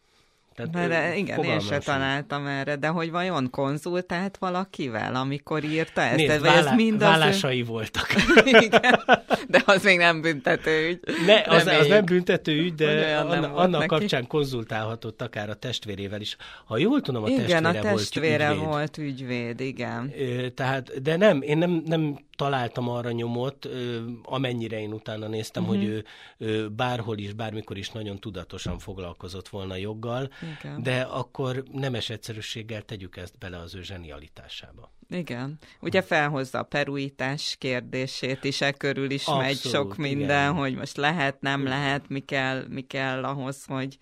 Tehát, 0.69 0.89
de, 0.89 1.15
igen, 1.15 1.43
én 1.43 1.59
se 1.59 1.77
találtam 1.77 2.45
erre, 2.45 2.75
de 2.75 2.87
hogy 2.87 3.11
vajon 3.11 3.49
konzultált 3.49 4.37
valakivel, 4.37 5.15
amikor 5.15 5.63
írta 5.63 6.01
ezt? 6.01 6.15
Nézd, 6.15 6.41
vállá, 6.41 6.69
ez 6.69 6.75
mind 6.75 6.99
vállásai 6.99 7.61
az... 7.61 7.67
voltak. 7.67 8.07
igen, 8.65 8.99
de 9.47 9.61
az 9.65 9.83
még 9.83 9.97
nem 9.97 10.21
büntetőügy. 10.21 10.99
Ne, 11.25 11.41
az, 11.55 11.67
az 11.67 11.87
nem 11.87 12.05
büntetőügy, 12.05 12.75
de 12.75 13.17
anna, 13.17 13.53
annak 13.53 13.79
neki. 13.79 13.85
kapcsán 13.85 14.27
konzultálhatott 14.27 15.21
akár 15.21 15.49
a 15.49 15.53
testvérével 15.53 16.21
is. 16.21 16.35
Ha 16.65 16.77
jól 16.77 17.01
tudom, 17.01 17.23
a 17.23 17.27
igen, 17.27 17.63
testvére, 17.63 17.79
a 17.79 17.81
testvére 17.81 18.53
volt 18.53 18.57
ügyvéd. 18.57 18.67
volt 18.67 18.97
ügyvéd, 18.97 19.59
igen. 19.59 20.13
Tehát, 20.55 21.01
de 21.01 21.15
nem, 21.17 21.41
én 21.41 21.57
nem, 21.57 21.81
nem 21.85 22.17
találtam 22.41 22.89
arra 22.89 23.11
nyomot, 23.11 23.69
amennyire 24.23 24.79
én 24.79 24.93
utána 24.93 25.27
néztem, 25.27 25.63
uh-huh. 25.63 25.77
hogy 25.77 26.03
ő 26.37 26.69
bárhol 26.69 27.17
is, 27.17 27.33
bármikor 27.33 27.77
is 27.77 27.89
nagyon 27.89 28.19
tudatosan 28.19 28.79
foglalkozott 28.79 29.49
volna 29.49 29.75
joggal, 29.75 30.29
Igen. 30.59 30.83
de 30.83 31.01
akkor 31.01 31.63
nemes 31.71 32.09
egyszerűséggel 32.09 32.81
tegyük 32.81 33.17
ezt 33.17 33.37
bele 33.37 33.57
az 33.57 33.75
ő 33.75 33.81
zsenialitásába. 33.81 34.91
Igen. 35.09 35.57
Ugye 35.79 36.01
felhozza 36.01 36.59
a 36.59 36.63
peruítás 36.63 37.55
kérdését 37.59 38.43
is, 38.43 38.61
e 38.61 38.71
körül 38.71 39.09
is 39.11 39.25
Abszolút, 39.25 39.41
megy 39.41 39.57
sok 39.57 39.97
minden, 39.97 40.51
igen. 40.51 40.53
hogy 40.53 40.75
most 40.75 40.97
lehet, 40.97 41.41
nem 41.41 41.63
lehet, 41.63 42.09
mi 42.09 42.19
kell, 42.19 42.65
mi 42.69 42.81
kell 42.81 43.23
ahhoz, 43.23 43.65
hogy 43.65 43.97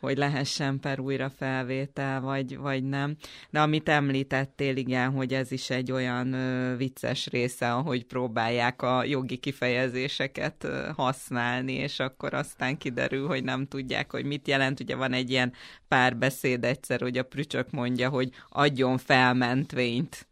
hogy 0.00 0.16
lehessen 0.16 0.80
per 0.80 1.00
újra 1.00 1.30
felvétel, 1.30 2.20
vagy, 2.20 2.56
vagy 2.56 2.84
nem. 2.84 3.16
De 3.50 3.60
amit 3.60 3.88
említettél, 3.88 4.76
igen, 4.76 5.10
hogy 5.10 5.34
ez 5.34 5.52
is 5.52 5.70
egy 5.70 5.92
olyan 5.92 6.32
ö, 6.32 6.76
vicces 6.76 7.26
része, 7.26 7.72
ahogy 7.72 8.04
próbálják 8.04 8.82
a 8.82 9.04
jogi 9.04 9.36
kifejezéseket 9.36 10.64
ö, 10.64 10.88
használni, 10.96 11.72
és 11.72 12.00
akkor 12.00 12.34
aztán 12.34 12.76
kiderül, 12.76 13.26
hogy 13.26 13.44
nem 13.44 13.66
tudják, 13.66 14.10
hogy 14.10 14.24
mit 14.24 14.48
jelent. 14.48 14.80
Ugye 14.80 14.96
van 14.96 15.12
egy 15.12 15.30
ilyen 15.30 15.52
párbeszéd 15.88 16.64
egyszer, 16.64 17.00
hogy 17.00 17.18
a 17.18 17.22
prücsök 17.22 17.70
mondja, 17.70 18.08
hogy 18.08 18.30
adjon 18.48 18.98
felmentvényt 18.98 20.26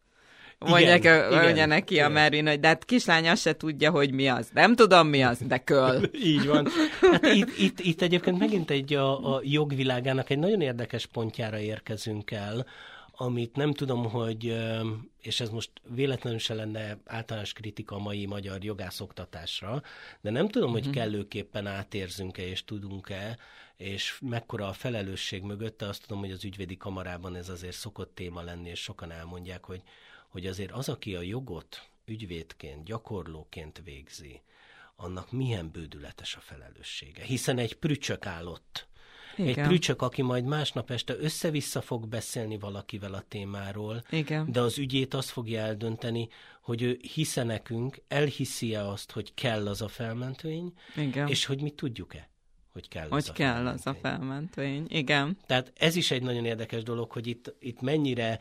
Mondják, 0.66 0.98
igen, 0.98 1.42
mondja 1.42 1.66
neki 1.66 1.94
igen. 1.94 2.06
a 2.06 2.08
Mervin, 2.08 2.46
hogy 2.46 2.60
de 2.60 2.66
hát 2.66 2.84
kislánya 2.84 3.34
se 3.34 3.56
tudja, 3.56 3.90
hogy 3.90 4.12
mi 4.12 4.28
az. 4.28 4.48
Nem 4.52 4.74
tudom, 4.74 5.08
mi 5.08 5.22
az, 5.22 5.38
de 5.46 5.58
köl. 5.58 6.10
Így 6.32 6.46
van. 6.46 6.68
Hát 7.00 7.26
itt, 7.26 7.58
itt, 7.58 7.80
itt 7.80 8.02
egyébként 8.02 8.38
megint 8.38 8.70
egy 8.70 8.94
a, 8.94 9.34
a 9.34 9.40
jogvilágának 9.42 10.30
egy 10.30 10.38
nagyon 10.38 10.60
érdekes 10.60 11.06
pontjára 11.06 11.58
érkezünk 11.58 12.30
el, 12.30 12.66
amit 13.16 13.56
nem 13.56 13.72
tudom, 13.72 14.10
hogy, 14.10 14.56
és 15.20 15.40
ez 15.40 15.48
most 15.48 15.70
véletlenül 15.94 16.38
se 16.38 16.54
lenne 16.54 16.98
általános 17.04 17.52
kritika 17.52 17.94
a 17.94 17.98
mai 17.98 18.26
magyar 18.26 18.64
jogászoktatásra, 18.64 19.82
de 20.20 20.30
nem 20.30 20.48
tudom, 20.48 20.70
hogy 20.70 20.84
mhm. 20.84 20.92
kellőképpen 20.92 21.66
átérzünk-e 21.66 22.46
és 22.46 22.64
tudunk-e, 22.64 23.38
és 23.76 24.18
mekkora 24.20 24.68
a 24.68 24.72
felelősség 24.72 25.42
mögötte, 25.42 25.88
azt 25.88 26.02
tudom, 26.02 26.18
hogy 26.18 26.30
az 26.30 26.44
ügyvédi 26.44 26.76
kamarában 26.76 27.36
ez 27.36 27.48
azért 27.48 27.76
szokott 27.76 28.14
téma 28.14 28.42
lenni, 28.42 28.68
és 28.68 28.80
sokan 28.80 29.10
elmondják, 29.10 29.64
hogy 29.64 29.82
hogy 30.34 30.46
azért 30.46 30.72
az, 30.72 30.88
aki 30.88 31.14
a 31.14 31.20
jogot 31.20 31.88
ügyvédként, 32.04 32.84
gyakorlóként 32.84 33.80
végzi, 33.84 34.40
annak 34.96 35.32
milyen 35.32 35.70
bődületes 35.70 36.36
a 36.36 36.40
felelőssége. 36.40 37.22
Hiszen 37.22 37.58
egy 37.58 37.74
prücsök 37.74 38.26
állott. 38.26 38.88
Igen. 39.36 39.48
Egy 39.48 39.66
prücsök, 39.66 40.02
aki 40.02 40.22
majd 40.22 40.44
másnap 40.44 40.90
este 40.90 41.16
össze-vissza 41.16 41.80
fog 41.80 42.08
beszélni 42.08 42.58
valakivel 42.58 43.14
a 43.14 43.24
témáról, 43.28 44.04
Igen. 44.10 44.52
de 44.52 44.60
az 44.60 44.78
ügyét 44.78 45.14
azt 45.14 45.30
fogja 45.30 45.60
eldönteni, 45.60 46.28
hogy 46.62 46.82
ő 46.82 46.98
hisze 47.12 47.42
nekünk, 47.42 48.02
elhiszi-e 48.08 48.88
azt, 48.88 49.10
hogy 49.10 49.34
kell 49.34 49.68
az 49.68 49.82
a 49.82 49.88
felmentvény, 49.88 50.72
Igen. 50.96 51.28
és 51.28 51.44
hogy 51.44 51.62
mi 51.62 51.70
tudjuk-e 51.70 52.28
hogy 52.74 52.88
kell 52.88 53.08
hogy 53.08 53.18
az 53.18 53.32
kell 53.32 53.66
a 53.66 53.78
felmentvény. 53.78 53.92
az 53.92 53.96
a 53.96 54.08
felmentvény, 54.08 54.86
igen. 54.88 55.36
Tehát 55.46 55.72
ez 55.76 55.96
is 55.96 56.10
egy 56.10 56.22
nagyon 56.22 56.44
érdekes 56.44 56.82
dolog, 56.82 57.10
hogy 57.10 57.26
itt, 57.26 57.54
itt 57.58 57.80
mennyire 57.80 58.38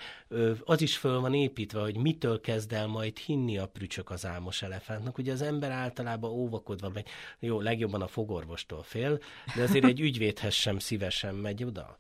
az 0.63 0.81
is 0.81 0.97
föl 0.97 1.19
van 1.19 1.34
építve, 1.34 1.81
hogy 1.81 1.97
mitől 1.97 2.41
kezd 2.41 2.73
el 2.73 2.88
majd 2.88 3.17
hinni 3.17 3.57
a 3.57 3.67
prücsök 3.67 4.09
az 4.09 4.25
álmos 4.25 4.61
elefántnak. 4.61 5.17
Ugye 5.17 5.31
az 5.31 5.41
ember 5.41 5.71
általában 5.71 6.31
óvakodva 6.31 6.89
megy, 6.93 7.07
jó, 7.39 7.61
legjobban 7.61 8.01
a 8.01 8.07
fogorvostól 8.07 8.84
fél, 8.84 9.19
de 9.55 9.63
azért 9.63 9.86
egy 9.86 10.01
ügyvédhez 10.07 10.53
sem 10.53 10.79
szívesen 10.79 11.36
megy 11.36 11.63
oda. 11.63 11.97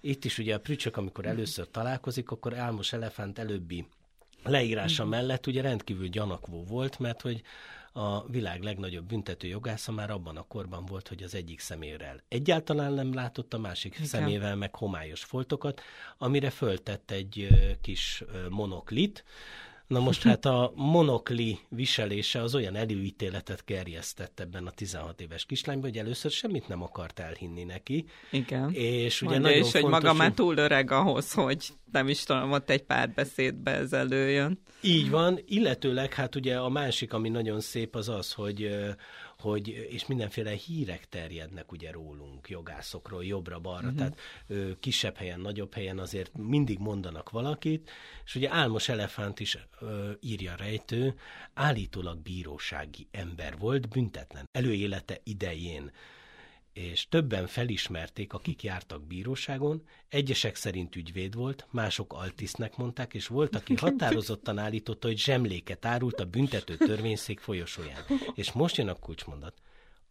Itt 0.00 0.24
is 0.24 0.38
ugye 0.38 0.54
a 0.54 0.60
prücsök, 0.60 0.96
amikor 0.96 1.26
először 1.26 1.70
találkozik, 1.70 2.30
akkor 2.30 2.58
álmos 2.58 2.92
elefánt 2.92 3.38
előbbi 3.38 3.86
leírása 4.42 5.04
mellett 5.04 5.46
ugye 5.46 5.62
rendkívül 5.62 6.08
gyanakvó 6.08 6.64
volt, 6.64 6.98
mert 6.98 7.20
hogy 7.20 7.42
a 7.92 8.26
világ 8.26 8.62
legnagyobb 8.62 9.04
büntető 9.04 9.48
jogásza 9.48 9.92
már 9.92 10.10
abban 10.10 10.36
a 10.36 10.42
korban 10.42 10.86
volt, 10.86 11.08
hogy 11.08 11.22
az 11.22 11.34
egyik 11.34 11.60
szemével 11.60 12.22
egyáltalán 12.28 12.92
nem 12.92 13.14
látott, 13.14 13.54
a 13.54 13.58
másik 13.58 13.94
Igen. 13.94 14.06
szemével 14.06 14.56
meg 14.56 14.74
homályos 14.74 15.24
foltokat, 15.24 15.80
amire 16.18 16.50
föltett 16.50 17.10
egy 17.10 17.48
kis 17.80 18.24
monoklit, 18.48 19.24
Na 19.90 20.00
most 20.00 20.22
hát 20.22 20.44
a 20.44 20.72
monokli 20.74 21.58
viselése 21.68 22.42
az 22.42 22.54
olyan 22.54 22.76
előítéletet 22.76 23.62
gerjesztett 23.66 24.40
ebben 24.40 24.66
a 24.66 24.70
16 24.70 25.20
éves 25.20 25.44
kislányban, 25.44 25.90
hogy 25.90 25.98
először 25.98 26.30
semmit 26.30 26.68
nem 26.68 26.82
akart 26.82 27.18
elhinni 27.18 27.64
neki. 27.64 28.04
Igen. 28.30 28.72
És 28.72 29.22
ugye 29.22 29.30
Mondja 29.30 29.48
nagyon 29.50 29.64
is, 29.64 29.70
fontos, 29.70 29.90
hogy 29.90 30.02
maga 30.02 30.12
már 30.12 30.32
túl 30.32 30.56
öreg 30.56 30.90
ahhoz, 30.90 31.32
hogy 31.32 31.68
nem 31.92 32.08
is 32.08 32.22
tudom, 32.22 32.52
ott 32.52 32.70
egy 32.70 32.82
pár 32.82 33.10
beszédbe 33.10 33.70
ez 33.70 33.92
előjön. 33.92 34.60
Így 34.80 35.10
van, 35.10 35.38
illetőleg 35.46 36.14
hát 36.14 36.34
ugye 36.34 36.56
a 36.56 36.68
másik, 36.68 37.12
ami 37.12 37.28
nagyon 37.28 37.60
szép 37.60 37.94
az 37.94 38.08
az, 38.08 38.32
hogy 38.32 38.70
hogy, 39.40 39.68
és 39.68 40.06
mindenféle 40.06 40.50
hírek 40.50 41.08
terjednek 41.08 41.72
ugye 41.72 41.90
rólunk, 41.90 42.48
jogászokról, 42.48 43.24
jobbra-balra, 43.24 43.86
uh-huh. 43.86 43.96
tehát 43.96 44.18
ö, 44.46 44.70
kisebb 44.80 45.16
helyen, 45.16 45.40
nagyobb 45.40 45.74
helyen 45.74 45.98
azért 45.98 46.36
mindig 46.36 46.78
mondanak 46.78 47.30
valakit, 47.30 47.90
és 48.24 48.34
ugye 48.34 48.50
Álmos 48.50 48.88
Elefánt 48.88 49.40
is 49.40 49.58
ö, 49.80 50.10
írja 50.20 50.54
rejtő, 50.54 51.14
állítólag 51.54 52.18
bírósági 52.18 53.08
ember 53.10 53.58
volt, 53.58 53.88
büntetlen 53.88 54.48
előélete 54.52 55.20
idején 55.24 55.90
és 56.72 57.08
többen 57.08 57.46
felismerték, 57.46 58.32
akik 58.32 58.62
jártak 58.62 59.06
bíróságon, 59.06 59.82
egyesek 60.08 60.56
szerint 60.56 60.96
ügyvéd 60.96 61.34
volt, 61.34 61.66
mások 61.70 62.12
altisznek 62.12 62.76
mondták, 62.76 63.14
és 63.14 63.26
volt, 63.26 63.56
aki 63.56 63.74
határozottan 63.80 64.58
állította, 64.58 65.06
hogy 65.06 65.18
zsemléket 65.18 65.84
árult 65.84 66.20
a 66.20 66.24
büntető 66.24 66.76
törvényszék 66.76 67.40
folyosóján. 67.40 68.04
És 68.34 68.52
most 68.52 68.76
jön 68.76 68.88
a 68.88 68.94
kulcsmondat. 68.94 69.54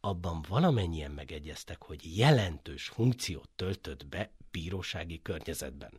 Abban 0.01 0.45
valamennyien 0.49 1.11
megegyeztek, 1.11 1.81
hogy 1.81 2.17
jelentős 2.17 2.87
funkciót 2.87 3.49
töltött 3.55 4.05
be 4.07 4.31
bírósági 4.51 5.21
környezetben. 5.21 5.91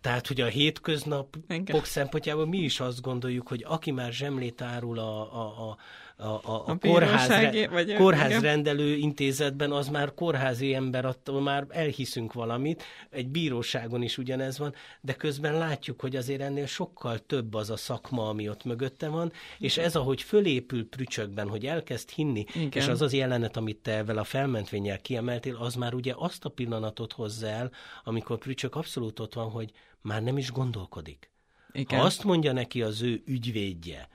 Tehát, 0.00 0.26
hogy 0.26 0.40
a 0.40 0.46
hétköznapok 0.46 1.84
szempontjából 1.84 2.46
mi 2.46 2.58
is 2.58 2.80
azt 2.80 3.00
gondoljuk, 3.00 3.48
hogy 3.48 3.64
aki 3.66 3.90
már 3.90 4.12
zsemlét 4.12 4.60
árul 4.60 4.98
a, 4.98 5.34
a, 5.34 5.70
a 5.70 5.78
a, 6.20 6.26
a, 6.26 6.40
a, 6.44 6.62
a 6.66 6.78
kórház, 6.78 7.54
vagy 7.70 7.94
kórházrendelő 7.94 8.94
intézetben, 8.94 9.72
az 9.72 9.88
már 9.88 10.14
kórházi 10.14 10.74
ember, 10.74 11.04
attól 11.04 11.40
már 11.40 11.66
elhiszünk 11.68 12.32
valamit, 12.32 12.82
egy 13.10 13.28
bíróságon 13.28 14.02
is 14.02 14.18
ugyanez 14.18 14.58
van, 14.58 14.74
de 15.00 15.12
közben 15.12 15.58
látjuk, 15.58 16.00
hogy 16.00 16.16
azért 16.16 16.40
ennél 16.40 16.66
sokkal 16.66 17.18
több 17.18 17.54
az 17.54 17.70
a 17.70 17.76
szakma, 17.76 18.28
ami 18.28 18.48
ott 18.48 18.64
mögötte 18.64 19.08
van, 19.08 19.32
és 19.58 19.76
ez, 19.76 19.96
ahogy 19.96 20.22
fölépül 20.22 20.88
prücsökben, 20.88 21.48
hogy 21.48 21.66
elkezd 21.66 22.10
hinni, 22.10 22.44
Igen. 22.54 22.82
és 22.82 22.88
az 22.88 23.02
az 23.02 23.12
jelenet, 23.12 23.56
amit 23.56 23.76
te 23.76 23.92
ezzel 23.92 24.18
a 24.18 24.24
felmentvényel 24.24 24.98
kiemeltél, 24.98 25.56
az 25.56 25.74
már 25.74 25.94
ugye 25.94 26.12
azt 26.16 26.44
a 26.44 26.48
pillanatot 26.48 27.12
hozza 27.12 27.46
el, 27.46 27.70
amikor 28.04 28.38
prücsök 28.38 28.74
abszolút 28.74 29.20
ott 29.20 29.34
van, 29.34 29.50
hogy 29.50 29.72
már 30.00 30.22
nem 30.22 30.38
is 30.38 30.52
gondolkodik. 30.52 31.30
Igen. 31.72 31.98
Ha 31.98 32.04
azt 32.04 32.24
mondja 32.24 32.52
neki 32.52 32.82
az 32.82 33.02
ő 33.02 33.22
ügyvédje, 33.26 34.08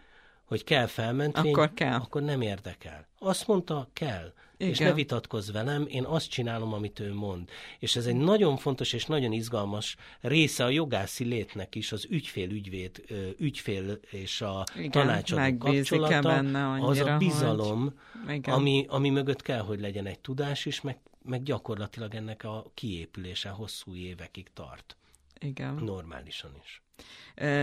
hogy 0.54 0.64
kell 0.64 0.86
felmentvény, 0.86 1.52
akkor, 1.52 1.74
kell. 1.74 1.94
akkor 1.94 2.22
nem 2.22 2.42
érdekel. 2.42 3.08
Azt 3.20 3.48
mondta, 3.48 3.90
kell. 3.94 4.34
Igen. 4.58 4.72
És 4.72 4.80
ne 4.80 4.94
vitatkozz 4.94 5.52
velem, 5.52 5.86
én 5.88 6.04
azt 6.04 6.30
csinálom, 6.30 6.74
amit 6.74 7.00
ő 7.00 7.14
mond. 7.14 7.50
És 7.80 7.96
ez 7.96 8.06
egy 8.06 8.16
nagyon 8.16 8.58
fontos 8.58 8.94
és 8.94 9.06
nagyon 9.06 9.32
izgalmas 9.32 9.96
része 10.22 10.64
a 10.64 10.70
jogászi 10.70 11.24
létnek 11.24 11.76
is, 11.76 11.92
az 11.92 12.08
ügyfél-ügyvéd, 12.10 13.04
ügyfél 13.38 14.00
és 14.10 14.42
a 14.42 14.64
Igen, 14.76 14.92
tanácsadó 14.92 15.58
kapcsolata, 15.58 16.22
benne 16.22 16.66
annyira, 16.66 16.88
az 16.88 17.00
a 17.00 17.18
bizalom, 17.18 18.00
hogy... 18.26 18.42
ami, 18.44 18.86
ami 18.90 19.10
mögött 19.10 19.42
kell, 19.42 19.62
hogy 19.62 19.80
legyen 19.80 20.06
egy 20.06 20.20
tudás 20.20 20.66
is, 20.66 20.82
meg, 20.82 20.98
meg 21.24 21.44
gyakorlatilag 21.44 22.16
ennek 22.16 22.44
a 22.44 22.66
kiépülése 22.74 23.50
hosszú 23.50 23.96
évekig 23.96 24.48
tart. 24.54 24.98
Igen. 25.44 25.74
Normálisan 25.74 26.52
is 26.64 26.84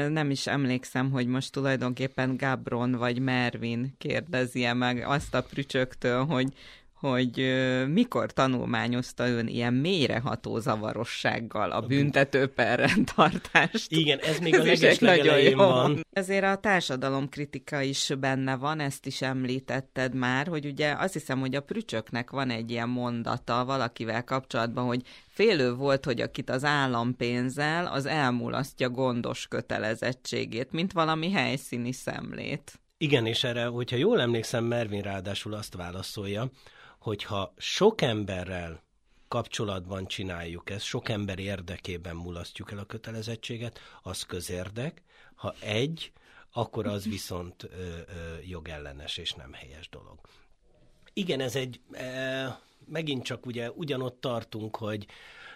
nem 0.09 0.31
is 0.31 0.47
emlékszem, 0.47 1.11
hogy 1.11 1.27
most 1.27 1.53
tulajdonképpen 1.53 2.37
Gabron 2.37 2.93
vagy 2.93 3.19
Mervin 3.19 3.95
kérdezi 3.99 4.73
meg 4.73 5.03
azt 5.07 5.35
a 5.35 5.43
prücsöktől, 5.43 6.25
hogy 6.25 6.53
hogy 7.01 7.55
mikor 7.89 8.33
tanulmányozta 8.33 9.29
ön 9.29 9.47
ilyen 9.47 9.75
mélyreható 9.75 10.59
zavarossággal 10.59 11.71
a 11.71 11.81
büntető 11.81 12.47
perrendtartást. 12.47 13.93
Igen, 13.93 14.19
ez 14.19 14.39
még 14.39 14.55
a 14.55 14.63
leges 14.63 14.99
van. 15.55 16.07
Ezért 16.11 16.45
a 16.45 16.57
társadalomkritika 16.57 17.81
is 17.81 18.13
benne 18.19 18.57
van, 18.57 18.81
ezt 18.81 19.07
is 19.07 19.23
említetted 19.23 20.15
már, 20.15 20.47
hogy 20.47 20.67
ugye 20.67 20.95
azt 20.99 21.13
hiszem, 21.13 21.41
hogy 21.41 21.55
a 21.55 21.61
prücsöknek 21.61 22.31
van 22.31 22.51
egy 22.51 22.71
ilyen 22.71 22.89
mondata 22.89 23.65
valakivel 23.65 24.25
kapcsolatban, 24.25 24.87
hogy 24.87 25.03
félő 25.29 25.75
volt, 25.75 26.05
hogy 26.05 26.21
akit 26.21 26.51
az 26.51 26.65
állam 26.65 27.17
pénzzel, 27.17 27.87
az 27.87 28.07
elmulasztja 28.07 28.89
gondos 28.89 29.47
kötelezettségét, 29.47 30.73
mint 30.73 30.93
valami 30.93 31.31
helyszíni 31.31 31.93
szemlét. 31.93 32.81
Igen, 32.99 33.27
és 33.27 33.45
erre, 33.45 33.65
hogyha 33.65 33.97
jól 33.97 34.21
emlékszem, 34.21 34.65
Mervin 34.65 35.03
ráadásul 35.03 35.55
azt 35.55 35.75
válaszolja, 35.75 36.51
hogyha 37.01 37.55
sok 37.57 38.01
emberrel 38.01 38.83
kapcsolatban 39.29 40.07
csináljuk 40.07 40.71
ezt, 40.71 40.85
sok 40.85 41.09
ember 41.09 41.39
érdekében 41.39 42.17
mulasztjuk 42.17 42.73
el 42.73 42.79
a 42.79 42.85
kötelezettséget, 42.85 43.79
az 44.03 44.23
közérdek. 44.23 45.03
Ha 45.35 45.55
egy, 45.61 46.13
akkor 46.53 46.87
az 46.87 47.05
viszont 47.17 47.63
ö, 47.63 47.69
ö, 47.69 48.37
jogellenes 48.43 49.17
és 49.17 49.33
nem 49.33 49.53
helyes 49.53 49.89
dolog. 49.89 50.19
Igen, 51.13 51.41
ez 51.41 51.57
egy, 51.57 51.81
e, 51.93 52.61
megint 52.87 53.25
csak 53.25 53.47
ugye 53.47 53.71
ugyanott 53.71 54.21
tartunk, 54.21 54.77
hogy, 54.77 55.07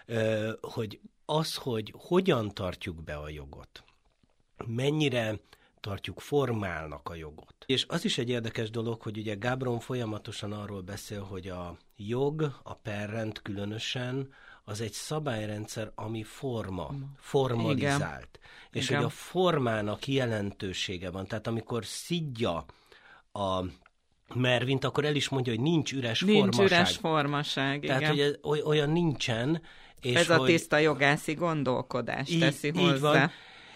e, 0.05 0.49
hogy 0.61 0.99
az, 1.25 1.55
hogy 1.55 1.93
hogyan 1.97 2.53
tartjuk 2.53 3.03
be 3.03 3.15
a 3.15 3.29
jogot, 3.29 3.83
mennyire 4.65 5.39
tartjuk 5.85 6.19
formálnak 6.19 7.09
a 7.09 7.15
jogot. 7.15 7.55
És 7.65 7.85
az 7.87 8.05
is 8.05 8.17
egy 8.17 8.29
érdekes 8.29 8.69
dolog, 8.69 9.01
hogy 9.01 9.17
ugye 9.17 9.35
Gábron 9.35 9.79
folyamatosan 9.79 10.51
arról 10.51 10.81
beszél, 10.81 11.21
hogy 11.21 11.47
a 11.47 11.77
jog, 11.95 12.59
a 12.63 12.73
perrend 12.73 13.41
különösen, 13.41 14.33
az 14.63 14.81
egy 14.81 14.91
szabályrendszer, 14.91 15.91
ami 15.95 16.23
forma, 16.23 16.91
formalizált. 17.17 18.39
Igen. 18.39 18.71
És 18.71 18.85
Igen. 18.85 18.97
hogy 18.97 19.05
a 19.05 19.09
formának 19.09 20.07
jelentősége 20.07 21.09
van. 21.09 21.27
Tehát 21.27 21.47
amikor 21.47 21.85
szidja 21.85 22.65
a 23.31 23.63
Mervint, 24.33 24.83
akkor 24.83 25.05
el 25.05 25.15
is 25.15 25.29
mondja, 25.29 25.53
hogy 25.53 25.61
nincs 25.61 25.93
üres 25.93 26.19
nincs 26.19 26.35
formaság. 26.37 26.59
Nincs 26.59 26.71
üres 26.71 26.95
formaság, 26.97 27.79
Tehát, 27.79 28.01
igen. 28.01 28.11
hogy 28.11 28.19
ez, 28.19 28.63
olyan 28.65 28.89
nincsen. 28.89 29.61
És 30.01 30.15
ez 30.15 30.27
hogy... 30.27 30.35
a 30.35 30.43
tiszta 30.43 30.77
jogászi 30.77 31.33
gondolkodás 31.33 32.29
így, 32.29 32.39
teszi 32.39 32.69
hozzá. 32.69 32.93
Így 32.93 32.99
van. 32.99 33.31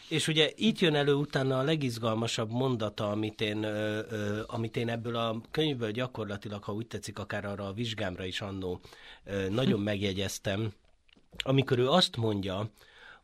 És 0.10 0.28
ugye 0.28 0.52
itt 0.56 0.80
jön 0.80 0.96
elő 0.96 1.14
utána 1.14 1.60
a 1.60 1.64
legizgalmasabb 1.64 2.52
mondata, 2.52 3.10
amit 3.10 3.42
én, 3.42 3.64
ö, 3.64 4.02
ö, 4.10 4.42
amit 4.48 4.78
én 4.78 4.90
ebből 4.90 5.16
a 5.16 5.42
könyvből 5.52 5.92
gyakorlatilag, 5.92 6.64
ha 6.64 6.74
úgy 6.74 6.88
tetszik, 6.88 7.20
akár 7.20 7.46
arra 7.46 7.68
a 7.68 7.74
vizsgámra 7.74 8.26
is 8.26 8.42
annó 8.42 8.80
ö, 9.24 9.50
nagyon 9.50 9.80
megjegyeztem, 9.80 10.74
amikor 11.38 11.80
ő 11.80 11.90
azt 11.90 12.18
mondja, 12.18 12.72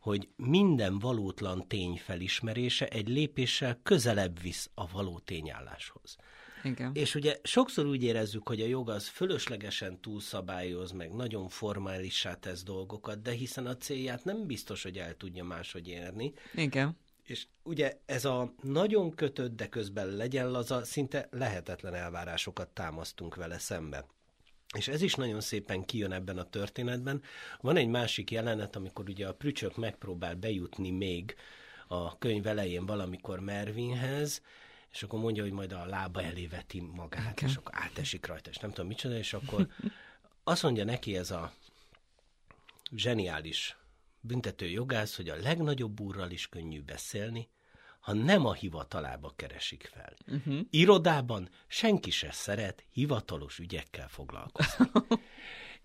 hogy 0.00 0.28
minden 0.36 0.98
valótlan 0.98 1.68
tény 1.68 2.00
felismerése 2.04 2.86
egy 2.86 3.08
lépéssel 3.08 3.80
közelebb 3.82 4.40
visz 4.40 4.70
a 4.74 4.86
való 4.86 5.18
tényálláshoz. 5.24 6.16
Igen. 6.62 6.90
És 6.94 7.14
ugye 7.14 7.36
sokszor 7.42 7.86
úgy 7.86 8.02
érezzük, 8.02 8.48
hogy 8.48 8.60
a 8.60 8.66
jog 8.66 8.90
az 8.90 9.06
fölöslegesen 9.06 10.00
túlszabályoz, 10.00 10.90
meg 10.92 11.14
nagyon 11.14 11.48
formálissá 11.48 12.34
tesz 12.34 12.62
dolgokat, 12.62 13.22
de 13.22 13.30
hiszen 13.30 13.66
a 13.66 13.76
célját 13.76 14.24
nem 14.24 14.46
biztos, 14.46 14.82
hogy 14.82 14.98
el 14.98 15.16
tudja 15.16 15.44
máshogy 15.44 15.88
érni. 15.88 16.32
Igen. 16.54 16.96
És 17.22 17.46
ugye 17.62 17.98
ez 18.06 18.24
a 18.24 18.54
nagyon 18.62 19.14
kötött, 19.14 19.56
de 19.56 19.68
közben 19.68 20.06
legyen 20.06 20.50
laza, 20.50 20.84
szinte 20.84 21.28
lehetetlen 21.30 21.94
elvárásokat 21.94 22.68
támasztunk 22.68 23.34
vele 23.34 23.58
szembe. 23.58 24.06
És 24.76 24.88
ez 24.88 25.02
is 25.02 25.14
nagyon 25.14 25.40
szépen 25.40 25.84
kijön 25.84 26.12
ebben 26.12 26.38
a 26.38 26.50
történetben. 26.50 27.22
Van 27.60 27.76
egy 27.76 27.88
másik 27.88 28.30
jelenet, 28.30 28.76
amikor 28.76 29.08
ugye 29.08 29.26
a 29.26 29.34
prücsök 29.34 29.76
megpróbál 29.76 30.34
bejutni 30.34 30.90
még 30.90 31.34
a 31.88 32.18
könyv 32.18 32.46
elején 32.46 32.86
valamikor 32.86 33.40
Mervinhez, 33.40 34.42
és 34.96 35.02
akkor 35.02 35.20
mondja, 35.20 35.42
hogy 35.42 35.52
majd 35.52 35.72
a 35.72 35.86
lába 35.86 36.22
elé 36.22 36.46
veti 36.46 36.80
magát, 36.80 37.32
okay. 37.32 37.48
és 37.48 37.56
akkor 37.56 37.74
átesik 37.74 38.26
rajta, 38.26 38.50
és 38.50 38.56
nem 38.56 38.70
tudom 38.70 38.86
micsoda, 38.86 39.16
és 39.16 39.32
akkor 39.32 39.68
azt 40.44 40.62
mondja 40.62 40.84
neki 40.84 41.16
ez 41.16 41.30
a 41.30 41.52
zseniális 42.90 43.76
büntető 44.20 44.68
jogász, 44.68 45.16
hogy 45.16 45.28
a 45.28 45.36
legnagyobb 45.36 46.00
úrral 46.00 46.30
is 46.30 46.48
könnyű 46.48 46.82
beszélni, 46.82 47.48
ha 48.00 48.12
nem 48.12 48.46
a 48.46 48.52
hivatalába 48.52 49.32
keresik 49.36 49.90
fel. 49.92 50.14
Uh-huh. 50.26 50.60
Irodában 50.70 51.48
senki 51.66 52.10
se 52.10 52.32
szeret 52.32 52.84
hivatalos 52.90 53.58
ügyekkel 53.58 54.08
foglalkozni. 54.08 54.90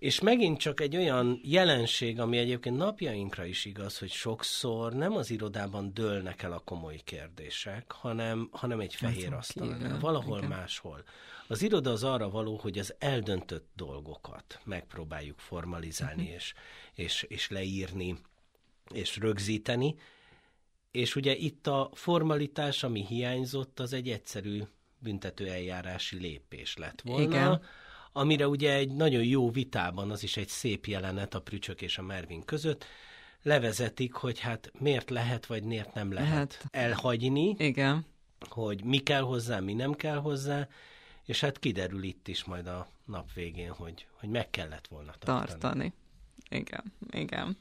És 0.01 0.19
megint 0.19 0.59
csak 0.59 0.79
egy 0.79 0.95
olyan 0.95 1.39
jelenség, 1.43 2.19
ami 2.19 2.37
egyébként 2.37 2.77
napjainkra 2.77 3.45
is 3.45 3.65
igaz, 3.65 3.97
hogy 3.97 4.09
sokszor 4.09 4.93
nem 4.93 5.15
az 5.15 5.29
irodában 5.29 5.93
dőlnek 5.93 6.41
el 6.41 6.51
a 6.51 6.59
komoly 6.59 6.99
kérdések, 7.03 7.91
hanem, 7.91 8.49
hanem 8.51 8.79
egy 8.79 8.95
fehér 8.95 9.33
asztalnál, 9.33 9.99
valahol 9.99 10.37
igen. 10.37 10.49
máshol. 10.49 11.03
Az 11.47 11.61
iroda 11.61 11.91
az 11.91 12.03
arra 12.03 12.29
való, 12.29 12.57
hogy 12.57 12.79
az 12.79 12.95
eldöntött 12.99 13.69
dolgokat 13.75 14.59
megpróbáljuk 14.63 15.39
formalizálni 15.39 16.21
uh-huh. 16.21 16.35
és, 16.35 16.53
és, 16.93 17.25
és 17.27 17.49
leírni, 17.49 18.17
és 18.93 19.17
rögzíteni, 19.17 19.95
és 20.91 21.15
ugye 21.15 21.35
itt 21.35 21.67
a 21.67 21.89
formalitás, 21.93 22.83
ami 22.83 23.05
hiányzott, 23.05 23.79
az 23.79 23.93
egy 23.93 24.09
egyszerű 24.09 24.61
büntető 24.99 25.47
eljárási 25.47 26.17
lépés 26.17 26.77
lett 26.77 27.01
volna. 27.01 27.23
Igen 27.23 27.61
amire 28.11 28.47
ugye 28.47 28.73
egy 28.73 28.91
nagyon 28.91 29.23
jó 29.23 29.51
vitában, 29.51 30.11
az 30.11 30.23
is 30.23 30.37
egy 30.37 30.47
szép 30.47 30.85
jelenet 30.85 31.33
a 31.33 31.41
Prücsök 31.41 31.81
és 31.81 31.97
a 31.97 32.01
Mervin 32.01 32.45
között, 32.45 32.85
levezetik, 33.41 34.13
hogy 34.13 34.39
hát 34.39 34.71
miért 34.79 35.09
lehet, 35.09 35.45
vagy 35.45 35.63
miért 35.63 35.93
nem 35.93 36.11
lehet 36.11 36.53
hát, 36.53 36.65
elhagyni, 36.71 37.55
igen. 37.57 38.05
hogy 38.49 38.83
mi 38.83 38.97
kell 38.97 39.21
hozzá, 39.21 39.59
mi 39.59 39.73
nem 39.73 39.93
kell 39.93 40.17
hozzá, 40.17 40.67
és 41.25 41.39
hát 41.39 41.59
kiderül 41.59 42.03
itt 42.03 42.27
is 42.27 42.43
majd 42.43 42.67
a 42.67 42.87
nap 43.05 43.33
végén, 43.33 43.71
hogy, 43.71 44.07
hogy 44.11 44.29
meg 44.29 44.49
kellett 44.49 44.87
volna 44.87 45.11
tartani. 45.19 45.59
Tartani. 45.59 45.93
Igen, 46.49 46.93
igen. 47.11 47.57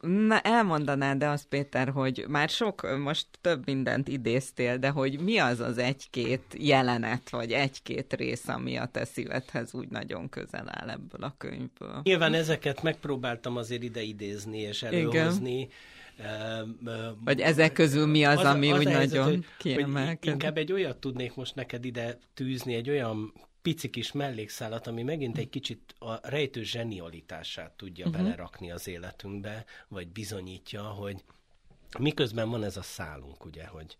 Na, 0.00 0.40
elmondanád 0.40 1.18
de 1.18 1.28
azt, 1.28 1.46
Péter, 1.48 1.88
hogy 1.88 2.24
már 2.28 2.48
sok, 2.48 2.98
most 2.98 3.26
több 3.40 3.66
mindent 3.66 4.08
idéztél, 4.08 4.78
de 4.78 4.88
hogy 4.88 5.20
mi 5.20 5.38
az 5.38 5.60
az 5.60 5.78
egy-két 5.78 6.56
jelenet, 6.58 7.30
vagy 7.30 7.52
egy-két 7.52 8.12
rész, 8.12 8.48
ami 8.48 8.76
a 8.76 8.86
te 8.86 9.04
szívedhez 9.04 9.74
úgy 9.74 9.88
nagyon 9.88 10.28
közel 10.28 10.68
áll 10.70 10.90
ebből 10.90 11.22
a 11.22 11.34
könyvből? 11.38 12.00
Nyilván 12.02 12.34
ezeket 12.34 12.82
megpróbáltam 12.82 13.56
azért 13.56 13.82
ide 13.82 14.02
idézni 14.02 14.58
és 14.58 14.82
előhozni. 14.82 15.52
Igen. 15.52 15.70
Vagy 17.24 17.40
ezek 17.40 17.72
közül 17.72 18.06
mi 18.06 18.24
az, 18.24 18.38
az 18.38 18.44
ami 18.44 18.70
az 18.70 18.78
úgy 18.78 18.86
helyzet, 18.86 19.24
nagyon 19.24 19.44
kiemelkedik? 19.58 20.30
Inkább 20.30 20.56
egy 20.56 20.72
olyat 20.72 20.96
tudnék 20.96 21.34
most 21.34 21.54
neked 21.54 21.84
ide 21.84 22.18
tűzni, 22.34 22.74
egy 22.74 22.90
olyan 22.90 23.32
pici 23.66 23.90
kis 23.90 24.12
mellékszálat, 24.12 24.86
ami 24.86 25.02
megint 25.02 25.38
egy 25.38 25.48
kicsit 25.48 25.94
a 25.98 26.28
rejtő 26.28 26.62
zsenialitását 26.62 27.72
tudja 27.72 28.06
uh-huh. 28.06 28.22
belerakni 28.22 28.70
az 28.70 28.88
életünkbe, 28.88 29.64
vagy 29.88 30.08
bizonyítja, 30.08 30.82
hogy 30.82 31.24
miközben 31.98 32.50
van 32.50 32.64
ez 32.64 32.76
a 32.76 32.82
szálunk, 32.82 33.44
ugye, 33.44 33.66
hogy 33.66 33.96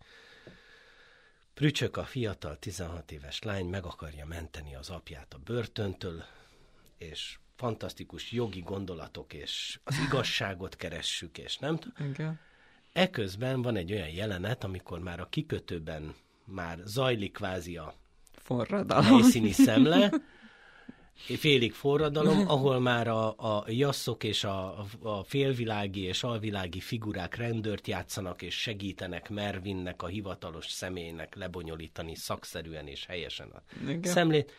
Prücsök 1.53 1.97
a 1.97 2.03
fiatal 2.03 2.59
16 2.59 3.11
éves 3.11 3.41
lány 3.41 3.65
meg 3.65 3.85
akarja 3.85 4.25
menteni 4.25 4.75
az 4.75 4.89
apját 4.89 5.33
a 5.33 5.37
börtöntől, 5.37 6.23
és 6.97 7.37
fantasztikus 7.55 8.31
jogi 8.31 8.61
gondolatok, 8.61 9.33
és 9.33 9.79
az 9.83 9.95
igazságot 10.07 10.75
keressük, 10.75 11.37
és 11.37 11.57
nem 11.57 11.77
tudom. 11.77 12.13
Eközben 12.93 13.61
van 13.61 13.75
egy 13.75 13.91
olyan 13.91 14.09
jelenet, 14.09 14.63
amikor 14.63 14.99
már 14.99 15.19
a 15.19 15.29
kikötőben 15.29 16.15
már 16.45 16.79
zajlik 16.85 17.33
kvázi 17.33 17.77
a 17.77 17.95
forradalom. 18.47 19.03
helyszíni 19.03 19.51
szemle, 19.51 20.11
félig 21.43 21.73
forradalom, 21.73 22.49
ahol 22.49 22.79
már 22.79 23.07
a, 23.07 23.57
a 23.57 23.63
jasszok 23.67 24.23
és 24.23 24.43
a, 24.43 24.85
a 25.01 25.23
félvilági 25.23 26.01
és 26.01 26.23
alvilági 26.23 26.79
figurák 26.79 27.35
rendőrt 27.35 27.87
játszanak 27.87 28.41
és 28.41 28.61
segítenek 28.61 29.29
Mervinnek, 29.29 30.01
a 30.01 30.07
hivatalos 30.07 30.69
személynek 30.69 31.35
lebonyolítani 31.35 32.15
szakszerűen 32.15 32.87
és 32.87 33.05
helyesen 33.05 33.49
a 33.49 33.61
Igen. 33.81 34.11
szemlét. 34.11 34.51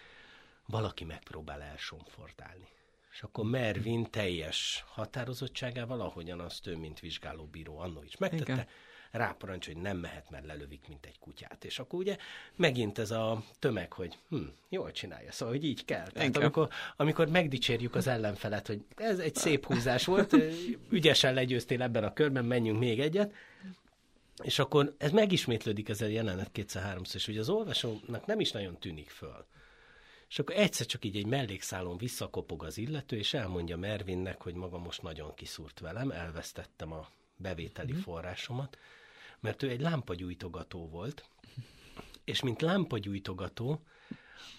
Valaki 0.67 1.05
megpróbál 1.05 1.63
elsomfordálni. 1.63 2.69
És 3.13 3.23
akkor 3.23 3.45
Mervin 3.45 4.11
teljes 4.11 4.85
határozottságával, 4.89 6.01
ahogyan 6.01 6.41
azt 6.41 6.67
ő, 6.67 6.77
mint 6.77 7.01
vizsgálóbíró 7.01 7.79
annó 7.79 8.03
is 8.03 8.17
megtette, 8.17 8.53
Igen 8.53 8.67
ráparancs, 9.11 9.67
hogy 9.67 9.77
nem 9.77 9.97
mehet, 9.97 10.31
mert 10.31 10.47
lelövik, 10.47 10.89
mint 10.89 11.07
egy 11.07 11.19
kutyát. 11.19 11.65
És 11.65 11.79
akkor 11.79 11.99
ugye 11.99 12.17
megint 12.57 12.99
ez 12.99 13.11
a 13.11 13.43
tömeg, 13.59 13.93
hogy 13.93 14.19
hm, 14.29 14.43
jól 14.69 14.93
csinálja, 14.93 15.33
szóval, 15.33 15.55
hogy 15.55 15.65
így 15.65 15.85
kell. 15.85 16.11
Tehát 16.11 16.37
amikor, 16.37 16.69
amikor 16.97 17.29
megdicsérjük 17.29 17.95
az 17.95 18.07
ellenfelet, 18.07 18.67
hogy 18.67 18.85
ez 18.97 19.19
egy 19.19 19.35
szép 19.35 19.67
húzás 19.67 20.05
volt, 20.05 20.37
ügyesen 20.91 21.35
legyőztél 21.35 21.83
ebben 21.83 22.05
a 22.05 22.13
körben, 22.13 22.45
menjünk 22.45 22.79
még 22.79 23.01
egyet, 23.01 23.33
és 24.43 24.59
akkor 24.59 24.95
ez 24.99 25.11
megismétlődik 25.11 25.89
ez 25.89 26.01
a 26.01 26.07
jelenet 26.07 26.53
kétszer-háromszor, 26.53 27.17
és 27.17 27.29
ugye 27.29 27.41
az 27.41 27.49
olvasónak 27.49 28.27
nem 28.27 28.41
is 28.41 28.51
nagyon 28.51 28.79
tűnik 28.79 29.11
föl. 29.11 29.47
És 30.29 30.39
akkor 30.39 30.57
egyszer 30.57 30.87
csak 30.87 31.05
így 31.05 31.17
egy 31.17 31.27
mellékszálon 31.27 31.97
visszakopog 31.97 32.65
az 32.65 32.79
illető, 32.79 33.17
és 33.17 33.35
elmondja 33.35 33.77
Mervinnek, 33.77 34.43
hogy 34.43 34.55
maga 34.55 34.79
most 34.79 35.03
nagyon 35.03 35.35
kiszúrt 35.35 35.81
velem, 35.81 36.11
elvesztettem 36.11 36.93
a 36.93 37.09
bevételi 37.37 37.93
mm. 37.93 37.99
forrásomat, 37.99 38.79
mert 39.41 39.63
ő 39.63 39.69
egy 39.69 39.81
lámpagyújtogató 39.81 40.89
volt, 40.89 41.29
és 42.25 42.43
mint 42.43 42.61
lámpagyújtogató 42.61 43.83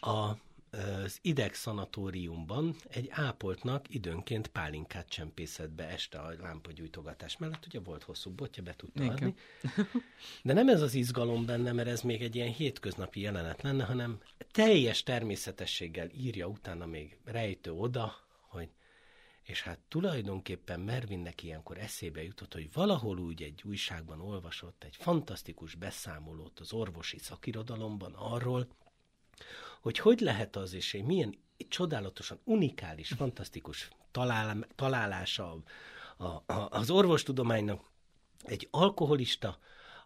a 0.02 0.34
az 0.72 1.20
ideg 1.22 1.54
szanatóriumban 1.54 2.76
egy 2.90 3.08
ápoltnak 3.12 3.94
időnként 3.94 4.48
pálinkát 4.48 5.10
csempészett 5.10 5.70
be 5.70 5.88
este 5.88 6.20
a 6.20 6.34
lámpagyújtogatás 6.42 7.38
mellett, 7.38 7.66
ugye 7.66 7.80
volt 7.80 8.04
hosszú 8.04 8.32
botja, 8.32 8.64
be 8.64 8.76
tudta 8.76 9.04
Igen. 9.04 9.16
adni. 9.16 9.36
De 10.44 10.54
nem 10.54 10.70
ez 10.70 10.82
az 10.82 10.94
izgalom 10.94 11.46
benne, 11.46 11.72
mert 11.72 11.88
ez 11.88 12.02
még 12.02 12.22
egy 12.22 12.36
ilyen 12.36 12.54
hétköznapi 12.54 13.22
jelenet 13.22 13.62
lenne, 13.62 13.84
hanem 13.84 14.22
teljes 14.52 15.04
természetességgel 15.04 16.10
írja 16.10 16.48
utána 16.48 16.86
még 16.86 17.18
rejtő 17.26 17.72
oda, 17.72 18.16
és 19.50 19.62
hát 19.62 19.80
tulajdonképpen 19.88 20.80
Mervinnek 20.80 21.43
ilyenkor 21.43 21.78
eszébe 21.78 22.24
jutott, 22.24 22.54
hogy 22.54 22.74
valahol 22.74 23.20
úgy 23.20 23.43
egy 23.43 23.64
újságban 23.66 24.22
olvasott 24.22 24.84
egy 24.84 24.95
fantasztikus 24.95 25.76
beszámolót 25.76 26.60
az 26.60 26.74
orvosi 26.74 27.18
szakirodalomban 27.18 28.14
arról, 28.14 28.68
hogy 29.82 30.00
hogy 30.00 30.20
lehet 30.20 30.56
az, 30.56 30.74
és 30.74 31.02
milyen 31.06 31.38
csodálatosan 31.70 32.39
unikális, 32.43 33.08
fantasztikus 33.08 33.89
talál, 34.12 34.68
találása 34.76 35.64
a, 36.18 36.26
a, 36.26 36.43
az 36.70 36.89
orvostudománynak 36.89 37.91
egy 38.43 38.68
alkoholista, 38.72 39.60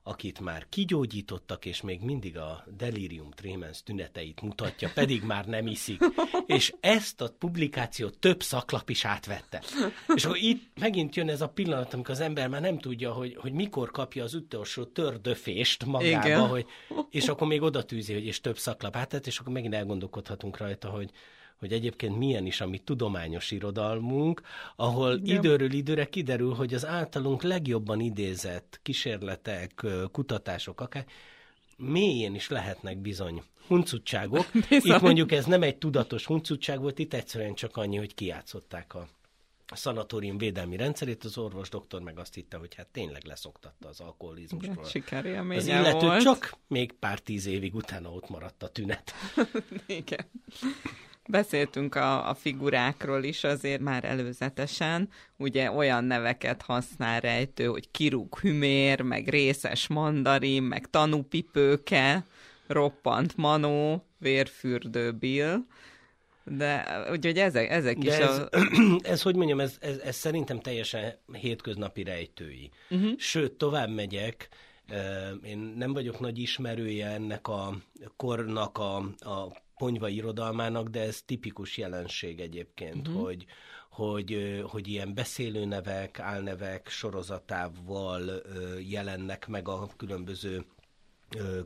akit 0.03 0.39
már 0.39 0.65
kigyógyítottak, 0.69 1.65
és 1.65 1.81
még 1.81 2.01
mindig 2.01 2.37
a 2.37 2.63
delirium 2.77 3.31
tremens 3.31 3.83
tüneteit 3.83 4.41
mutatja, 4.41 4.91
pedig 4.93 5.23
már 5.23 5.45
nem 5.45 5.67
iszik. 5.67 6.01
És 6.45 6.73
ezt 6.79 7.21
a 7.21 7.35
publikációt 7.39 8.17
több 8.17 8.43
szaklap 8.43 8.89
is 8.89 9.05
átvette. 9.05 9.63
És 10.15 10.25
akkor 10.25 10.37
itt 10.37 10.79
megint 10.79 11.15
jön 11.15 11.29
ez 11.29 11.41
a 11.41 11.49
pillanat, 11.49 11.93
amikor 11.93 12.13
az 12.13 12.19
ember 12.19 12.47
már 12.47 12.61
nem 12.61 12.79
tudja, 12.79 13.11
hogy, 13.11 13.35
hogy 13.35 13.53
mikor 13.53 13.91
kapja 13.91 14.23
az 14.23 14.33
utolsó 14.33 14.83
tördöfést 14.83 15.85
magába, 15.85 16.25
Igen. 16.27 16.47
hogy, 16.47 16.65
és 17.09 17.27
akkor 17.27 17.47
még 17.47 17.61
oda 17.61 17.83
tűzi, 17.83 18.13
hogy 18.13 18.25
és 18.25 18.41
több 18.41 18.57
szaklap 18.57 18.95
átvett, 18.95 19.27
és 19.27 19.39
akkor 19.39 19.53
megint 19.53 19.73
elgondolkodhatunk 19.73 20.57
rajta, 20.57 20.89
hogy, 20.89 21.11
hogy 21.63 21.73
egyébként 21.73 22.17
milyen 22.17 22.45
is 22.45 22.61
a 22.61 22.67
mi 22.67 22.77
tudományos 22.77 23.51
irodalmunk, 23.51 24.41
ahol 24.75 25.17
Igen. 25.17 25.37
időről 25.37 25.71
időre 25.71 26.05
kiderül, 26.05 26.53
hogy 26.53 26.73
az 26.73 26.85
általunk 26.85 27.43
legjobban 27.43 27.99
idézett 27.99 28.79
kísérletek, 28.81 29.85
kutatások 30.11 30.81
akár 30.81 31.05
mélyén 31.77 32.35
is 32.35 32.49
lehetnek 32.49 32.97
bizony 32.97 33.41
huncutságok. 33.67 34.45
Itt 34.69 35.01
mondjuk 35.01 35.31
ez 35.31 35.45
nem 35.45 35.63
egy 35.63 35.77
tudatos 35.77 36.25
huncutság 36.25 36.81
volt, 36.81 36.99
itt 36.99 37.13
egyszerűen 37.13 37.53
csak 37.53 37.77
annyi, 37.77 37.97
hogy 37.97 38.13
kiátszották 38.13 38.95
a 38.95 39.07
a 39.67 39.75
szanatórium 39.75 40.37
védelmi 40.37 40.75
rendszerét, 40.75 41.23
az 41.23 41.37
orvos 41.37 41.69
doktor 41.69 42.01
meg 42.01 42.19
azt 42.19 42.33
hitte, 42.33 42.57
hogy 42.57 42.75
hát 42.75 42.87
tényleg 42.87 43.25
leszoktatta 43.25 43.87
az 43.87 43.99
alkoholizmusról. 43.99 44.85
Sikerélménye 44.85 45.59
Az 45.59 45.67
illető 45.67 46.05
volt. 46.05 46.21
csak 46.21 46.53
még 46.67 46.91
pár 46.91 47.19
tíz 47.19 47.45
évig 47.45 47.75
utána 47.75 48.11
ott 48.11 48.29
maradt 48.29 48.63
a 48.63 48.67
tünet. 48.67 49.13
Igen. 49.85 50.25
Beszéltünk 51.27 51.95
a, 51.95 52.29
a 52.29 52.33
figurákról 52.33 53.23
is 53.23 53.43
azért 53.43 53.81
már 53.81 54.03
előzetesen, 54.03 55.09
ugye 55.37 55.71
olyan 55.71 56.03
neveket 56.03 56.61
használ 56.61 57.19
rejtő, 57.19 57.65
hogy 57.65 57.91
kirúg 57.91 58.39
hümér, 58.39 59.01
meg 59.01 59.27
részes 59.27 59.87
mandarin, 59.87 60.63
meg 60.63 60.89
tanúpipőke, 60.89 62.25
roppant 62.67 63.37
manó, 63.37 64.05
vérfürdő 64.17 65.11
Bill, 65.11 65.57
de 66.45 66.85
úgyhogy 67.11 67.37
ezek, 67.37 67.69
ezek 67.69 67.97
De 67.97 68.11
is 68.11 68.17
ez, 68.17 68.37
a... 68.37 68.49
ez, 69.11 69.21
hogy 69.21 69.35
mondjam, 69.35 69.59
ez, 69.59 69.77
ez, 69.79 69.97
ez 69.97 70.15
szerintem 70.15 70.59
teljesen 70.59 71.13
hétköznapi 71.31 72.03
rejtői. 72.03 72.71
Uh-huh. 72.89 73.17
Sőt, 73.17 73.51
tovább 73.51 73.89
megyek, 73.89 74.49
én 75.43 75.57
nem 75.57 75.93
vagyok 75.93 76.19
nagy 76.19 76.39
ismerője 76.39 77.07
ennek 77.07 77.47
a 77.47 77.77
kornak 78.15 78.77
a, 78.77 78.95
a 79.19 79.61
ponyva 79.77 80.07
irodalmának, 80.07 80.87
de 80.87 81.01
ez 81.01 81.21
tipikus 81.21 81.77
jelenség 81.77 82.39
egyébként, 82.39 83.07
uh-huh. 83.07 83.23
hogy, 83.23 83.45
hogy, 83.89 84.61
hogy 84.67 84.87
ilyen 84.87 85.13
beszélőnevek, 85.13 86.19
álnevek 86.19 86.87
sorozatával 86.89 88.41
jelennek 88.79 89.47
meg 89.47 89.67
a 89.67 89.89
különböző 89.97 90.65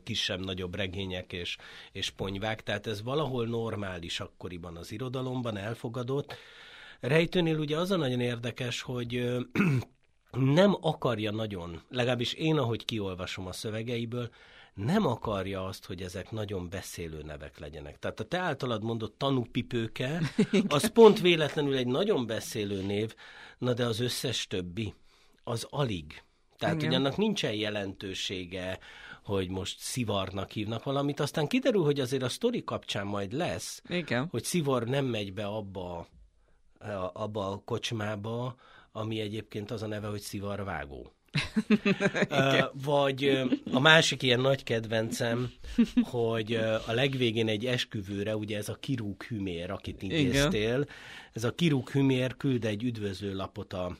kisebb-nagyobb 0.03 0.75
regények 0.75 1.33
és, 1.33 1.57
és 1.91 2.09
ponyvák, 2.09 2.63
tehát 2.63 2.87
ez 2.87 3.03
valahol 3.03 3.45
normális 3.45 4.19
akkoriban 4.19 4.77
az 4.77 4.91
irodalomban 4.91 5.57
elfogadott. 5.57 6.35
Rejtőnél 6.99 7.59
ugye 7.59 7.77
az 7.77 7.91
a 7.91 7.97
nagyon 7.97 8.19
érdekes, 8.19 8.81
hogy 8.81 9.37
nem 10.31 10.77
akarja 10.81 11.31
nagyon, 11.31 11.81
legalábbis 11.89 12.33
én, 12.33 12.57
ahogy 12.57 12.85
kiolvasom 12.85 13.47
a 13.47 13.51
szövegeiből, 13.51 14.29
nem 14.77 15.05
akarja 15.05 15.65
azt, 15.65 15.85
hogy 15.85 16.01
ezek 16.01 16.31
nagyon 16.31 16.69
beszélő 16.69 17.21
nevek 17.21 17.59
legyenek. 17.59 17.99
Tehát 17.99 18.19
a 18.19 18.23
te 18.23 18.37
általad 18.37 18.83
mondott 18.83 19.17
tanúpipőke, 19.17 20.21
az 20.67 20.91
pont 20.91 21.19
véletlenül 21.19 21.75
egy 21.75 21.87
nagyon 21.87 22.25
beszélő 22.25 22.81
név, 22.81 23.15
na 23.57 23.73
de 23.73 23.85
az 23.85 23.99
összes 23.99 24.47
többi, 24.47 24.93
az 25.43 25.67
alig. 25.69 26.23
Tehát, 26.57 26.75
Igen. 26.75 26.87
hogy 26.87 26.95
annak 26.95 27.17
nincsen 27.17 27.53
jelentősége, 27.53 28.79
hogy 29.23 29.49
most 29.49 29.79
szivarnak 29.79 30.51
hívnak 30.51 30.83
valamit, 30.83 31.19
aztán 31.19 31.47
kiderül, 31.47 31.83
hogy 31.83 31.99
azért 31.99 32.23
a 32.23 32.29
sztori 32.29 32.63
kapcsán 32.63 33.07
majd 33.07 33.33
lesz, 33.33 33.81
Igen. 33.89 34.27
hogy 34.31 34.43
szivar 34.43 34.83
nem 34.83 35.05
megy 35.05 35.33
be 35.33 35.45
abba, 35.45 36.07
abba 37.13 37.51
a 37.51 37.61
kocsmába, 37.65 38.55
ami 38.91 39.19
egyébként 39.19 39.71
az 39.71 39.81
a 39.81 39.87
neve, 39.87 40.07
hogy 40.07 40.19
szivarvágó. 40.19 41.16
Vagy 42.73 43.41
a 43.71 43.79
másik 43.79 44.23
ilyen 44.23 44.39
nagy 44.39 44.63
kedvencem, 44.63 45.51
hogy 46.01 46.53
a 46.87 46.91
legvégén 46.91 47.47
egy 47.47 47.65
esküvőre, 47.65 48.35
ugye 48.35 48.57
ez 48.57 48.69
a 48.69 48.75
kirúg 48.75 49.23
hümér, 49.23 49.71
akit 49.71 50.01
idéztél, 50.01 50.87
ez 51.33 51.43
a 51.43 51.55
kirúg 51.55 51.89
hümér 51.89 52.37
küld 52.37 52.65
egy 52.65 52.83
üdvözlő 52.83 53.35
lapot 53.35 53.73
a 53.73 53.97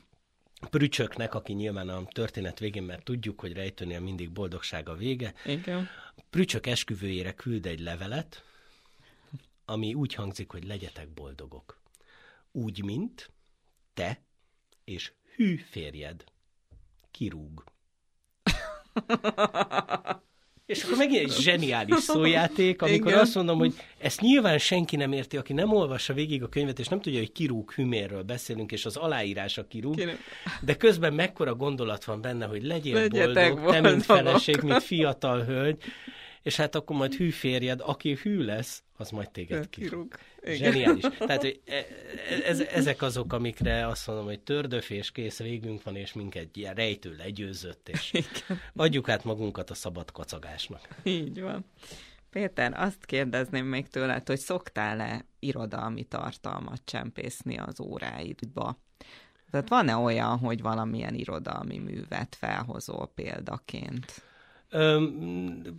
Prücsöknek, 0.70 1.34
aki 1.34 1.52
nyilván 1.52 1.88
a 1.88 2.04
történet 2.04 2.58
végén, 2.58 2.82
mert 2.82 3.04
tudjuk, 3.04 3.40
hogy 3.40 3.52
rejtőnél 3.52 4.00
mindig 4.00 4.30
boldogság 4.30 4.88
a 4.88 4.94
vége. 4.94 5.34
Igen. 5.44 5.88
Prücsök 6.30 6.66
esküvőjére 6.66 7.32
küld 7.32 7.66
egy 7.66 7.80
levelet, 7.80 8.44
ami 9.64 9.94
úgy 9.94 10.14
hangzik, 10.14 10.50
hogy 10.50 10.64
legyetek 10.64 11.08
boldogok. 11.08 11.80
Úgy, 12.52 12.84
mint 12.84 13.30
te 13.94 14.20
és 14.84 15.12
hű 15.34 15.56
férjed 15.56 16.24
kirúg. 17.18 17.64
És 20.66 20.82
akkor 20.82 20.96
megint 20.96 21.22
egy 21.22 21.36
zseniális 21.36 21.98
szójáték, 21.98 22.82
amikor 22.82 23.10
Igen. 23.10 23.20
azt 23.20 23.34
mondom, 23.34 23.58
hogy 23.58 23.74
ezt 23.98 24.20
nyilván 24.20 24.58
senki 24.58 24.96
nem 24.96 25.12
érti, 25.12 25.36
aki 25.36 25.52
nem 25.52 25.72
olvassa 25.72 26.12
végig 26.12 26.42
a 26.42 26.48
könyvet, 26.48 26.78
és 26.78 26.88
nem 26.88 27.00
tudja, 27.00 27.18
hogy 27.18 27.32
kirúg 27.32 27.72
hümérről 27.72 28.22
beszélünk, 28.22 28.72
és 28.72 28.84
az 28.84 28.96
aláírás 28.96 29.58
a 29.58 29.66
kirúg, 29.66 29.94
Kérem. 29.96 30.16
de 30.60 30.76
közben 30.76 31.14
mekkora 31.14 31.54
gondolat 31.54 32.04
van 32.04 32.20
benne, 32.20 32.46
hogy 32.46 32.62
legyél 32.62 32.94
Legyetek 32.94 33.54
boldog, 33.54 33.72
te, 33.72 33.80
mint 33.80 34.04
feleség, 34.04 34.60
mint 34.62 34.82
fiatal 34.82 35.44
hölgy, 35.44 35.82
és 36.48 36.56
hát 36.56 36.74
akkor 36.74 36.96
majd 36.96 37.14
hű 37.14 37.30
férjed, 37.30 37.80
aki 37.84 38.18
hű 38.22 38.42
lesz, 38.42 38.82
az 38.96 39.10
majd 39.10 39.30
téged 39.30 39.68
kirúg. 39.68 40.14
Zseniális. 40.46 41.04
Tehát 41.26 41.40
hogy 41.40 41.60
e, 41.66 41.74
e, 41.74 41.84
ez, 42.44 42.60
ezek 42.60 43.02
azok, 43.02 43.32
amikre 43.32 43.86
azt 43.86 44.06
mondom, 44.06 44.24
hogy 44.24 44.40
tördöf 44.40 44.90
és 44.90 45.10
kész, 45.10 45.38
végünk 45.38 45.82
van, 45.82 45.96
és 45.96 46.12
minket 46.12 46.56
ilyen 46.56 46.74
rejtő 46.74 47.14
legyőzött, 47.16 47.88
és 47.88 48.12
Igen. 48.12 48.60
adjuk 48.74 49.08
át 49.08 49.24
magunkat 49.24 49.70
a 49.70 49.74
szabad 49.74 50.12
kacagásnak. 50.12 50.88
Így 51.02 51.40
van. 51.40 51.64
Péter, 52.30 52.80
azt 52.80 53.04
kérdezném 53.04 53.66
még 53.66 53.88
tőled, 53.88 54.26
hogy 54.26 54.38
szoktál-e 54.38 55.24
irodalmi 55.38 56.04
tartalmat 56.04 56.80
csempészni 56.84 57.58
az 57.58 57.80
óráidba? 57.80 58.78
Tehát 59.50 59.68
van-e 59.68 59.96
olyan, 59.96 60.38
hogy 60.38 60.62
valamilyen 60.62 61.14
irodalmi 61.14 61.78
művet 61.78 62.34
felhozol 62.34 63.12
példaként? 63.14 64.27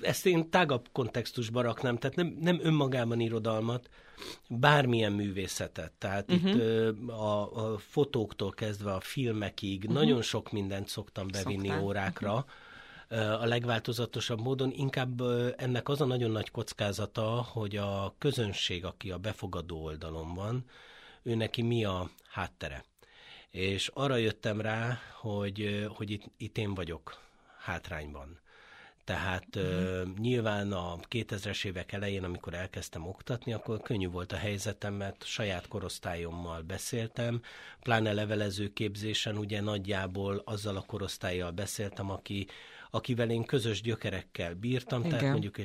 Ezt 0.02 0.26
én 0.26 0.50
tágabb 0.50 0.88
kontextusba 0.92 1.62
raknám, 1.62 1.98
tehát 1.98 2.16
nem, 2.16 2.38
nem 2.40 2.60
önmagában 2.64 3.20
irodalmat, 3.20 3.90
bármilyen 4.48 5.12
művészetet. 5.12 5.92
Tehát 5.92 6.32
uh-huh. 6.32 6.52
itt 6.52 7.10
a, 7.10 7.74
a 7.74 7.78
fotóktól 7.78 8.52
kezdve 8.52 8.94
a 8.94 9.00
filmekig 9.00 9.80
uh-huh. 9.80 9.94
nagyon 9.94 10.22
sok 10.22 10.52
mindent 10.52 10.88
szoktam 10.88 11.28
bevinni 11.32 11.68
Szoktál. 11.68 11.84
órákra. 11.84 12.34
Uh-huh. 12.34 13.42
A 13.42 13.46
legváltozatosabb 13.46 14.42
módon 14.42 14.72
inkább 14.72 15.22
ennek 15.58 15.90
az 15.90 16.02
a 16.02 16.06
nagyon 16.06 16.32
nagy 16.32 16.52
kockázata, 16.52 17.48
hogy 17.52 17.76
a 17.76 18.16
közönség, 18.18 18.86
aki 18.86 19.12
a 19.12 19.18
befogadó 19.18 19.84
oldalon 19.84 20.34
van, 20.34 20.66
ő 21.24 21.36
neki 21.36 21.62
mi 21.62 21.84
a 21.84 22.10
háttere. 22.30 22.84
És 23.50 23.92
arra 23.94 24.16
jöttem 24.16 24.62
rá, 24.62 25.00
hogy, 25.22 25.88
hogy 25.96 26.10
itt, 26.10 26.24
itt 26.38 26.58
én 26.58 26.74
vagyok 26.74 27.18
hátrányban 27.60 28.40
tehát 29.10 29.60
mm. 29.60 29.62
uh, 29.62 30.18
nyilván 30.18 30.72
a 30.72 30.98
2000-es 31.10 31.66
évek 31.66 31.92
elején, 31.92 32.24
amikor 32.24 32.54
elkezdtem 32.54 33.08
oktatni, 33.08 33.54
akkor 33.54 33.82
könnyű 33.82 34.10
volt 34.10 34.32
a 34.32 34.36
helyzetem, 34.36 34.94
mert 34.94 35.26
saját 35.26 35.68
korosztályommal 35.68 36.62
beszéltem, 36.62 37.42
pláne 37.82 38.14
levelező 38.14 38.68
képzésen 38.74 39.38
ugye 39.38 39.62
nagyjából 39.62 40.42
azzal 40.46 40.76
a 40.76 40.82
korosztályjal 40.82 41.52
beszéltem, 41.52 42.12
aki, 42.12 42.48
akivel 42.92 43.30
én 43.30 43.44
közös 43.44 43.82
gyökerekkel 43.82 44.54
bírtam, 44.54 45.00
Igen. 45.00 45.12
tehát 45.12 45.32
mondjuk 45.32 45.56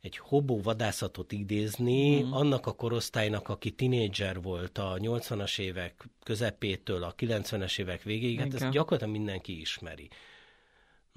egy 0.00 0.16
hobó 0.16 0.60
vadászatot 0.60 1.32
idézni, 1.32 2.22
mm. 2.22 2.32
annak 2.32 2.66
a 2.66 2.72
korosztálynak, 2.74 3.48
aki 3.48 3.70
tinédzser 3.70 4.42
volt 4.42 4.78
a 4.78 4.96
80-as 4.98 5.58
évek 5.58 6.08
közepétől 6.22 7.02
a 7.02 7.14
90-es 7.14 7.78
évek 7.78 8.02
végéig, 8.02 8.38
hát 8.38 8.54
ezt 8.54 8.70
gyakorlatilag 8.70 9.14
mindenki 9.14 9.60
ismeri. 9.60 10.08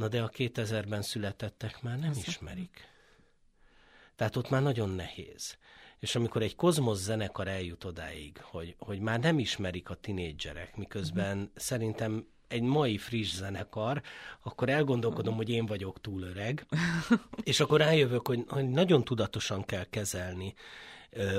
Na 0.02 0.08
de 0.08 0.22
a 0.22 0.30
2000-ben 0.30 1.02
születettek 1.02 1.82
már 1.82 2.00
nem 2.00 2.12
ismerik. 2.26 2.88
Tehát 4.16 4.36
ott 4.36 4.50
már 4.50 4.62
nagyon 4.62 4.90
nehéz. 4.90 5.58
És 6.00 6.16
amikor 6.16 6.42
egy 6.42 6.56
kozmosz 6.56 7.00
zenekar 7.00 7.48
eljut 7.48 7.84
odáig, 7.84 8.38
hogy, 8.42 8.76
hogy 8.80 9.00
már 9.00 9.20
nem 9.20 9.40
ismerik 9.40 9.90
a 9.90 9.96
tinédzserek, 9.96 10.76
miközben 10.76 11.38
uh-huh. 11.38 11.52
szerintem 11.56 12.28
egy 12.48 12.62
mai 12.62 12.98
friss 12.98 13.34
zenekar, 13.34 14.02
akkor 14.44 14.70
elgondolkodom, 14.70 15.36
hogy 15.36 15.50
én 15.50 15.66
vagyok 15.66 16.02
túl 16.02 16.22
öreg, 16.22 16.66
és 17.44 17.60
akkor 17.60 17.80
rájövök, 17.80 18.28
hogy, 18.28 18.46
hogy 18.48 18.70
nagyon 18.70 19.04
tudatosan 19.04 19.66
kell 19.66 19.86
kezelni 19.86 20.54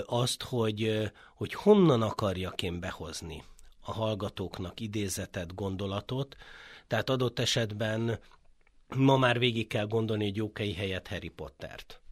azt, 0.06 0.42
hogy, 0.42 1.10
hogy 1.34 1.54
honnan 1.54 2.02
akarjak 2.02 2.62
én 2.62 2.80
behozni 2.80 3.44
a 3.80 3.92
hallgatóknak 3.92 4.80
idézetet, 4.80 5.54
gondolatot, 5.54 6.36
tehát 6.86 7.10
adott 7.10 7.38
esetben 7.38 8.18
ma 8.96 9.16
már 9.16 9.38
végig 9.38 9.66
kell 9.66 9.86
gondolni 9.86 10.24
egy 10.24 10.36
jókei 10.36 10.74
helyett 10.74 11.08
Harry 11.08 11.28
Pottert 11.28 12.02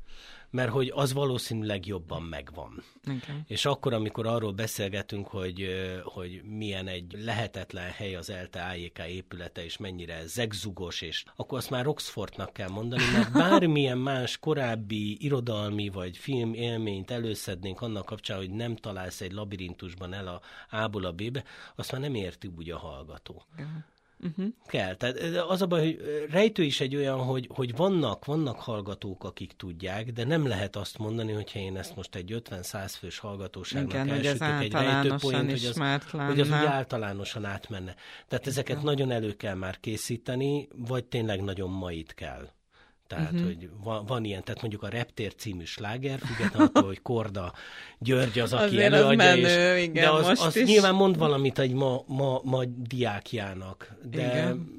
mert 0.50 0.70
hogy 0.70 0.92
az 0.94 1.12
valószínűleg 1.12 1.86
jobban 1.86 2.22
megvan. 2.22 2.82
Okay. 3.02 3.36
És 3.46 3.64
akkor, 3.64 3.92
amikor 3.92 4.26
arról 4.26 4.52
beszélgetünk, 4.52 5.26
hogy, 5.26 5.66
hogy 6.04 6.42
milyen 6.44 6.86
egy 6.86 7.16
lehetetlen 7.24 7.90
hely 7.90 8.14
az 8.14 8.30
ELTE 8.30 8.62
AJK 8.62 8.98
épülete, 8.98 9.64
és 9.64 9.76
mennyire 9.76 10.26
zegzugos, 10.26 11.00
és 11.00 11.24
akkor 11.36 11.58
azt 11.58 11.70
már 11.70 11.86
Oxfordnak 11.86 12.52
kell 12.52 12.68
mondani, 12.68 13.02
mert 13.12 13.32
bármilyen 13.48 13.98
más 13.98 14.38
korábbi 14.38 15.24
irodalmi 15.24 15.88
vagy 15.88 16.16
film 16.16 16.54
élményt 16.54 17.10
előszednénk 17.10 17.80
annak 17.80 18.04
kapcsán, 18.04 18.36
hogy 18.36 18.50
nem 18.50 18.76
találsz 18.76 19.20
egy 19.20 19.32
labirintusban 19.32 20.12
el 20.12 20.26
a 20.26 20.40
A-ból 20.76 21.04
a 21.04 21.12
B-be, 21.12 21.44
azt 21.74 21.92
már 21.92 22.00
nem 22.00 22.14
érti 22.14 22.50
úgy 22.56 22.70
a 22.70 22.78
hallgató. 22.78 23.42
Okay. 23.52 23.66
Uh-huh. 24.22 24.46
Kell. 24.66 24.94
Tehát 24.94 25.18
az 25.48 25.62
a 25.62 25.66
baj, 25.66 25.80
hogy 25.80 26.26
rejtő 26.30 26.62
is 26.62 26.80
egy 26.80 26.96
olyan, 26.96 27.18
hogy, 27.18 27.48
hogy 27.54 27.76
vannak, 27.76 28.24
vannak 28.24 28.60
hallgatók, 28.60 29.24
akik 29.24 29.52
tudják, 29.52 30.12
de 30.12 30.24
nem 30.24 30.46
lehet 30.46 30.76
azt 30.76 30.98
mondani, 30.98 31.32
hogyha 31.32 31.58
én 31.58 31.76
ezt 31.76 31.96
most 31.96 32.14
egy 32.14 32.42
50-100 32.50 32.94
fős 32.98 33.18
hallgatóságnak 33.18 33.92
Igen, 33.92 34.10
elsütök 34.10 34.60
egy 34.60 34.72
rejtőpoint, 34.72 35.50
hogy 35.50 35.64
az, 35.64 35.78
hogy 36.26 36.40
az 36.40 36.46
úgy 36.46 36.52
általánosan 36.52 37.44
átmenne. 37.44 37.94
Tehát 38.28 38.46
ezeket 38.46 38.70
Igen. 38.70 38.84
nagyon 38.84 39.10
elő 39.10 39.36
kell 39.36 39.54
már 39.54 39.80
készíteni, 39.80 40.68
vagy 40.76 41.04
tényleg 41.04 41.42
nagyon 41.42 41.70
mait 41.70 42.14
kell. 42.14 42.48
Tehát, 43.11 43.32
uh-huh. 43.32 43.46
hogy 43.46 43.68
van, 43.82 44.06
van 44.06 44.24
ilyen, 44.24 44.44
tehát 44.44 44.61
mondjuk 44.61 44.82
a 44.82 44.88
Reptér 44.88 45.34
című 45.34 45.64
sláger, 45.64 46.18
függetlenül 46.18 46.68
attól, 46.68 46.86
hogy 46.86 47.02
Korda 47.02 47.52
György 47.98 48.38
az, 48.38 48.52
aki 48.52 48.64
Azért 48.64 48.92
előadja, 48.92 49.30
az 49.30 49.38
menő, 49.38 49.76
és, 49.76 49.82
igen, 49.82 50.04
de 50.04 50.11
az, 50.11 50.40
az 50.40 50.54
nyilván 50.64 50.94
mond 50.94 51.18
valamit 51.18 51.58
egy 51.58 51.72
ma, 51.72 52.04
ma, 52.06 52.40
ma 52.44 52.64
diákjának, 52.64 53.94
de 54.11 54.26
igen 54.26 54.78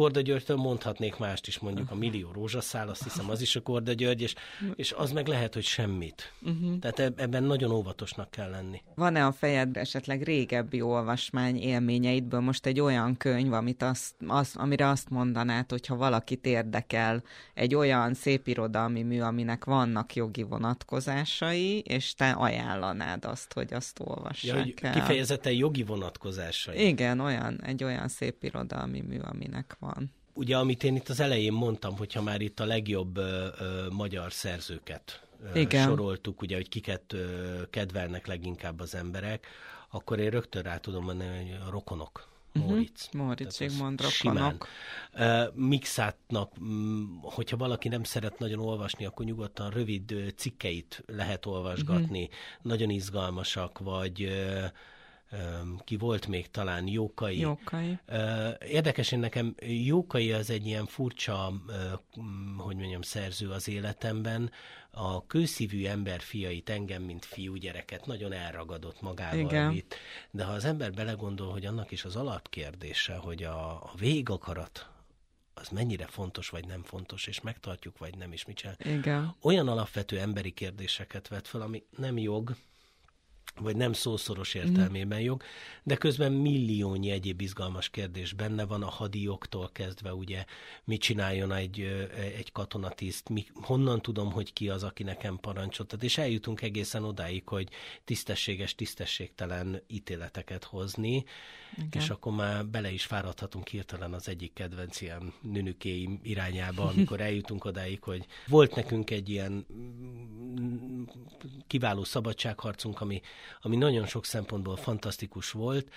Korda 0.00 0.20
Györgytől 0.20 0.56
mondhatnék 0.56 1.16
mást 1.16 1.46
is, 1.46 1.58
mondjuk 1.58 1.90
a 1.90 1.94
Millió 1.94 2.30
Rózsaszál, 2.32 2.88
azt 2.88 3.02
hiszem 3.02 3.30
az 3.30 3.40
is 3.40 3.56
a 3.56 3.60
Korda 3.60 3.92
György, 3.92 4.22
és, 4.22 4.34
és 4.74 4.92
az 4.92 5.12
meg 5.12 5.26
lehet, 5.26 5.54
hogy 5.54 5.64
semmit. 5.64 6.32
Uh-huh. 6.42 6.78
Tehát 6.78 7.12
ebben 7.20 7.42
nagyon 7.42 7.70
óvatosnak 7.70 8.30
kell 8.30 8.50
lenni. 8.50 8.82
Van-e 8.94 9.26
a 9.26 9.32
fejedben 9.32 9.82
esetleg 9.82 10.22
régebbi 10.22 10.80
olvasmány 10.80 11.56
élményeidből 11.56 12.40
most 12.40 12.66
egy 12.66 12.80
olyan 12.80 13.16
könyv, 13.16 13.52
amit 13.52 13.82
azt, 13.82 14.14
az, 14.26 14.52
amire 14.56 14.88
azt 14.88 15.10
mondanád, 15.10 15.70
hogyha 15.70 15.96
valakit 15.96 16.46
érdekel 16.46 17.22
egy 17.54 17.74
olyan 17.74 18.14
szépirodalmi 18.14 19.02
mű, 19.02 19.20
aminek 19.20 19.64
vannak 19.64 20.14
jogi 20.14 20.42
vonatkozásai, 20.42 21.78
és 21.78 22.14
te 22.14 22.30
ajánlanád 22.30 23.24
azt, 23.24 23.52
hogy 23.52 23.72
azt 23.72 24.00
olvassák 24.04 24.80
ja, 24.80 24.88
el. 24.88 24.92
Kifejezetten 24.92 25.52
jogi 25.52 25.82
vonatkozásai. 25.82 26.86
Igen, 26.86 27.20
olyan, 27.20 27.62
egy 27.64 27.84
olyan 27.84 28.08
szépirodalmi 28.08 29.00
mű, 29.00 29.18
aminek 29.18 29.76
van 29.78 29.88
van. 29.94 30.12
ugye, 30.34 30.56
amit 30.56 30.84
én 30.84 30.96
itt 30.96 31.08
az 31.08 31.20
elején 31.20 31.52
mondtam, 31.52 31.96
hogyha 31.96 32.22
már 32.22 32.40
itt 32.40 32.60
a 32.60 32.64
legjobb 32.64 33.16
ö, 33.16 33.46
ö, 33.58 33.86
magyar 33.90 34.32
szerzőket 34.32 35.26
ö, 35.54 35.58
Igen. 35.58 35.88
soroltuk, 35.88 36.42
ugye, 36.42 36.56
hogy 36.56 36.68
kiket 36.68 37.12
ö, 37.12 37.62
kedvelnek 37.70 38.26
leginkább 38.26 38.80
az 38.80 38.94
emberek, 38.94 39.46
akkor 39.90 40.18
én 40.18 40.30
rögtön 40.30 40.62
rá 40.62 40.76
tudom 40.76 41.04
mondani, 41.04 41.36
hogy 41.36 41.58
a 41.66 41.70
rokonok. 41.70 42.28
Móricz. 42.52 43.08
Uh-huh. 43.12 43.26
Móricz 43.26 43.56
Zsigmond 43.56 44.00
rokonok. 44.00 44.68
Uh, 45.14 45.54
Mixátnak, 45.54 46.60
mm, 46.60 47.04
hogyha 47.22 47.56
valaki 47.56 47.88
nem 47.88 48.02
szeret 48.02 48.38
nagyon 48.38 48.58
olvasni, 48.58 49.04
akkor 49.04 49.24
nyugodtan 49.24 49.70
rövid 49.70 50.32
cikkeit 50.36 51.02
lehet 51.06 51.46
olvasgatni, 51.46 52.22
uh-huh. 52.22 52.36
nagyon 52.62 52.90
izgalmasak, 52.90 53.78
vagy 53.78 54.22
ö, 54.22 54.64
ki 55.84 55.96
volt 55.96 56.26
még 56.26 56.50
talán 56.50 56.86
Jókai. 56.86 57.38
Jókai. 57.38 57.98
Érdekes, 58.68 59.12
én 59.12 59.18
nekem 59.18 59.54
Jókai 59.60 60.32
az 60.32 60.50
egy 60.50 60.66
ilyen 60.66 60.86
furcsa, 60.86 61.52
hogy 62.56 62.76
mondjam, 62.76 63.02
szerző 63.02 63.50
az 63.50 63.68
életemben. 63.68 64.50
A 64.90 65.26
kőszívű 65.26 65.86
ember 65.86 66.20
fiait, 66.20 66.70
engem, 66.70 67.02
mint 67.02 67.24
fiúgyereket 67.24 68.06
nagyon 68.06 68.32
elragadott 68.32 69.00
magával 69.00 69.38
Igen. 69.38 69.72
vitt. 69.72 69.94
De 70.30 70.44
ha 70.44 70.52
az 70.52 70.64
ember 70.64 70.92
belegondol, 70.92 71.50
hogy 71.50 71.66
annak 71.66 71.90
is 71.90 72.04
az 72.04 72.16
alapkérdése, 72.16 73.14
hogy 73.14 73.42
a, 73.42 73.70
a 73.70 73.92
végakarat 73.98 74.88
az 75.54 75.68
mennyire 75.68 76.06
fontos 76.06 76.48
vagy 76.48 76.66
nem 76.66 76.82
fontos, 76.82 77.26
és 77.26 77.40
megtartjuk 77.40 77.98
vagy 77.98 78.16
nem, 78.16 78.32
és 78.32 78.44
mit 78.44 78.56
csinál. 78.56 78.76
Igen. 78.84 79.34
Olyan 79.42 79.68
alapvető 79.68 80.18
emberi 80.18 80.50
kérdéseket 80.50 81.28
vet 81.28 81.48
fel, 81.48 81.60
ami 81.60 81.84
nem 81.96 82.18
jog, 82.18 82.56
vagy 83.58 83.76
nem 83.76 83.92
szószoros 83.92 84.54
értelmében 84.54 85.20
jog, 85.20 85.42
de 85.82 85.96
közben 85.96 86.32
milliónyi 86.32 87.10
egyéb 87.10 87.40
izgalmas 87.40 87.88
kérdés 87.88 88.32
benne 88.32 88.64
van, 88.64 88.82
a 88.82 88.88
hadioktól 88.88 89.70
kezdve 89.72 90.14
ugye, 90.14 90.44
mit 90.84 91.00
csináljon 91.00 91.52
egy, 91.52 91.80
egy 92.36 92.52
katonatiszt, 92.52 93.28
mi, 93.28 93.46
honnan 93.54 94.02
tudom, 94.02 94.32
hogy 94.32 94.52
ki 94.52 94.68
az, 94.68 94.82
aki 94.82 95.02
nekem 95.02 95.38
parancsot 95.40 95.92
ad, 95.92 96.02
és 96.02 96.18
eljutunk 96.18 96.62
egészen 96.62 97.04
odáig, 97.04 97.48
hogy 97.48 97.68
tisztességes, 98.04 98.74
tisztességtelen 98.74 99.82
ítéleteket 99.86 100.64
hozni, 100.64 101.24
Igen. 101.76 102.02
és 102.02 102.10
akkor 102.10 102.32
már 102.32 102.66
bele 102.66 102.90
is 102.90 103.04
fáradhatunk 103.04 103.68
hirtelen 103.68 104.12
az 104.12 104.28
egyik 104.28 104.52
kedvenc 104.52 105.00
ilyen 105.00 105.32
nünükéim 105.40 106.20
irányába, 106.22 106.84
amikor 106.84 107.20
eljutunk 107.20 107.64
odáig, 107.64 108.02
hogy 108.02 108.26
volt 108.46 108.74
nekünk 108.74 109.10
egy 109.10 109.28
ilyen 109.28 109.66
mm, 109.72 111.02
kiváló 111.66 112.04
szabadságharcunk, 112.04 113.00
ami, 113.00 113.20
ami 113.60 113.76
nagyon 113.76 114.06
sok 114.06 114.24
szempontból 114.24 114.76
fantasztikus 114.76 115.50
volt, 115.50 115.92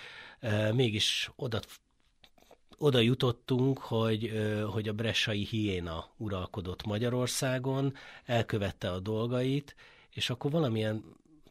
mégis 0.72 1.30
oda 1.36 1.60
oda 2.78 2.98
jutottunk, 2.98 3.78
hogy, 3.78 4.32
hogy 4.70 4.88
a 4.88 4.92
bressai 4.92 5.44
hiéna 5.44 6.08
uralkodott 6.16 6.86
Magyarországon, 6.86 7.94
elkövette 8.24 8.90
a 8.90 9.00
dolgait, 9.00 9.74
és 10.10 10.30
akkor 10.30 10.50
valamilyen 10.50 11.04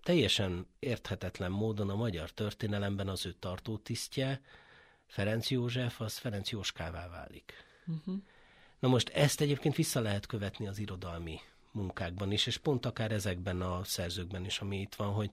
teljesen 0.04 0.68
érthetetlen 0.80 1.52
módon 1.52 1.90
a 1.90 1.96
magyar 1.96 2.32
történelemben 2.32 3.08
az 3.08 3.26
ő 3.26 3.32
tartótisztje, 3.40 4.42
Ferenc 5.06 5.50
József, 5.50 6.02
az 6.02 6.18
Ferenc 6.18 6.50
Jóskává 6.50 7.10
válik. 7.10 7.54
Uh-huh. 7.88 8.16
Na 8.80 8.88
most 8.88 9.10
ezt 9.10 9.42
egyébként 9.42 9.76
vissza 9.76 10.00
lehet 10.00 10.26
követni 10.26 10.68
az 10.68 10.80
irodalmi 10.80 11.40
munkákban 11.72 12.32
is, 12.32 12.46
és 12.46 12.58
pont 12.58 12.86
akár 12.86 13.12
ezekben 13.12 13.62
a 13.62 13.84
szerzőkben 13.84 14.46
is, 14.46 14.60
ami 14.60 14.80
itt 14.80 14.96
van, 14.96 15.14
hogy 15.14 15.32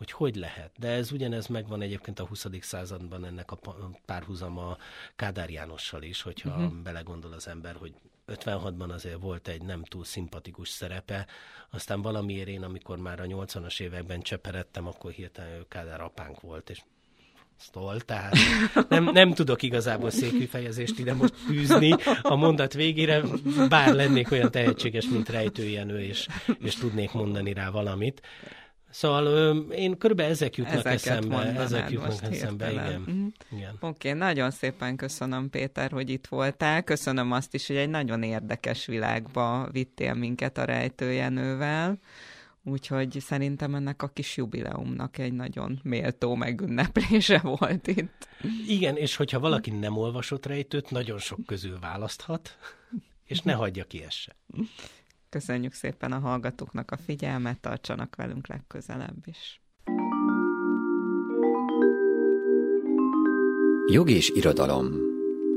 hogy 0.00 0.10
hogy 0.10 0.36
lehet. 0.36 0.72
De 0.78 0.88
ez 0.88 1.12
ugyanez 1.12 1.46
megvan 1.46 1.82
egyébként 1.82 2.18
a 2.18 2.26
20. 2.26 2.46
században 2.60 3.24
ennek 3.24 3.50
a 3.50 3.58
párhuzama 4.04 4.76
Kádár 5.16 5.50
Jánossal 5.50 6.02
is, 6.02 6.22
hogyha 6.22 6.50
uh-huh. 6.50 6.72
belegondol 6.72 7.32
az 7.32 7.48
ember, 7.48 7.74
hogy 7.74 7.94
56-ban 8.34 8.88
azért 8.88 9.20
volt 9.20 9.48
egy 9.48 9.62
nem 9.62 9.84
túl 9.84 10.04
szimpatikus 10.04 10.68
szerepe, 10.68 11.26
aztán 11.70 12.02
valamiért 12.02 12.48
én, 12.48 12.62
amikor 12.62 12.98
már 12.98 13.20
a 13.20 13.24
80-as 13.24 13.80
években 13.80 14.20
cseperedtem, 14.20 14.86
akkor 14.86 15.10
hirtelen 15.10 15.52
ő 15.52 15.64
Kádár 15.68 16.00
apánk 16.00 16.40
volt, 16.40 16.70
és 16.70 16.80
sztol, 17.60 18.00
tehát 18.00 18.34
nem, 18.88 19.04
nem 19.04 19.32
tudok 19.32 19.62
igazából 19.62 20.10
szép 20.10 20.38
kifejezést 20.38 20.98
ide 20.98 21.14
most 21.14 21.34
fűzni 21.36 21.94
a 22.22 22.34
mondat 22.34 22.72
végére, 22.72 23.22
bár 23.68 23.94
lennék 23.94 24.30
olyan 24.30 24.50
tehetséges, 24.50 25.08
mint 25.08 25.28
Rejtő 25.28 25.68
Jenő, 25.68 26.00
és, 26.00 26.26
és 26.60 26.74
tudnék 26.74 27.12
mondani 27.12 27.52
rá 27.52 27.70
valamit. 27.70 28.22
Szóval 28.90 29.26
ö, 29.26 29.58
én 29.58 29.98
körülbelül 29.98 30.32
ezek 30.32 30.56
jutnak 30.56 30.74
Ezeket 30.74 30.94
eszembe. 30.94 31.36
Ezek 31.36 31.90
jutnak 31.90 32.08
most 32.10 32.22
eszembe, 32.22 32.66
hirtelen. 32.66 32.90
igen. 32.90 33.00
Mhm. 33.00 33.26
igen. 33.58 33.76
Oké, 33.80 34.08
okay, 34.08 34.20
nagyon 34.20 34.50
szépen 34.50 34.96
köszönöm, 34.96 35.50
Péter, 35.50 35.90
hogy 35.90 36.10
itt 36.10 36.26
voltál. 36.26 36.82
Köszönöm 36.82 37.32
azt 37.32 37.54
is, 37.54 37.66
hogy 37.66 37.76
egy 37.76 37.88
nagyon 37.88 38.22
érdekes 38.22 38.86
világba 38.86 39.68
vittél 39.72 40.14
minket 40.14 40.58
a 40.58 40.64
rejtőjenővel. 40.64 41.98
Úgyhogy 42.64 43.16
szerintem 43.20 43.74
ennek 43.74 44.02
a 44.02 44.08
kis 44.08 44.36
jubileumnak 44.36 45.18
egy 45.18 45.32
nagyon 45.32 45.80
méltó 45.82 46.34
megünneplése 46.34 47.38
volt 47.58 47.86
itt. 47.86 48.28
Igen, 48.66 48.96
és 48.96 49.16
hogyha 49.16 49.40
valaki 49.40 49.70
nem 49.70 49.96
olvasott 49.96 50.46
rejtőt, 50.46 50.90
nagyon 50.90 51.18
sok 51.18 51.38
közül 51.46 51.78
választhat, 51.78 52.56
és 53.24 53.40
ne 53.40 53.52
hagyja 53.52 53.84
ki 53.84 54.02
ezt 54.02 54.16
se. 54.16 54.36
Köszönjük 55.30 55.72
szépen 55.72 56.12
a 56.12 56.18
hallgatóknak 56.18 56.90
a 56.90 56.96
figyelmet, 56.96 57.60
tartsanak 57.60 58.16
velünk 58.16 58.46
legközelebb 58.46 59.22
is. 59.24 59.60
Jog 63.92 64.10
és 64.10 64.30
irodalom, 64.34 64.94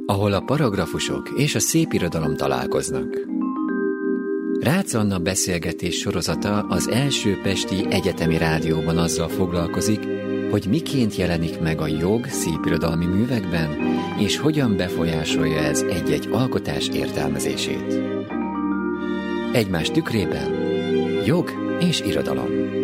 ahol 0.05 0.33
a 0.33 0.39
paragrafusok 0.39 1.29
és 1.29 1.55
a 1.55 1.59
szép 1.59 1.93
irodalom 1.93 2.35
találkoznak. 2.35 3.17
Rácz 4.59 4.95
Anna 4.95 5.19
beszélgetés 5.19 5.97
sorozata 5.97 6.59
az 6.59 6.87
első 6.87 7.39
Pesti 7.41 7.85
Egyetemi 7.89 8.37
Rádióban 8.37 8.97
azzal 8.97 9.27
foglalkozik, 9.27 10.07
hogy 10.49 10.67
miként 10.67 11.15
jelenik 11.15 11.59
meg 11.59 11.81
a 11.81 11.87
jog 11.87 12.25
szépirodalmi 12.25 13.05
művekben, 13.05 13.69
és 14.19 14.37
hogyan 14.37 14.77
befolyásolja 14.77 15.57
ez 15.57 15.81
egy-egy 15.81 16.27
alkotás 16.31 16.87
értelmezését. 16.87 18.13
Egymás 19.53 19.91
tükrében 19.91 20.51
jog 21.25 21.51
és 21.79 22.01
irodalom. 22.01 22.82